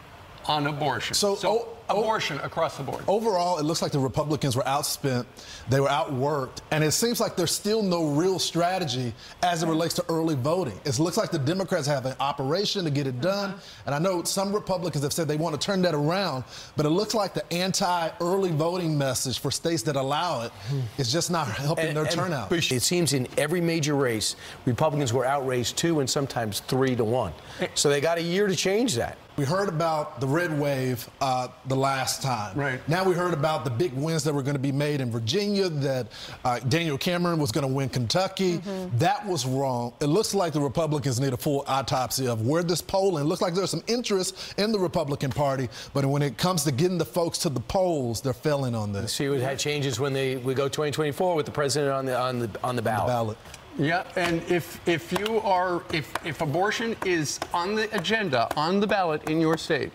on 0.46 0.68
abortion. 0.68 1.16
So, 1.16 1.36
so 1.36 1.50
oh, 1.50 1.77
abortion 1.90 2.40
across 2.40 2.78
the 2.78 2.84
board. 2.84 3.04
Overall, 3.08 3.58
it 3.58 3.64
looks 3.64 3.82
like 3.82 3.92
the 3.92 4.00
Republicans 4.00 4.56
were 4.56 4.64
outspent, 4.64 5.26
they 5.70 5.80
were 5.80 5.88
outworked, 5.88 6.62
and 6.72 6.84
it 6.84 6.92
seems 6.92 7.20
like 7.20 7.36
there's 7.36 7.52
still 7.52 7.82
no 7.82 8.08
real 8.08 8.40
strategy 8.40 9.14
as 9.44 9.64
it 9.64 9.68
relates 9.68 9.94
to 9.96 10.06
early 10.10 10.36
voting. 10.36 10.80
It 10.86 11.00
looks 11.00 11.18
like 11.18 11.32
the 11.32 11.40
Democrats 11.40 11.88
have 11.88 12.06
an 12.06 12.16
operation 12.20 12.84
to 12.84 12.90
get 12.90 13.08
it 13.08 13.22
done, 13.22 13.52
uh-huh. 13.52 13.82
and 13.86 13.96
I 13.96 14.00
know 14.00 14.24
some 14.24 14.54
Republicans 14.54 15.04
have 15.04 15.14
said 15.14 15.28
they 15.28 15.38
want 15.38 15.60
to 15.60 15.66
turn 15.66 15.82
that 15.84 15.94
around, 15.94 16.44
but 16.76 16.86
it 16.86 16.90
looks 16.90 17.14
like 17.14 17.34
the 17.34 17.54
anti-early 17.54 18.52
voting 18.52 18.98
message 18.98 19.40
for 19.40 19.52
states 19.52 19.84
that 19.84 19.96
allow 19.96 20.44
it 20.44 20.52
is 20.98 21.12
just 21.12 21.32
not 21.32 21.48
helping 21.48 21.88
and, 21.88 21.98
their 21.98 22.06
and 22.06 22.14
turnout. 22.14 22.52
It 22.52 22.82
seems 22.82 23.14
in 23.14 23.28
every 23.38 23.62
major 23.62 23.96
race, 23.96 24.36
Republicans 24.66 25.14
were 25.14 25.26
outraised 25.26 25.78
two 25.78 26.00
and 26.00 26.10
sometimes 26.10 26.60
three 26.62 26.96
to 26.96 27.04
one. 27.04 27.34
So 27.76 27.90
they 27.90 28.02
got 28.02 28.18
a 28.18 28.24
year 28.24 28.48
to 28.48 28.56
change 28.56 28.96
that. 28.96 29.18
We 29.38 29.46
heard 29.46 29.70
about 29.70 30.20
the 30.20 30.26
red 30.26 30.60
wave 30.60 31.08
uh, 31.22 31.50
the 31.68 31.76
last 31.76 32.24
time. 32.24 32.58
Right. 32.58 32.90
Now 32.90 33.04
we 33.04 33.14
heard 33.14 33.36
about 33.36 33.66
the 33.66 33.70
big 33.70 33.94
wins 33.94 34.24
that 34.24 34.34
were 34.34 34.42
going 34.42 34.56
to 34.56 34.60
be 34.60 34.72
made 34.72 35.00
in 35.00 35.12
Virginia, 35.12 35.70
that 35.70 36.08
uh, 36.44 36.58
Daniel 36.62 36.98
Cameron 36.98 37.38
was 37.38 37.52
going 37.52 37.68
to 37.68 37.72
win 37.72 37.88
Kentucky. 37.90 38.58
Mm-hmm. 38.58 38.98
That 38.98 39.28
was 39.28 39.46
wrong. 39.46 39.94
It 40.00 40.08
looks 40.08 40.34
like 40.34 40.54
the 40.54 40.60
Republicans 40.60 41.20
need 41.20 41.34
a 41.34 41.38
full 41.38 41.64
autopsy 41.68 42.28
of 42.28 42.48
where 42.48 42.64
this 42.64 42.82
polling. 42.82 43.26
It 43.26 43.28
looks 43.28 43.44
like 43.44 43.54
there's 43.54 43.70
some 43.70 43.84
interest 43.86 44.56
in 44.58 44.72
the 44.72 44.80
Republican 44.80 45.30
Party, 45.30 45.70
but 45.94 46.04
when 46.04 46.24
it 46.24 46.40
comes 46.40 46.64
to 46.64 46.72
getting 46.72 46.98
the 46.98 47.06
folks 47.06 47.38
to 47.40 47.50
the 47.50 47.60
polls, 47.60 48.22
they're 48.22 48.34
failing 48.34 48.74
on 48.74 48.92
this. 48.92 49.14
See 49.14 49.30
what 49.30 49.40
had 49.42 49.60
changes 49.60 50.00
when 50.00 50.14
they 50.14 50.38
we 50.38 50.56
go 50.56 50.68
2024 50.68 51.36
with 51.36 51.46
the 51.46 51.52
president 51.52 51.92
on 51.92 52.06
the 52.08 52.20
on 52.20 52.40
the 52.40 52.50
on 52.64 52.76
the 52.76 52.82
ballot. 52.82 53.02
On 53.02 53.06
the 53.06 53.14
ballot. 53.14 53.38
Yeah, 53.80 54.04
and 54.16 54.42
if 54.50 54.80
if 54.88 55.12
you 55.20 55.40
are 55.42 55.84
if 55.94 56.14
if 56.26 56.42
abortion 56.42 56.96
is 57.06 57.40
on 57.54 57.76
the 57.76 57.94
agenda 57.96 58.48
on 58.58 58.80
the 58.80 58.88
ballot 58.88 59.30
in 59.30 59.40
your 59.40 59.58
state, 59.58 59.92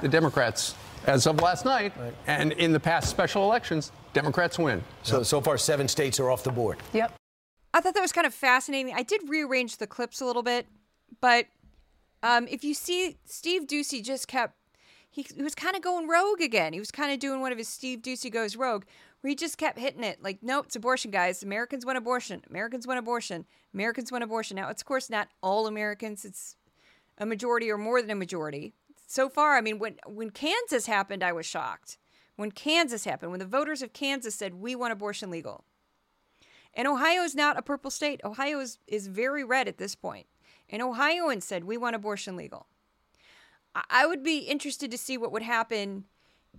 the 0.00 0.08
Democrats, 0.08 0.76
as 1.06 1.26
of 1.26 1.40
last 1.40 1.64
night, 1.64 1.92
right. 1.98 2.14
and 2.28 2.52
in 2.52 2.72
the 2.72 2.80
past 2.80 3.10
special 3.10 3.42
elections, 3.42 3.90
Democrats 4.12 4.58
win. 4.58 4.82
So 5.02 5.18
yep. 5.18 5.26
so 5.26 5.40
far, 5.40 5.58
seven 5.58 5.88
states 5.88 6.20
are 6.20 6.30
off 6.30 6.44
the 6.44 6.52
board. 6.52 6.78
Yep. 6.92 7.14
I 7.74 7.80
thought 7.80 7.94
that 7.94 8.00
was 8.00 8.12
kind 8.12 8.26
of 8.26 8.34
fascinating. 8.34 8.94
I 8.94 9.02
did 9.02 9.28
rearrange 9.28 9.78
the 9.78 9.86
clips 9.86 10.20
a 10.20 10.24
little 10.24 10.42
bit, 10.42 10.66
but 11.20 11.46
um, 12.22 12.46
if 12.48 12.64
you 12.64 12.74
see, 12.74 13.16
Steve 13.24 13.66
Doocy 13.66 14.02
just 14.02 14.28
kept 14.28 14.54
he, 15.16 15.26
he 15.34 15.42
was 15.42 15.54
kind 15.54 15.74
of 15.74 15.82
going 15.82 16.08
rogue 16.08 16.42
again. 16.42 16.74
He 16.74 16.78
was 16.78 16.90
kind 16.90 17.10
of 17.10 17.18
doing 17.18 17.40
one 17.40 17.50
of 17.50 17.58
his 17.58 17.68
Steve 17.68 18.02
Doocy 18.02 18.30
goes 18.30 18.54
rogue 18.54 18.84
he 19.28 19.34
just 19.34 19.58
kept 19.58 19.78
hitting 19.78 20.04
it 20.04 20.22
like, 20.22 20.42
no, 20.42 20.60
it's 20.60 20.76
abortion, 20.76 21.10
guys. 21.10 21.42
Americans 21.42 21.86
want 21.86 21.98
abortion. 21.98 22.42
Americans 22.48 22.86
want 22.86 22.98
abortion. 22.98 23.46
Americans 23.72 24.12
want 24.12 24.24
abortion. 24.24 24.56
Now, 24.56 24.68
it's 24.68 24.82
of 24.82 24.86
course 24.86 25.10
not 25.10 25.28
all 25.42 25.66
Americans. 25.66 26.24
It's 26.24 26.56
a 27.18 27.26
majority 27.26 27.70
or 27.70 27.78
more 27.78 28.00
than 28.00 28.10
a 28.10 28.16
majority. 28.16 28.74
So 29.06 29.28
far, 29.28 29.56
I 29.56 29.60
mean, 29.60 29.78
when 29.78 29.96
when 30.06 30.30
Kansas 30.30 30.86
happened, 30.86 31.22
I 31.22 31.32
was 31.32 31.46
shocked. 31.46 31.98
When 32.36 32.52
Kansas 32.52 33.04
happened, 33.04 33.30
when 33.30 33.40
the 33.40 33.46
voters 33.46 33.80
of 33.80 33.92
Kansas 33.92 34.34
said 34.34 34.54
we 34.54 34.74
want 34.74 34.92
abortion 34.92 35.30
legal. 35.30 35.64
And 36.74 36.86
Ohio 36.86 37.22
is 37.22 37.34
not 37.34 37.58
a 37.58 37.62
purple 37.62 37.90
state. 37.90 38.20
Ohio 38.22 38.60
is, 38.60 38.78
is 38.86 39.06
very 39.06 39.42
red 39.42 39.66
at 39.66 39.78
this 39.78 39.94
point. 39.94 40.26
And 40.68 40.82
Ohioans 40.82 41.46
said 41.46 41.64
we 41.64 41.78
want 41.78 41.96
abortion 41.96 42.36
legal. 42.36 42.66
I 43.90 44.06
would 44.06 44.22
be 44.22 44.40
interested 44.40 44.90
to 44.90 44.98
see 44.98 45.16
what 45.16 45.32
would 45.32 45.42
happen 45.42 46.04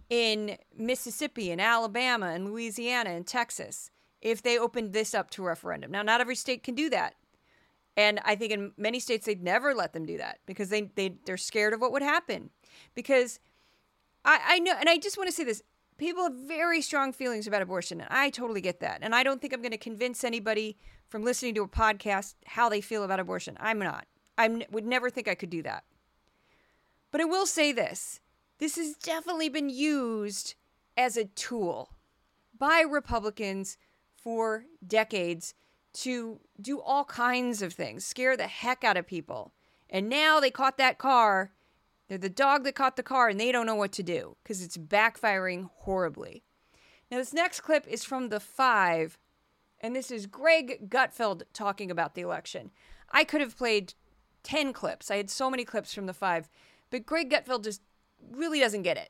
in 0.09 0.57
Mississippi 0.75 1.51
and 1.51 1.61
Alabama 1.61 2.27
and 2.27 2.45
Louisiana 2.45 3.11
and 3.11 3.25
Texas 3.25 3.91
if 4.21 4.41
they 4.41 4.57
opened 4.57 4.93
this 4.93 5.13
up 5.13 5.29
to 5.31 5.43
referendum. 5.43 5.91
Now, 5.91 6.01
not 6.01 6.21
every 6.21 6.35
state 6.35 6.63
can 6.63 6.75
do 6.75 6.89
that. 6.89 7.15
And 7.95 8.19
I 8.23 8.35
think 8.35 8.51
in 8.51 8.71
many 8.77 8.99
states 8.99 9.25
they'd 9.25 9.43
never 9.43 9.73
let 9.73 9.93
them 9.93 10.05
do 10.05 10.17
that 10.17 10.39
because 10.45 10.69
they, 10.69 10.83
they 10.95 11.15
they're 11.25 11.37
scared 11.37 11.73
of 11.73 11.81
what 11.81 11.91
would 11.91 12.03
happen. 12.03 12.51
Because 12.93 13.39
I, 14.23 14.39
I 14.45 14.59
know 14.59 14.73
and 14.79 14.87
I 14.87 14.97
just 14.97 15.17
want 15.17 15.27
to 15.27 15.35
say 15.35 15.43
this. 15.43 15.63
People 15.97 16.21
have 16.21 16.35
very 16.35 16.83
strong 16.83 17.11
feelings 17.11 17.47
about 17.47 17.63
abortion, 17.63 17.99
and 17.99 18.09
I 18.11 18.29
totally 18.29 18.61
get 18.61 18.81
that. 18.81 18.99
And 19.01 19.15
I 19.15 19.23
don't 19.23 19.41
think 19.41 19.51
I'm 19.51 19.63
going 19.63 19.71
to 19.71 19.79
convince 19.79 20.23
anybody 20.23 20.77
from 21.07 21.23
listening 21.23 21.55
to 21.55 21.63
a 21.63 21.67
podcast 21.67 22.35
how 22.45 22.69
they 22.69 22.81
feel 22.81 23.03
about 23.03 23.19
abortion. 23.19 23.57
I'm 23.59 23.79
not. 23.79 24.05
I 24.37 24.63
would 24.69 24.85
never 24.85 25.09
think 25.09 25.27
I 25.27 25.33
could 25.33 25.49
do 25.49 25.63
that. 25.63 25.85
But 27.11 27.21
I 27.21 27.25
will 27.25 27.47
say 27.47 27.71
this 27.71 28.19
this 28.59 28.75
has 28.77 28.95
definitely 28.95 29.49
been 29.49 29.69
used 29.69 30.55
as 30.95 31.17
a 31.17 31.25
tool 31.25 31.91
by 32.57 32.81
Republicans 32.81 33.77
for 34.15 34.65
decades 34.85 35.53
to 35.93 36.39
do 36.59 36.79
all 36.79 37.05
kinds 37.05 37.61
of 37.61 37.73
things, 37.73 38.05
scare 38.05 38.37
the 38.37 38.47
heck 38.47 38.83
out 38.83 38.97
of 38.97 39.07
people. 39.07 39.53
And 39.89 40.09
now 40.09 40.39
they 40.39 40.51
caught 40.51 40.77
that 40.77 40.97
car. 40.97 41.51
They're 42.07 42.17
the 42.17 42.29
dog 42.29 42.63
that 42.63 42.75
caught 42.75 42.97
the 42.97 43.03
car 43.03 43.29
and 43.29 43.39
they 43.39 43.51
don't 43.51 43.65
know 43.65 43.75
what 43.75 43.91
to 43.93 44.03
do 44.03 44.37
because 44.43 44.61
it's 44.61 44.77
backfiring 44.77 45.69
horribly. 45.79 46.43
Now, 47.09 47.17
this 47.17 47.33
next 47.33 47.61
clip 47.61 47.87
is 47.87 48.03
from 48.03 48.29
The 48.29 48.39
Five, 48.39 49.17
and 49.79 49.95
this 49.95 50.11
is 50.11 50.25
Greg 50.25 50.89
Gutfeld 50.89 51.43
talking 51.53 51.89
about 51.89 52.15
the 52.15 52.21
election. 52.21 52.71
I 53.11 53.23
could 53.23 53.39
have 53.39 53.57
played 53.57 53.93
10 54.43 54.73
clips. 54.73 55.09
I 55.09 55.15
had 55.15 55.29
so 55.29 55.49
many 55.49 55.63
clips 55.63 55.93
from 55.93 56.05
The 56.05 56.13
Five, 56.13 56.49
but 56.89 57.05
Greg 57.05 57.29
Gutfeld 57.29 57.63
just 57.63 57.81
really 58.31 58.59
doesn't 58.59 58.83
get 58.83 58.97
it. 58.97 59.09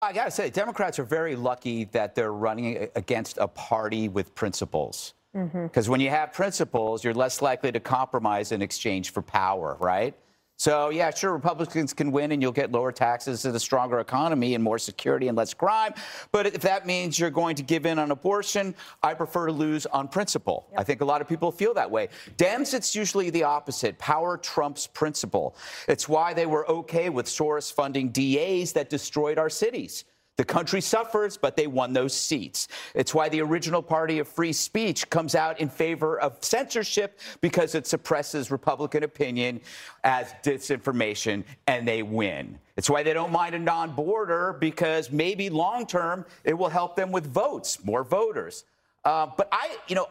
I 0.00 0.12
got 0.12 0.26
to 0.26 0.30
say, 0.30 0.48
Democrats 0.50 0.98
are 0.98 1.04
very 1.04 1.34
lucky 1.34 1.84
that 1.86 2.14
they're 2.14 2.32
running 2.32 2.88
against 2.94 3.38
a 3.38 3.48
party 3.48 4.08
with 4.08 4.34
principles. 4.34 5.14
Because 5.32 5.84
mm-hmm. 5.84 5.90
when 5.90 6.00
you 6.00 6.10
have 6.10 6.32
principles, 6.32 7.04
you're 7.04 7.14
less 7.14 7.42
likely 7.42 7.72
to 7.72 7.80
compromise 7.80 8.52
in 8.52 8.62
exchange 8.62 9.12
for 9.12 9.22
power, 9.22 9.76
right? 9.80 10.14
So, 10.58 10.90
yeah, 10.90 11.14
sure, 11.14 11.32
Republicans 11.32 11.94
can 11.94 12.10
win 12.10 12.32
and 12.32 12.42
you'll 12.42 12.50
get 12.50 12.72
lower 12.72 12.90
taxes 12.90 13.44
and 13.44 13.54
a 13.54 13.60
stronger 13.60 14.00
economy 14.00 14.56
and 14.56 14.64
more 14.64 14.80
security 14.80 15.28
and 15.28 15.36
less 15.36 15.54
crime. 15.54 15.94
But 16.32 16.48
if 16.48 16.62
that 16.62 16.84
means 16.84 17.16
you're 17.16 17.30
going 17.30 17.54
to 17.56 17.62
give 17.62 17.86
in 17.86 17.96
on 17.96 18.10
abortion, 18.10 18.74
I 19.00 19.14
prefer 19.14 19.46
to 19.46 19.52
lose 19.52 19.86
on 19.86 20.08
principle. 20.08 20.66
Yep. 20.72 20.80
I 20.80 20.82
think 20.82 21.00
a 21.00 21.04
lot 21.04 21.20
of 21.20 21.28
people 21.28 21.52
feel 21.52 21.74
that 21.74 21.88
way. 21.88 22.08
Dems, 22.36 22.74
it's 22.74 22.92
usually 22.96 23.30
the 23.30 23.44
opposite. 23.44 23.96
Power 24.00 24.36
trumps 24.36 24.88
principle. 24.88 25.54
It's 25.86 26.08
why 26.08 26.34
they 26.34 26.46
were 26.46 26.68
okay 26.68 27.08
with 27.08 27.26
Soros 27.26 27.72
funding 27.72 28.08
DAs 28.08 28.72
that 28.72 28.90
destroyed 28.90 29.38
our 29.38 29.48
cities. 29.48 30.04
The 30.38 30.44
country 30.44 30.80
suffers, 30.80 31.36
but 31.36 31.56
they 31.56 31.66
won 31.66 31.92
those 31.92 32.14
seats. 32.14 32.68
It's 32.94 33.12
why 33.12 33.28
the 33.28 33.42
original 33.42 33.82
party 33.82 34.20
of 34.20 34.28
free 34.28 34.52
speech 34.52 35.10
comes 35.10 35.34
out 35.34 35.58
in 35.58 35.68
favor 35.68 36.20
of 36.20 36.38
censorship 36.42 37.18
because 37.40 37.74
it 37.74 37.88
suppresses 37.88 38.48
Republican 38.52 39.02
opinion 39.02 39.60
as 40.04 40.32
disinformation 40.44 41.42
and 41.66 41.88
they 41.88 42.04
win. 42.04 42.56
It's 42.76 42.88
why 42.88 43.02
they 43.02 43.12
don't 43.12 43.32
mind 43.32 43.56
a 43.56 43.58
non 43.58 43.96
border 43.96 44.56
because 44.60 45.10
maybe 45.10 45.50
long 45.50 45.86
term 45.86 46.24
it 46.44 46.56
will 46.56 46.68
help 46.68 46.94
them 46.94 47.10
with 47.10 47.26
votes, 47.26 47.84
more 47.84 48.04
voters. 48.04 48.64
Uh, 49.04 49.26
but 49.36 49.48
I, 49.50 49.76
you 49.88 49.96
know, 49.96 50.06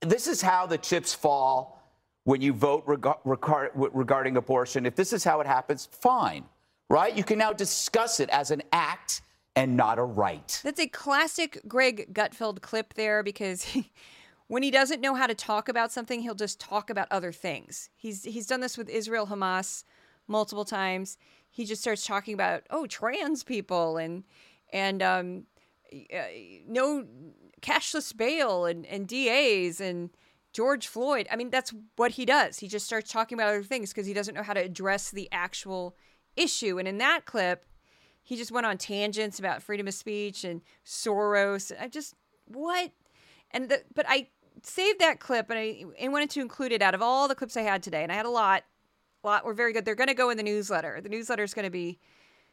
this 0.00 0.28
is 0.28 0.40
how 0.40 0.66
the 0.66 0.78
chips 0.78 1.12
fall 1.12 1.82
when 2.22 2.40
you 2.40 2.52
vote 2.52 2.84
reg- 2.86 3.04
reg- 3.24 3.70
regarding 3.74 4.36
abortion. 4.36 4.86
If 4.86 4.94
this 4.94 5.12
is 5.12 5.24
how 5.24 5.40
it 5.40 5.48
happens, 5.48 5.88
fine, 5.90 6.44
right? 6.88 7.16
You 7.16 7.24
can 7.24 7.36
now 7.36 7.52
discuss 7.52 8.20
it 8.20 8.30
as 8.30 8.52
an 8.52 8.62
act 8.72 9.22
and 9.56 9.76
not 9.76 9.98
a 9.98 10.04
right. 10.04 10.60
That's 10.62 10.80
a 10.80 10.86
classic 10.86 11.60
Greg 11.66 12.14
Gutfeld 12.14 12.60
clip 12.60 12.94
there 12.94 13.22
because 13.22 13.62
he, 13.64 13.90
when 14.46 14.62
he 14.62 14.70
doesn't 14.70 15.00
know 15.00 15.14
how 15.14 15.26
to 15.26 15.34
talk 15.34 15.68
about 15.68 15.92
something, 15.92 16.20
he'll 16.20 16.34
just 16.34 16.60
talk 16.60 16.90
about 16.90 17.08
other 17.10 17.32
things. 17.32 17.90
He's 17.96 18.24
he's 18.24 18.46
done 18.46 18.60
this 18.60 18.78
with 18.78 18.88
Israel 18.88 19.26
Hamas 19.26 19.84
multiple 20.26 20.64
times. 20.64 21.18
He 21.50 21.64
just 21.64 21.82
starts 21.82 22.06
talking 22.06 22.34
about 22.34 22.62
oh 22.70 22.86
trans 22.86 23.42
people 23.42 23.96
and 23.96 24.24
and 24.72 25.02
um, 25.02 25.46
uh, 25.92 26.22
no 26.66 27.06
cashless 27.60 28.16
bail 28.16 28.64
and 28.66 28.86
and 28.86 29.08
DAs 29.08 29.80
and 29.80 30.10
George 30.52 30.86
Floyd. 30.86 31.26
I 31.30 31.36
mean 31.36 31.50
that's 31.50 31.74
what 31.96 32.12
he 32.12 32.24
does. 32.24 32.60
He 32.60 32.68
just 32.68 32.86
starts 32.86 33.10
talking 33.10 33.36
about 33.36 33.48
other 33.48 33.62
things 33.62 33.90
because 33.90 34.06
he 34.06 34.14
doesn't 34.14 34.34
know 34.34 34.42
how 34.42 34.54
to 34.54 34.60
address 34.60 35.10
the 35.10 35.28
actual 35.32 35.96
issue. 36.36 36.78
And 36.78 36.88
in 36.88 36.98
that 36.98 37.24
clip, 37.24 37.66
he 38.30 38.36
just 38.36 38.52
went 38.52 38.64
on 38.64 38.78
tangents 38.78 39.40
about 39.40 39.60
freedom 39.60 39.88
of 39.88 39.94
speech 39.94 40.44
and 40.44 40.60
Soros. 40.86 41.72
I 41.80 41.88
just 41.88 42.14
what? 42.46 42.92
And 43.50 43.68
the 43.68 43.82
but 43.92 44.06
I 44.08 44.28
saved 44.62 45.00
that 45.00 45.18
clip 45.18 45.50
and 45.50 45.58
I 45.58 45.84
and 45.98 46.12
wanted 46.12 46.30
to 46.30 46.40
include 46.40 46.70
it 46.70 46.80
out 46.80 46.94
of 46.94 47.02
all 47.02 47.26
the 47.26 47.34
clips 47.34 47.56
I 47.56 47.62
had 47.62 47.82
today, 47.82 48.04
and 48.04 48.12
I 48.12 48.14
had 48.14 48.26
a 48.26 48.30
lot. 48.30 48.62
A 49.24 49.26
lot 49.26 49.44
were 49.44 49.52
very 49.52 49.72
good. 49.72 49.84
They're 49.84 49.96
going 49.96 50.06
to 50.06 50.14
go 50.14 50.30
in 50.30 50.36
the 50.36 50.44
newsletter. 50.44 51.00
The 51.00 51.08
newsletter 51.08 51.42
is 51.42 51.54
going 51.54 51.64
to 51.64 51.72
be 51.72 51.98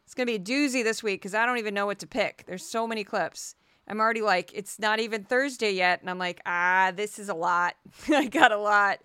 it's 0.04 0.16
going 0.16 0.26
to 0.26 0.40
be 0.40 0.42
a 0.42 0.68
doozy 0.68 0.84
this 0.84 1.04
week 1.04 1.22
because 1.22 1.36
I 1.36 1.46
don't 1.46 1.60
even 1.60 1.76
know 1.76 1.86
what 1.86 2.00
to 2.00 2.08
pick. 2.08 2.46
There's 2.48 2.66
so 2.66 2.88
many 2.88 3.04
clips. 3.04 3.54
I'm 3.88 4.00
already 4.00 4.22
like, 4.22 4.52
it's 4.56 4.80
not 4.80 5.00
even 5.00 5.26
Thursday 5.26 5.74
yet, 5.74 6.02
and 6.02 6.10
I'm 6.10 6.18
like, 6.18 6.42
ah, 6.48 6.92
this 6.94 7.20
is 7.20 7.30
a 7.30 7.36
lot. 7.36 7.76
I 8.10 8.26
got 8.26 8.52
a 8.52 8.58
lot 8.58 8.98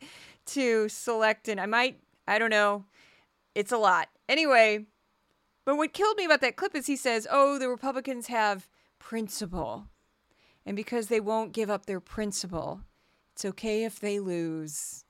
to 0.46 0.88
select, 0.88 1.48
and 1.48 1.60
I 1.60 1.66
might, 1.66 2.00
I 2.26 2.38
don't 2.38 2.48
know, 2.48 2.86
it's 3.54 3.72
a 3.72 3.76
lot. 3.76 4.08
Anyway, 4.26 4.86
but 5.64 5.76
what 5.76 5.92
killed 5.92 6.16
me 6.16 6.24
about 6.24 6.40
that 6.40 6.56
clip 6.56 6.74
is 6.74 6.86
he 6.86 6.96
says, 6.96 7.26
oh, 7.30 7.58
the 7.58 7.68
Republicans 7.68 8.26
have 8.26 8.68
principle. 8.98 9.86
And 10.64 10.76
because 10.76 11.08
they 11.08 11.20
won't 11.20 11.52
give 11.52 11.70
up 11.70 11.86
their 11.86 12.00
principle, 12.00 12.80
it's 13.34 13.44
okay 13.44 13.84
if 13.84 14.00
they 14.00 14.20
lose. 14.20 15.04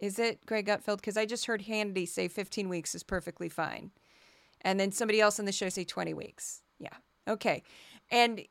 Is 0.00 0.18
it, 0.18 0.44
Greg 0.46 0.66
Gutfeld? 0.66 0.96
Because 0.96 1.16
I 1.16 1.26
just 1.26 1.46
heard 1.46 1.62
Hannity 1.62 2.08
say 2.08 2.28
15 2.28 2.68
weeks 2.68 2.94
is 2.94 3.02
perfectly 3.02 3.48
fine. 3.48 3.90
And 4.60 4.78
then 4.78 4.92
somebody 4.92 5.20
else 5.20 5.38
on 5.38 5.46
the 5.46 5.52
show 5.52 5.68
say 5.68 5.84
20 5.84 6.14
weeks. 6.14 6.62
Yeah. 6.78 6.96
Okay. 7.28 7.62
And 8.10 8.42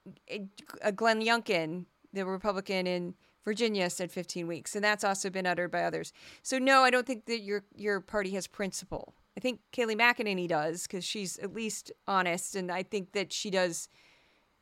uh, 0.81 0.91
Glenn 0.91 1.21
Youngkin, 1.21 1.85
the 2.11 2.25
Republican 2.25 2.87
in 2.87 3.15
Virginia, 3.43 3.89
said 3.89 4.11
15 4.11 4.47
weeks. 4.47 4.75
And 4.75 4.83
that's 4.83 5.03
also 5.03 5.29
been 5.29 5.45
uttered 5.45 5.71
by 5.71 5.83
others. 5.83 6.13
So, 6.41 6.57
no, 6.57 6.83
I 6.83 6.89
don't 6.89 7.05
think 7.05 7.25
that 7.25 7.41
your, 7.41 7.63
your 7.75 7.99
party 7.99 8.31
has 8.31 8.47
principle. 8.47 9.13
I 9.37 9.39
think 9.39 9.61
Kayleigh 9.71 9.99
McEnany 9.99 10.47
does 10.47 10.83
because 10.83 11.03
she's 11.03 11.37
at 11.39 11.53
least 11.53 11.91
honest. 12.07 12.55
And 12.55 12.71
I 12.71 12.83
think 12.83 13.13
that 13.13 13.33
she 13.33 13.49
does 13.49 13.89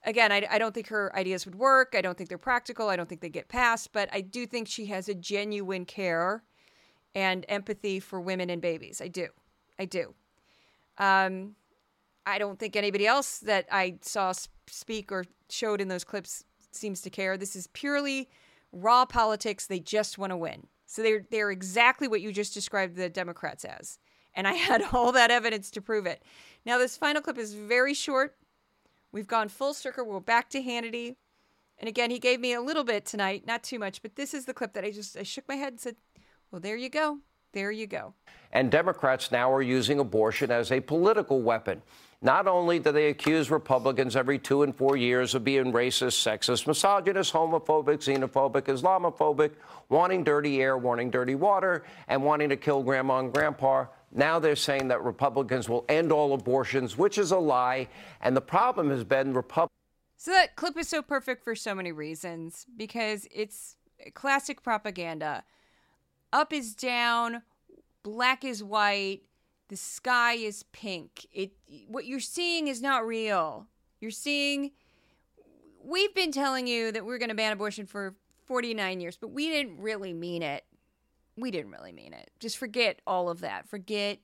again, 0.05 0.31
I, 0.31 0.47
I 0.49 0.57
don't 0.57 0.73
think 0.73 0.87
her 0.87 1.15
ideas 1.15 1.45
would 1.45 1.55
work. 1.55 1.93
I 1.95 2.01
don't 2.01 2.17
think 2.17 2.29
they're 2.29 2.37
practical. 2.37 2.89
I 2.89 2.95
don't 2.95 3.07
think 3.07 3.21
they 3.21 3.29
get 3.29 3.47
passed. 3.47 3.91
But 3.91 4.09
I 4.11 4.21
do 4.21 4.45
think 4.45 4.67
she 4.67 4.85
has 4.87 5.09
a 5.09 5.13
genuine 5.13 5.85
care 5.85 6.43
and 7.13 7.45
empathy 7.49 7.99
for 7.99 8.19
women 8.21 8.49
and 8.49 8.61
babies. 8.61 9.01
I 9.01 9.07
do. 9.07 9.27
I 9.77 9.85
do. 9.85 10.13
Um, 10.97 11.55
I 12.25 12.37
don't 12.37 12.59
think 12.59 12.75
anybody 12.75 13.07
else 13.07 13.39
that 13.39 13.65
I 13.71 13.97
saw 14.01 14.33
speak 14.67 15.11
or 15.11 15.25
showed 15.49 15.81
in 15.81 15.87
those 15.87 16.03
clips 16.03 16.43
seems 16.71 17.01
to 17.01 17.09
care. 17.09 17.37
This 17.37 17.55
is 17.55 17.67
purely 17.67 18.29
raw 18.71 19.05
politics. 19.05 19.67
They 19.67 19.79
just 19.79 20.17
want 20.17 20.31
to 20.31 20.37
win. 20.37 20.67
So 20.85 21.01
they're 21.01 21.23
they're 21.31 21.51
exactly 21.51 22.07
what 22.07 22.21
you 22.21 22.31
just 22.31 22.53
described 22.53 22.95
the 22.95 23.09
Democrats 23.09 23.65
as. 23.65 23.97
And 24.35 24.47
I 24.47 24.53
had 24.69 24.83
all 24.93 25.11
that 25.11 25.31
evidence 25.31 25.71
to 25.71 25.81
prove 25.81 26.05
it. 26.05 26.23
Now 26.65 26.77
this 26.77 26.97
final 26.97 27.21
clip 27.21 27.37
is 27.37 27.53
very 27.53 27.93
short. 27.93 28.35
We've 29.11 29.27
gone 29.27 29.49
full 29.49 29.73
circle. 29.73 30.05
We're 30.05 30.19
back 30.19 30.49
to 30.51 30.61
Hannity. 30.61 31.15
And 31.79 31.87
again, 31.87 32.11
he 32.11 32.19
gave 32.19 32.39
me 32.39 32.53
a 32.53 32.61
little 32.61 32.83
bit 32.83 33.05
tonight, 33.05 33.45
not 33.47 33.63
too 33.63 33.79
much, 33.79 34.01
but 34.01 34.15
this 34.15 34.33
is 34.33 34.45
the 34.45 34.53
clip 34.53 34.73
that 34.73 34.85
I 34.85 34.91
just 34.91 35.17
I 35.17 35.23
shook 35.23 35.47
my 35.47 35.55
head 35.55 35.73
and 35.73 35.79
said, 35.79 35.95
"Well, 36.51 36.61
there 36.61 36.77
you 36.77 36.89
go. 36.89 37.19
There 37.53 37.71
you 37.71 37.87
go." 37.87 38.13
And 38.53 38.71
Democrats 38.71 39.31
now 39.31 39.51
are 39.51 39.63
using 39.63 39.97
abortion 39.99 40.51
as 40.51 40.71
a 40.71 40.79
political 40.79 41.41
weapon. 41.41 41.81
Not 42.21 42.47
only 42.47 42.77
do 42.77 42.91
they 42.91 43.07
accuse 43.07 43.49
Republicans 43.49 44.15
every 44.15 44.37
two 44.37 44.61
and 44.61 44.75
four 44.75 44.95
years 44.95 45.33
of 45.33 45.43
being 45.43 45.73
racist, 45.73 46.21
sexist, 46.21 46.67
misogynist, 46.67 47.33
homophobic, 47.33 47.97
xenophobic, 47.97 48.61
Islamophobic, 48.67 49.53
wanting 49.89 50.23
dirty 50.23 50.61
air, 50.61 50.77
wanting 50.77 51.09
dirty 51.09 51.33
water, 51.33 51.83
and 52.07 52.23
wanting 52.23 52.49
to 52.49 52.57
kill 52.57 52.83
grandma 52.83 53.17
and 53.17 53.33
grandpa, 53.33 53.85
now 54.13 54.39
they're 54.39 54.55
saying 54.55 54.89
that 54.89 55.03
Republicans 55.03 55.69
will 55.69 55.85
end 55.87 56.11
all 56.11 56.33
abortions, 56.33 56.97
which 56.97 57.17
is 57.17 57.31
a 57.31 57.37
lie. 57.37 57.87
And 58.21 58.35
the 58.35 58.41
problem 58.41 58.89
has 58.89 59.03
been 59.03 59.33
Republicans. 59.33 59.71
So 60.17 60.31
that 60.31 60.55
clip 60.55 60.77
is 60.77 60.87
so 60.87 61.01
perfect 61.01 61.43
for 61.43 61.55
so 61.55 61.73
many 61.73 61.91
reasons 61.91 62.65
because 62.77 63.27
it's 63.33 63.77
classic 64.13 64.61
propaganda. 64.61 65.43
Up 66.33 66.53
is 66.53 66.75
down, 66.75 67.41
black 68.03 68.43
is 68.43 68.63
white, 68.63 69.21
the 69.69 69.77
sky 69.77 70.33
is 70.33 70.63
pink. 70.71 71.25
It 71.31 71.53
what 71.87 72.05
you're 72.05 72.19
seeing 72.19 72.67
is 72.67 72.81
not 72.81 73.05
real. 73.05 73.67
You're 73.99 74.11
seeing 74.11 74.71
we've 75.83 76.13
been 76.13 76.31
telling 76.31 76.67
you 76.67 76.91
that 76.91 77.05
we're 77.05 77.17
going 77.17 77.29
to 77.29 77.35
ban 77.35 77.53
abortion 77.53 77.85
for 77.85 78.15
49 78.45 78.99
years, 78.99 79.17
but 79.17 79.29
we 79.29 79.49
didn't 79.49 79.79
really 79.79 80.13
mean 80.13 80.43
it 80.43 80.65
we 81.37 81.51
didn't 81.51 81.71
really 81.71 81.91
mean 81.91 82.13
it. 82.13 82.31
Just 82.39 82.57
forget 82.57 83.01
all 83.07 83.29
of 83.29 83.41
that. 83.41 83.67
Forget 83.67 84.19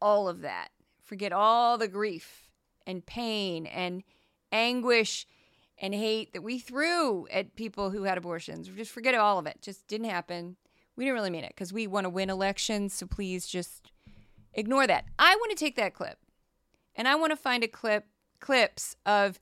all 0.00 0.28
of 0.28 0.42
that. 0.42 0.68
Forget 1.02 1.32
all 1.32 1.78
the 1.78 1.88
grief 1.88 2.48
and 2.86 3.04
pain 3.04 3.66
and 3.66 4.02
anguish 4.52 5.26
and 5.80 5.94
hate 5.94 6.32
that 6.32 6.42
we 6.42 6.58
threw 6.58 7.26
at 7.28 7.54
people 7.54 7.90
who 7.90 8.02
had 8.04 8.18
abortions. 8.18 8.68
Just 8.68 8.90
forget 8.90 9.14
all 9.14 9.38
of 9.38 9.46
it. 9.46 9.58
Just 9.62 9.86
didn't 9.86 10.10
happen. 10.10 10.56
We 10.96 11.04
didn't 11.04 11.14
really 11.14 11.30
mean 11.30 11.44
it 11.44 11.54
because 11.54 11.72
we 11.72 11.86
want 11.86 12.04
to 12.04 12.10
win 12.10 12.30
elections. 12.30 12.92
So 12.94 13.06
please 13.06 13.46
just 13.46 13.90
ignore 14.52 14.86
that. 14.86 15.04
I 15.18 15.36
want 15.36 15.50
to 15.50 15.56
take 15.56 15.76
that 15.76 15.94
clip 15.94 16.18
and 16.94 17.06
I 17.06 17.14
want 17.14 17.30
to 17.30 17.36
find 17.36 17.62
a 17.62 17.68
clip 17.68 18.06
clips 18.40 18.96
of 19.06 19.38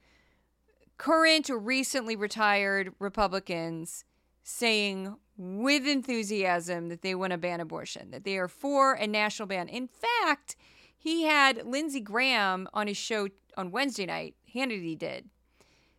current 0.99 1.51
or 1.51 1.59
recently 1.59 2.17
retired 2.17 2.93
Republicans 2.99 4.05
saying 4.49 5.17
with 5.37 5.89
enthusiasm 5.89 6.89
that 6.89 7.03
they 7.03 7.17
want 7.17 7.33
to 7.33 7.37
ban 7.37 7.61
abortion, 7.61 8.13
that 8.13 8.23
they 8.23 8.39
are 8.39 8.47
for 8.47 8.95
a 8.95 9.05
national 9.05 9.49
ban. 9.49 9.69
In 9.69 9.89
fact, 9.89 10.55
he 10.97 11.25
had 11.25 11.67
Lindsey 11.67 12.01
Graham 12.01 12.69
on 12.73 12.87
his 12.87 12.97
show 12.97 13.27
on 13.57 13.73
Wednesday 13.73 14.07
night. 14.07 14.37
Hannity 14.55 14.97
did. 14.97 15.29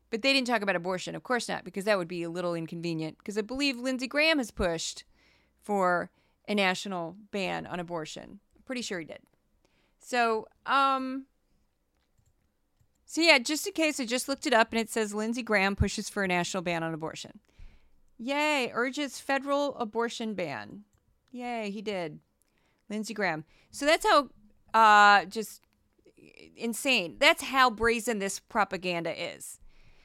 But 0.10 0.22
they 0.22 0.32
didn't 0.32 0.48
talk 0.48 0.62
about 0.62 0.78
abortion. 0.78 1.14
Of 1.14 1.24
course 1.24 1.50
not, 1.50 1.66
because 1.66 1.84
that 1.84 1.98
would 1.98 2.08
be 2.08 2.24
a 2.24 2.30
little 2.30 2.56
inconvenient. 2.56 3.18
Because 3.18 3.38
I 3.38 3.42
believe 3.42 3.78
Lindsey 3.78 4.08
Graham 4.08 4.38
has 4.38 4.50
pushed 4.50 5.04
for 5.62 6.10
a 6.48 6.56
national 6.56 7.18
ban 7.32 7.68
on 7.68 7.82
abortion. 7.82 8.40
I'm 8.56 8.64
pretty 8.64 8.82
sure 8.82 9.00
he 9.00 9.06
did. 9.06 9.20
So, 10.00 10.48
um, 10.66 11.26
so 13.06 13.20
yeah, 13.20 13.40
just 13.40 13.68
in 13.68 13.74
case, 13.74 14.00
I 14.00 14.06
just 14.06 14.30
looked 14.30 14.48
it 14.48 14.54
up 14.54 14.72
and 14.72 14.80
it 14.80 14.90
says 14.90 15.14
Lindsey 15.14 15.44
Graham 15.44 15.76
pushes 15.76 16.10
for 16.10 16.24
a 16.24 16.28
national 16.30 16.64
ban 16.64 16.82
on 16.82 16.94
abortion. 16.94 17.42
Yay, 18.18 18.72
urges 18.74 19.20
federal 19.20 19.76
abortion 19.78 20.34
ban. 20.34 20.84
Yay, 21.32 21.70
he 21.70 21.82
did. 21.82 22.20
Lindsey 22.90 23.14
Graham. 23.14 23.44
So 23.72 23.86
that's 23.86 24.06
how 24.06 24.30
uh 24.74 25.26
just 25.26 25.62
insane. 26.56 27.18
That's 27.20 27.44
how 27.44 27.70
brazen 27.70 28.20
this 28.20 28.40
propaganda 28.40 29.36
is. 29.36 29.60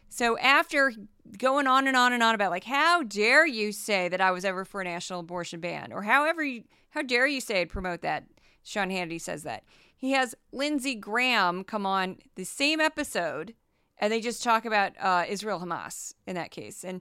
So 0.09 0.39
after 0.39 0.93
going 1.39 1.67
on 1.67 1.87
and 1.87 1.97
on 1.97 2.13
and 2.13 2.23
on 2.23 2.35
about 2.35 2.51
like 2.51 2.65
how 2.65 3.03
dare 3.03 3.47
you 3.47 3.73
say 3.73 4.09
that 4.09 4.21
I 4.21 4.31
was 4.31 4.45
ever 4.45 4.65
for 4.65 4.83
a 4.83 4.85
national 4.85 5.21
abortion 5.21 5.61
ban 5.61 5.93
or 5.93 6.03
however 6.03 6.45
you, 6.45 6.65
how 6.91 7.03
dare 7.03 7.27
you 7.27 7.41
say 7.41 7.63
I'd 7.63 7.71
promote 7.71 8.03
that? 8.03 8.25
Sean 8.63 8.91
Hannity 8.91 9.21
says 9.21 9.43
that. 9.43 9.65
He 9.97 10.13
has 10.13 10.35
Lindsey 10.53 10.95
Graham 10.95 11.65
come 11.65 11.87
on 11.87 12.19
the 12.35 12.45
same 12.45 12.81
episode 12.81 13.55
and 13.99 14.13
they 14.13 14.21
just 14.21 14.43
talk 14.43 14.65
about 14.65 14.93
uh, 15.01 15.25
Israel 15.29 15.61
Hamas 15.61 16.15
in 16.27 16.35
that 16.35 16.51
case. 16.51 16.85
And 16.85 17.01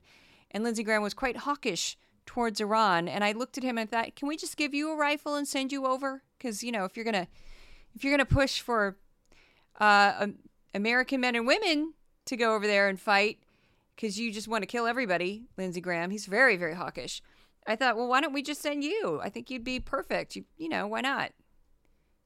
and 0.52 0.64
Lindsey 0.64 0.84
Graham 0.84 1.02
was 1.02 1.14
quite 1.14 1.38
hawkish 1.38 1.98
towards 2.26 2.62
Iran. 2.62 3.08
And 3.08 3.24
I 3.24 3.32
looked 3.32 3.58
at 3.58 3.64
him 3.64 3.78
and 3.78 3.90
thought, 3.90 4.16
can 4.16 4.28
we 4.28 4.38
just 4.38 4.58
give 4.58 4.74
you 4.74 4.92
a 4.92 4.96
rifle 4.96 5.36
and 5.36 5.48
send 5.48 5.72
you 5.72 5.86
over? 5.86 6.24
Because 6.38 6.64
you 6.64 6.72
know, 6.72 6.86
if 6.86 6.96
you're 6.96 7.06
gonna 7.06 7.28
if 7.96 8.04
you're 8.04 8.14
gonna 8.14 8.26
push 8.26 8.62
for 8.62 8.98
uh, 9.80 10.28
American 10.74 11.22
men 11.22 11.36
and 11.36 11.48
women 11.48 11.94
to 12.26 12.38
go 12.38 12.56
over 12.56 12.68
there 12.68 12.88
and 12.88 13.00
fight 13.00 13.40
because 13.96 14.20
you 14.20 14.32
just 14.32 14.48
want 14.48 14.62
to 14.62 14.68
kill 14.68 14.86
everybody, 14.88 15.46
Lindsey 15.58 15.82
Graham, 15.82 16.12
he's 16.12 16.26
very 16.26 16.58
very 16.58 16.76
hawkish. 16.76 17.22
I 17.68 17.76
thought, 17.76 17.96
well, 17.96 18.08
why 18.08 18.22
don't 18.22 18.34
we 18.34 18.42
just 18.42 18.62
send 18.62 18.84
you? 18.84 19.20
I 19.24 19.30
think 19.30 19.52
you'd 19.52 19.64
be 19.64 19.80
perfect. 19.80 20.36
You, 20.36 20.46
you 20.58 20.68
know, 20.68 20.88
why 20.88 21.02
not? 21.02 21.32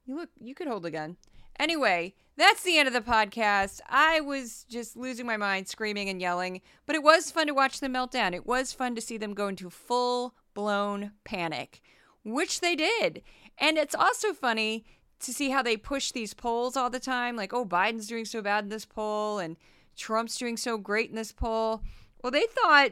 You 0.05 0.15
look, 0.15 0.29
you 0.39 0.55
could 0.55 0.67
hold 0.67 0.85
a 0.85 0.91
gun. 0.91 1.17
Anyway, 1.59 2.13
that's 2.37 2.63
the 2.63 2.77
end 2.77 2.87
of 2.87 2.93
the 2.93 2.99
podcast. 2.99 3.79
I 3.87 4.19
was 4.19 4.65
just 4.69 4.97
losing 4.97 5.25
my 5.25 5.37
mind, 5.37 5.67
screaming 5.67 6.09
and 6.09 6.19
yelling, 6.19 6.61
but 6.85 6.95
it 6.95 7.03
was 7.03 7.31
fun 7.31 7.47
to 7.47 7.53
watch 7.53 7.79
them 7.79 7.93
melt 7.93 8.11
down. 8.11 8.33
It 8.33 8.45
was 8.45 8.73
fun 8.73 8.95
to 8.95 9.01
see 9.01 9.17
them 9.17 9.33
go 9.33 9.47
into 9.47 9.69
full 9.69 10.35
blown 10.53 11.11
panic, 11.23 11.81
which 12.23 12.59
they 12.59 12.75
did. 12.75 13.21
And 13.57 13.77
it's 13.77 13.95
also 13.95 14.33
funny 14.33 14.85
to 15.21 15.33
see 15.33 15.49
how 15.49 15.61
they 15.61 15.77
push 15.77 16.11
these 16.11 16.33
polls 16.33 16.75
all 16.75 16.89
the 16.89 16.99
time. 16.99 17.35
Like, 17.35 17.53
oh, 17.53 17.65
Biden's 17.65 18.07
doing 18.07 18.25
so 18.25 18.41
bad 18.41 18.65
in 18.65 18.69
this 18.69 18.85
poll 18.85 19.39
and 19.39 19.55
Trump's 19.95 20.37
doing 20.37 20.57
so 20.57 20.77
great 20.77 21.09
in 21.09 21.15
this 21.15 21.31
poll. 21.31 21.81
Well, 22.21 22.31
they 22.31 22.47
thought 22.47 22.91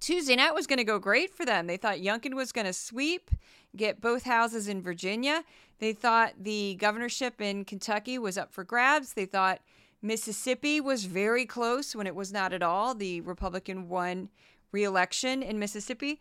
Tuesday 0.00 0.36
night 0.36 0.54
was 0.54 0.66
going 0.66 0.78
to 0.78 0.84
go 0.84 0.98
great 0.98 1.34
for 1.34 1.44
them. 1.44 1.66
They 1.66 1.76
thought 1.76 1.98
Youngkin 1.98 2.34
was 2.34 2.52
going 2.52 2.66
to 2.66 2.72
sweep, 2.72 3.30
get 3.76 4.00
both 4.00 4.22
houses 4.22 4.68
in 4.68 4.80
Virginia. 4.80 5.44
They 5.78 5.92
thought 5.92 6.34
the 6.40 6.76
governorship 6.78 7.40
in 7.40 7.64
Kentucky 7.64 8.18
was 8.18 8.38
up 8.38 8.52
for 8.52 8.64
grabs. 8.64 9.14
They 9.14 9.26
thought 9.26 9.60
Mississippi 10.00 10.80
was 10.80 11.04
very 11.04 11.44
close 11.44 11.96
when 11.96 12.06
it 12.06 12.14
was 12.14 12.32
not 12.32 12.52
at 12.52 12.62
all. 12.62 12.94
The 12.94 13.20
Republican 13.22 13.88
won 13.88 14.28
re-election 14.70 15.42
in 15.42 15.58
Mississippi. 15.58 16.20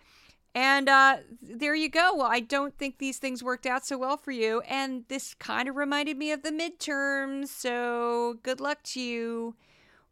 And 0.56 0.90
uh, 0.90 1.18
there 1.40 1.76
you 1.76 1.90
go. 1.90 2.16
Well, 2.16 2.28
I 2.28 2.40
don't 2.40 2.76
think 2.78 2.98
these 2.98 3.20
things 3.20 3.44
worked 3.44 3.68
out 3.68 3.86
so 3.86 3.98
well 3.98 4.18
for 4.18 4.32
you. 4.32 4.62
And 4.62 5.04
this 5.08 5.36
kind 5.36 5.70
of 5.70 5.76
reminded 5.76 6.18
me 6.18 6.32
of 6.32 6.42
the 6.42 6.50
midterms. 6.50 7.50
So 7.50 8.40
good 8.42 8.60
luck 8.60 8.82
to 8.84 9.00
you 9.00 9.56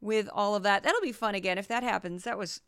with 0.02 0.30
all 0.32 0.54
of 0.54 0.62
that. 0.62 0.84
That'll 0.84 1.02
be 1.02 1.12
fun 1.12 1.34
again 1.34 1.58
if 1.58 1.68
that 1.70 1.82
happens. 1.82 2.26
That 2.26 2.38
was 2.38 2.62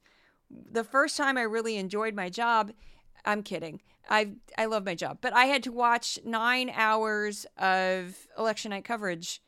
the 0.49 0.83
first 0.83 1.17
time 1.17 1.37
I 1.37 1.41
really 1.41 1.77
enjoyed 1.77 2.15
my 2.15 2.29
job. 2.29 2.71
I'm 3.25 3.43
kidding. 3.43 3.81
I 4.09 4.33
I 4.57 4.65
love 4.65 4.85
my 4.85 4.95
job, 4.95 5.17
but 5.21 5.33
I 5.33 5.45
had 5.45 5.63
to 5.63 5.71
watch 5.71 6.17
nine 6.23 6.71
hours 6.73 7.45
of 7.57 8.27
election 8.37 8.69
night 8.69 8.85
coverage, 8.85 9.41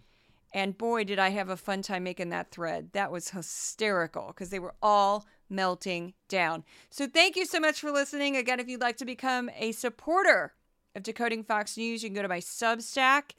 and 0.54 0.78
boy, 0.78 1.04
did 1.06 1.20
I 1.20 1.30
have 1.30 1.50
a 1.50 1.58
fun 1.58 1.82
time 1.82 2.04
making 2.04 2.30
that 2.30 2.52
thread. 2.52 2.89
That 2.93 3.12
was 3.12 3.30
hysterical 3.30 4.28
because 4.28 4.50
they 4.50 4.60
were 4.60 4.76
all 4.82 5.26
melting 5.50 6.14
down. 6.28 6.64
So 6.89 7.08
thank 7.08 7.36
you 7.36 7.45
so 7.45 7.60
much 7.60 7.80
for 7.80 7.91
listening. 7.91 8.36
Again, 8.36 8.60
if 8.60 8.68
you'd 8.68 8.82
like 8.82 8.97
to 8.97 9.06
become 9.06 9.50
a 9.58 9.72
supporter 9.72 10.54
of 10.95 11.04
Decoding 11.04 11.43
Fox 11.43 11.78
News, 11.78 12.04
you 12.04 12.10
can 12.10 12.16
go 12.16 12.22
to 12.22 12.28
my 12.28 12.39
Substack 12.39 13.32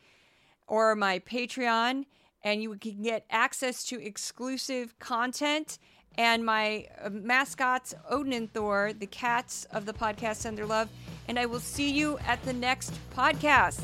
or 0.66 0.94
my 0.94 1.18
Patreon, 1.18 2.04
and 2.42 2.62
you 2.62 2.74
can 2.76 3.02
get 3.02 3.26
access 3.30 3.84
to 3.84 4.00
exclusive 4.00 4.98
content 4.98 5.78
and 6.16 6.44
my 6.44 6.86
uh, 7.02 7.10
mascots, 7.10 7.94
Odin 8.08 8.32
and 8.32 8.52
Thor, 8.52 8.92
the 8.92 9.06
cats 9.06 9.66
of 9.72 9.86
the 9.86 9.92
podcast 9.92 10.36
Send 10.36 10.58
Their 10.58 10.66
Love. 10.66 10.88
And 11.28 11.38
I 11.38 11.46
will 11.46 11.60
see 11.60 11.90
you 11.90 12.18
at 12.26 12.42
the 12.44 12.52
next 12.52 12.92
podcast. 13.16 13.80